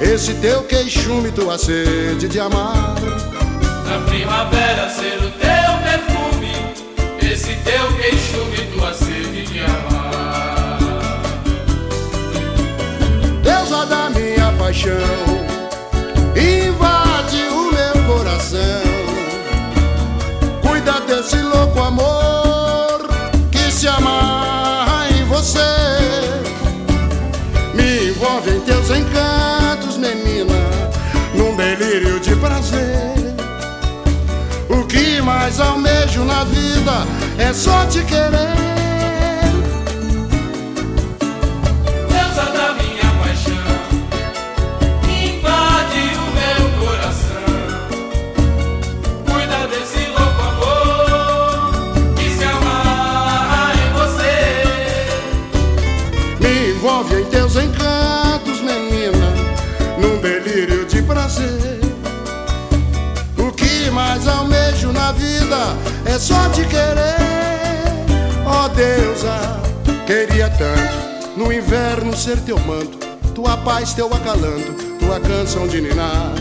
esse 0.00 0.34
teu 0.34 0.62
queixume, 0.62 1.32
tua 1.32 1.58
sede 1.58 2.28
de 2.28 2.38
amar. 2.38 2.94
Na 3.84 3.98
primavera 4.06 4.88
ser 4.88 5.18
o 5.18 5.30
teu 5.30 5.70
perfume, 5.82 6.54
esse 7.20 7.54
teu 7.56 7.96
queixume, 7.96 8.72
tua 8.72 8.92
sede 8.94 9.46
de 9.46 9.60
amar. 9.60 10.78
Deusa 13.42 13.86
da 13.86 14.10
minha 14.10 14.52
paixão, 14.58 14.94
invade 16.36 17.42
o 17.50 17.72
meu 17.72 18.16
coração. 18.16 18.60
Cuida 20.62 21.00
desse 21.00 21.36
louco 21.36 21.80
amor 21.80 22.43
que 34.94 35.20
mais 35.20 35.58
almejo 35.58 36.24
na 36.24 36.44
vida 36.44 37.06
é 37.36 37.52
só 37.52 37.84
te 37.86 38.00
querer. 38.04 38.83
é 66.14 66.18
só 66.18 66.48
te 66.50 66.64
querer. 66.66 67.16
Ó 68.46 68.64
oh, 68.64 68.68
deusa, 68.68 69.60
queria 70.06 70.48
tanto 70.50 71.36
no 71.36 71.52
inverno 71.52 72.16
ser 72.16 72.38
teu 72.40 72.58
manto, 72.60 72.98
tua 73.34 73.56
paz, 73.56 73.94
teu 73.94 74.06
acalanto, 74.06 74.72
tua 75.00 75.18
canção 75.18 75.66
de 75.66 75.80
ninar. 75.80 76.32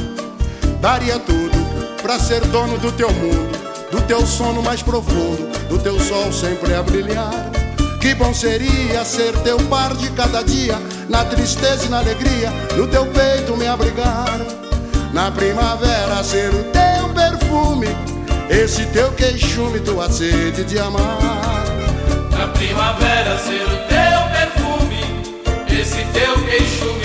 Daria 0.80 1.18
tudo 1.18 1.58
pra 2.02 2.20
ser 2.20 2.42
dono 2.48 2.78
do 2.78 2.92
teu 2.92 3.12
mundo, 3.12 3.90
do 3.90 4.02
teu 4.02 4.24
sono 4.26 4.62
mais 4.62 4.84
profundo, 4.84 5.50
do 5.68 5.80
teu 5.80 6.00
sol 6.00 6.32
sempre 6.32 6.76
a 6.76 6.84
brilhar. 6.84 7.34
Que 8.00 8.14
bom 8.14 8.34
seria 8.34 9.04
ser 9.06 9.34
teu 9.40 9.58
par 9.70 9.96
de 9.96 10.10
cada 10.12 10.44
dia, 10.44 10.78
na 11.10 11.26
tristeza 11.26 11.86
e 11.86 11.90
na 11.90 12.00
alegria, 12.00 12.52
no 12.76 12.86
teu 12.86 13.08
peito 13.08 13.58
me 13.58 13.66
abrigar. 13.66 14.40
Na 15.14 15.32
primavera 15.32 16.24
ser 16.24 16.50
o 16.50 16.64
teu 16.66 17.10
perfume 17.14 17.88
esse 18.50 18.86
teu 18.88 19.12
queixume, 19.14 19.80
tua 19.80 20.10
sede 20.10 20.64
de 20.64 20.80
amar. 20.80 21.20
Na 22.32 22.48
primavera 22.48 23.38
ser 23.38 23.64
o 23.64 23.78
teu 23.88 24.20
perfume, 24.32 25.02
esse 25.80 26.04
teu 26.14 26.34
queixume. 26.46 27.03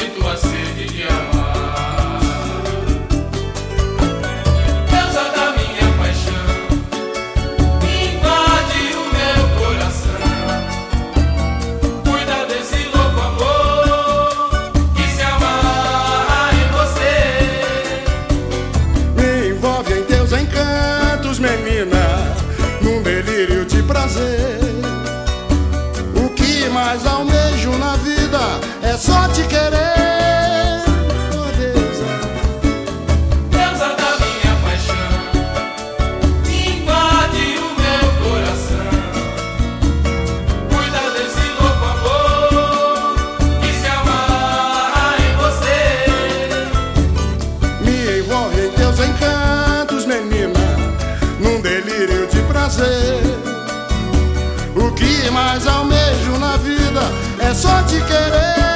só 57.58 57.82
te 57.86 58.00
querer. 58.04 58.67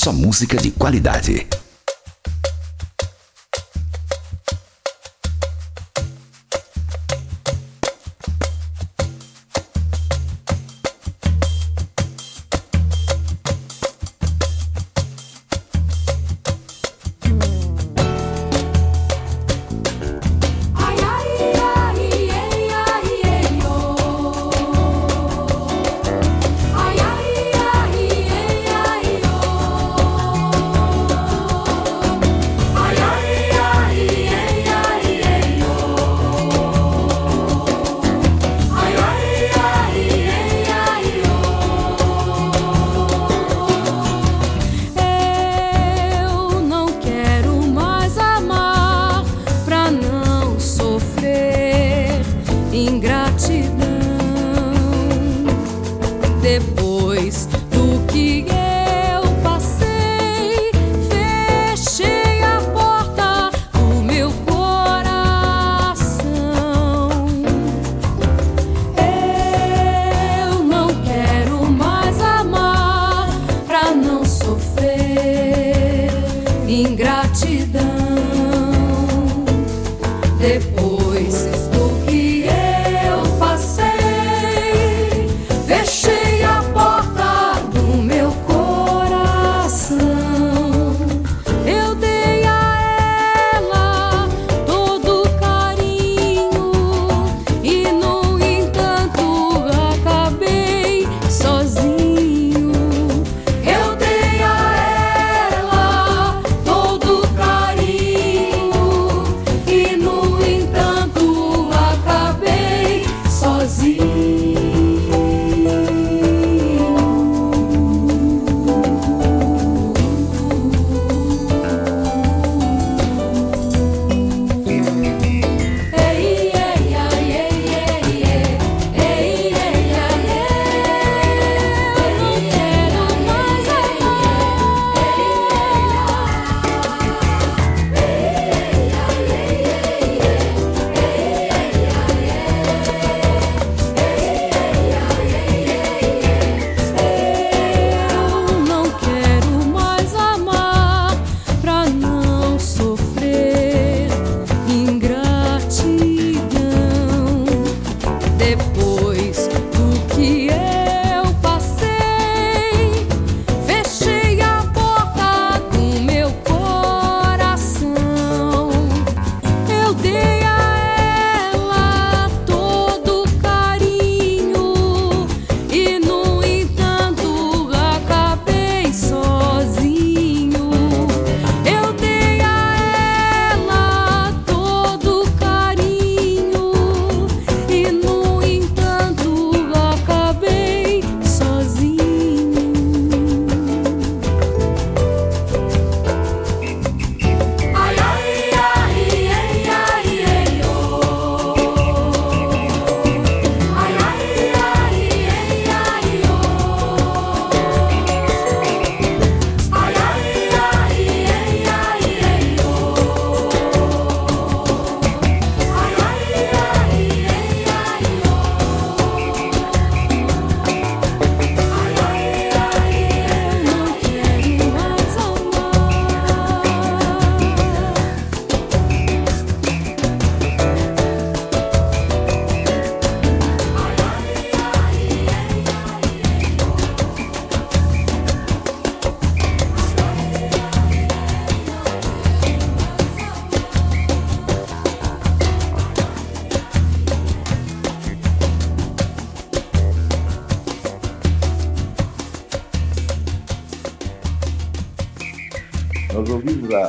só 0.00 0.14
música 0.14 0.56
de 0.56 0.70
qualidade. 0.70 1.59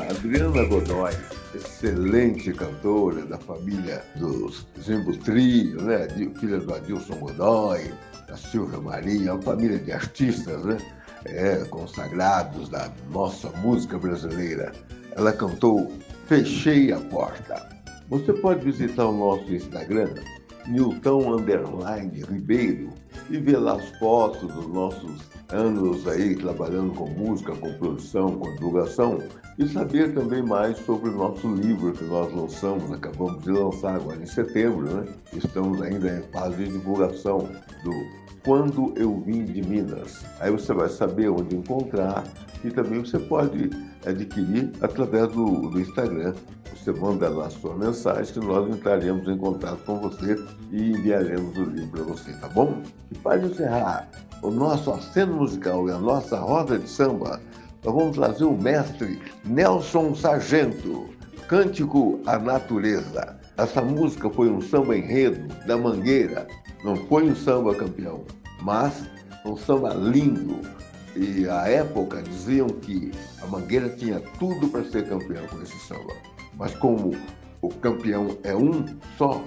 Adriana 0.10 0.64
Godoy, 0.66 1.12
excelente 1.54 2.52
cantora 2.54 3.26
da 3.26 3.38
família 3.38 4.04
dos 4.16 4.68
Zimbo 4.82 5.16
Trio, 5.18 5.82
né? 5.82 6.08
filha 6.40 6.60
do 6.60 6.74
Adilson 6.74 7.16
Godoy, 7.16 7.92
da 8.28 8.36
Silvia 8.36 8.80
Maria, 8.80 9.34
uma 9.34 9.42
família 9.42 9.78
de 9.78 9.92
artistas, 9.92 10.64
né? 10.66 10.78
É, 11.26 11.58
consagrados 11.66 12.70
da 12.70 12.92
nossa 13.12 13.50
música 13.58 13.98
brasileira. 14.00 14.72
Ela 15.16 15.32
cantou 15.32 15.92
Fechei 16.28 16.92
a 16.92 17.00
Porta. 17.00 17.70
Você 18.10 18.34
pode 18.34 18.66
visitar 18.66 19.06
o 19.06 19.12
nosso 19.12 19.54
Instagram, 19.54 20.10
Newton 20.68 21.36
Underline 21.36 22.24
Ribeiro, 22.30 22.90
e 23.30 23.38
ver 23.38 23.58
lá 23.58 23.74
as 23.74 23.90
fotos 23.98 24.54
dos 24.54 24.68
nossos 24.68 25.22
anos 25.50 26.08
aí 26.08 26.36
trabalhando 26.36 26.94
com 26.94 27.10
música, 27.10 27.56
com 27.56 27.74
produção, 27.74 28.38
com 28.38 28.54
divulgação 28.56 29.20
e 29.58 29.68
saber 29.68 30.14
também 30.14 30.42
mais 30.42 30.78
sobre 30.80 31.10
o 31.10 31.16
nosso 31.16 31.48
livro 31.54 31.92
que 31.94 32.04
nós 32.06 32.34
lançamos, 32.34 32.92
acabamos 32.92 33.44
de 33.44 33.52
lançar 33.52 33.96
agora 33.96 34.22
em 34.22 34.26
setembro, 34.26 34.86
né? 34.86 35.06
Estamos 35.34 35.82
ainda 35.82 36.18
em 36.18 36.22
fase 36.32 36.58
de 36.58 36.72
divulgação 36.72 37.50
do 37.84 37.92
Quando 38.44 38.94
Eu 38.98 39.20
Vim 39.22 39.46
de 39.46 39.62
Minas. 39.62 40.24
Aí 40.40 40.52
você 40.52 40.74
vai 40.74 40.90
saber 40.90 41.30
onde 41.30 41.56
encontrar 41.56 42.24
e 42.64 42.70
também 42.70 43.00
você 43.00 43.20
pode 43.20 43.70
adquirir 44.06 44.72
através 44.82 45.28
do, 45.30 45.70
do 45.70 45.80
Instagram. 45.80 46.34
Você 46.76 46.92
manda 46.92 47.30
lá 47.30 47.50
sua 47.50 47.76
mensagem 47.76 48.34
que 48.34 48.40
nós 48.40 48.68
entraremos 48.70 49.28
em 49.28 49.38
contato 49.38 49.84
com 49.86 50.00
você 50.00 50.36
e 50.72 50.92
enviaremos 50.92 51.56
o 51.58 51.64
livro 51.64 51.92
para 51.92 52.04
você, 52.04 52.34
tá 52.34 52.48
bom? 52.50 52.82
E 53.12 53.18
para 53.18 53.46
encerrar 53.46 54.10
o 54.42 54.50
nosso 54.50 54.92
aceno 54.92 55.36
musical 55.38 55.88
e 55.88 55.92
a 55.92 56.00
nossa 56.00 56.40
roda 56.40 56.80
de 56.80 56.90
samba, 56.90 57.40
nós 57.84 57.94
vamos 57.94 58.18
trazer 58.18 58.46
o 58.46 58.58
mestre 58.58 59.20
Nelson 59.46 60.16
Sargento, 60.16 61.10
Cântico 61.48 62.20
à 62.26 62.40
Natureza. 62.40 63.40
Essa 63.58 63.82
música 63.82 64.30
foi 64.30 64.50
um 64.50 64.62
samba 64.62 64.98
enredo 64.98 65.48
da 65.66 65.78
Mangueira, 65.78 66.48
não 66.84 66.96
foi 66.96 67.30
um 67.30 67.36
samba 67.36 67.76
campeão, 67.76 68.24
mas 68.62 69.04
um 69.46 69.56
samba 69.58 69.94
lindo. 69.94 70.60
E 71.16 71.48
à 71.50 71.68
época 71.68 72.22
diziam 72.22 72.68
que 72.68 73.12
a 73.42 73.48
Mangueira 73.48 73.90
tinha 73.90 74.20
tudo 74.40 74.68
para 74.70 74.84
ser 74.86 75.08
campeão 75.08 75.46
com 75.48 75.62
esse 75.62 75.78
samba. 75.88 76.14
Mas 76.56 76.74
como 76.76 77.16
o 77.62 77.70
campeão 77.70 78.38
é 78.44 78.56
um 78.56 78.86
só, 79.18 79.44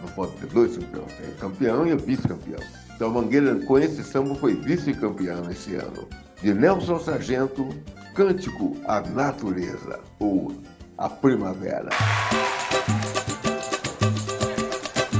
não 0.00 0.08
pode 0.14 0.32
ter 0.32 0.46
dois 0.46 0.76
campeões, 0.76 1.12
tem 1.12 1.30
campeão 1.38 1.86
e 1.86 1.94
vice-campeão. 1.96 2.60
Então 2.94 3.08
a 3.08 3.12
Mangueira 3.12 3.54
com 3.66 3.78
esse 3.78 4.02
samba 4.02 4.34
foi 4.36 4.54
vice-campeão 4.54 5.50
esse 5.50 5.74
ano 5.74 6.08
de 6.42 6.52
Nelson 6.52 6.98
Sargento, 6.98 7.68
Cântico 8.14 8.76
à 8.86 9.00
Natureza, 9.00 10.00
ou 10.18 10.52
A 10.98 11.08
Primavera. 11.08 11.90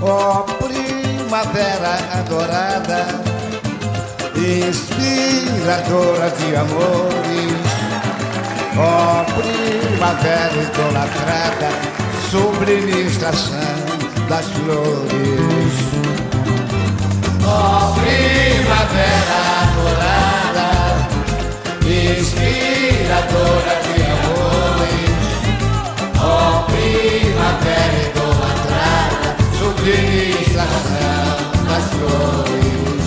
Ó 0.05 0.41
oh, 0.41 0.67
primavera 1.33 1.95
adorada, 2.19 3.32
inspiradora 4.37 6.31
de 6.31 6.57
amores. 6.57 7.73
Ó 8.77 8.81
oh, 8.81 9.25
primavera 9.41 10.63
idolatrada, 10.63 11.71
sublime 12.31 13.03
estação 13.07 13.77
das 14.29 14.47
flores. 14.47 15.75
Ó 17.45 17.49
oh, 17.49 17.95
primavera 18.01 19.39
adorada, 19.63 20.71
inspiradora 21.85 23.75
de 23.85 23.95
amores. 24.17 25.23
Ó 26.19 26.25
oh, 26.25 26.65
primavera 26.73 27.99
idolatrada, 28.09 29.29
sublime 29.59 30.23
estação 30.41 31.35
das 31.67 31.85
flores. 31.91 33.02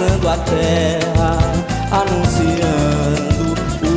Abrasando 0.00 0.28
a 0.28 0.36
terra, 0.38 1.38
anunciando 1.90 3.54
o 3.82 3.88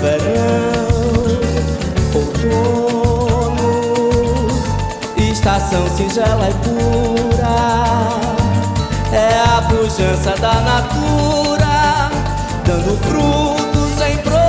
verão, 0.00 1.40
outono, 2.14 3.70
estação 5.18 5.88
singela 5.96 6.48
e 6.48 6.54
pura, 6.64 7.58
é 9.12 9.40
a 9.40 9.62
pujança 9.62 10.36
da 10.40 10.54
natura, 10.60 12.10
dando 12.64 12.96
frutos 13.02 14.00
em 14.06 14.16
profusão. 14.18 14.42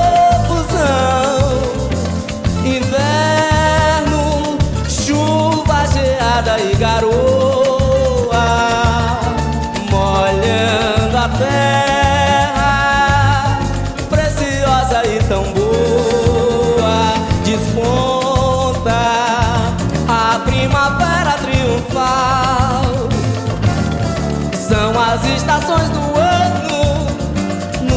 Inverno, 2.64 4.22
chuva 4.88 5.88
geada 5.88 6.60
e 6.60 6.76
garoa, 6.76 7.33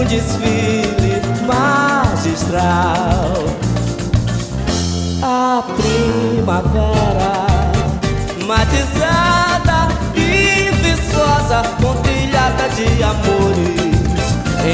desfile 0.06 1.20
magistral. 1.46 2.64
A 5.22 5.62
primavera 5.76 7.46
matizada 8.46 9.88
e 10.14 10.70
viçosa, 10.82 11.62
com 11.82 11.94
trilhada 12.02 12.68
de 12.70 13.02
amores, 13.02 14.26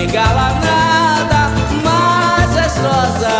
engalanada, 0.03 1.51
majestosa. 1.83 3.37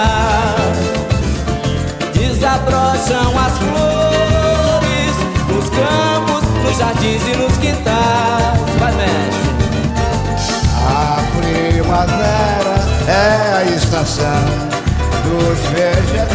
Desabrocham 2.15 3.33
as 3.39 3.59
flores 3.59 5.17
nos 5.49 5.69
campos, 5.69 6.43
nos 6.65 6.79
jardins 6.79 7.23
e 7.27 7.37
nos 7.37 7.57
quintais. 7.59 8.32
Primavera 11.93 12.75
é 13.07 13.55
a 13.55 13.65
estação 13.65 14.45
dos 15.25 15.59
vegetais. 15.73 16.33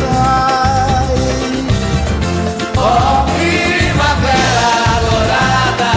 Ó 2.77 3.25
primavera 3.34 4.67
adorada, 4.97 5.93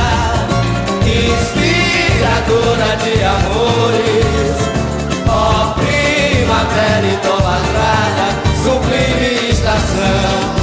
inspiradora 1.05 2.91
de 3.05 3.13
amores. 3.23 4.57
Ó 5.29 5.75
primavera 5.75 7.07
idolatrada, 7.07 8.27
sublime 8.63 9.51
estação 9.51 10.60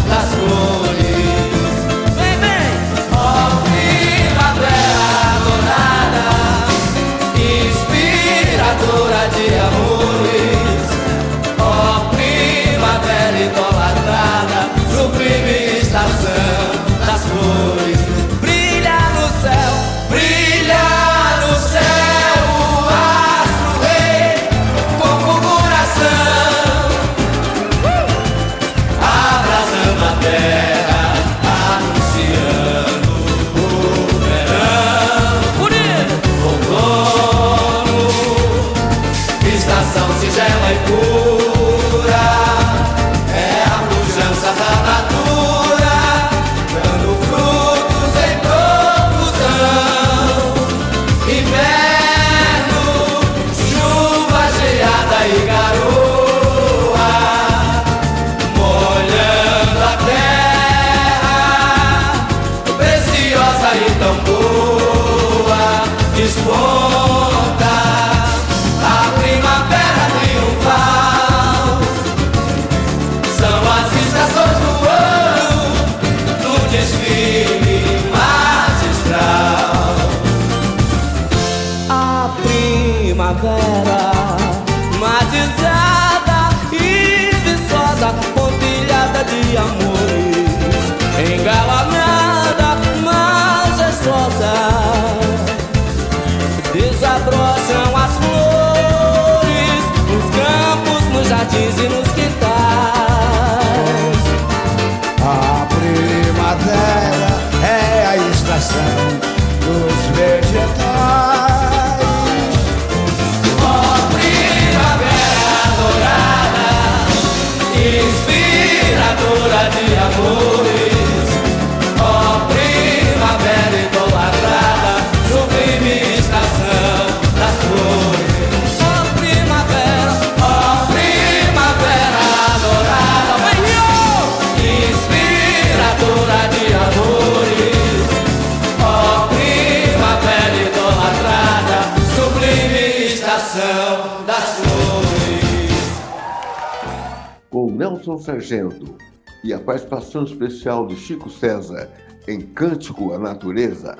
E 149.43 149.53
a 149.53 149.59
participação 149.59 150.23
especial 150.23 150.87
de 150.87 150.95
Chico 150.95 151.29
César 151.29 151.89
em 152.27 152.41
Cântico 152.41 153.13
à 153.13 153.19
Natureza, 153.19 153.97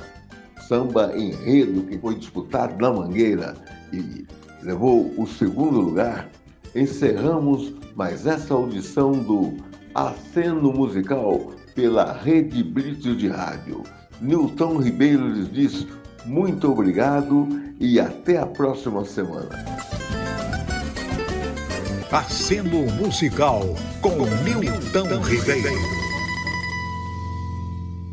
samba 0.68 1.18
enredo 1.18 1.84
que 1.84 1.98
foi 1.98 2.16
disputado 2.16 2.82
na 2.82 2.92
Mangueira 2.92 3.56
e 3.94 4.26
levou 4.62 5.14
o 5.18 5.28
segundo 5.28 5.80
lugar, 5.80 6.30
encerramos 6.76 7.74
mais 7.96 8.26
essa 8.26 8.54
audição 8.54 9.12
do 9.12 9.58
Aceno 9.96 10.72
Musical 10.74 11.52
pela 11.74 12.12
Rede 12.14 12.64
Brito 12.64 13.16
de 13.16 13.28
Rádio. 13.28 13.84
Nilton 14.22 14.78
Ribeiro 14.78 15.28
lhes 15.28 15.52
diz 15.52 15.88
muito 16.26 16.70
obrigado 16.70 17.48
e 17.80 18.00
até 18.00 18.38
a 18.38 18.46
próxima 18.46 19.06
semana. 19.06 19.77
Aceno 22.12 22.86
Musical 22.94 23.76
com 24.02 24.26
Nilton 24.44 25.22
Ribeiro. 25.22 25.97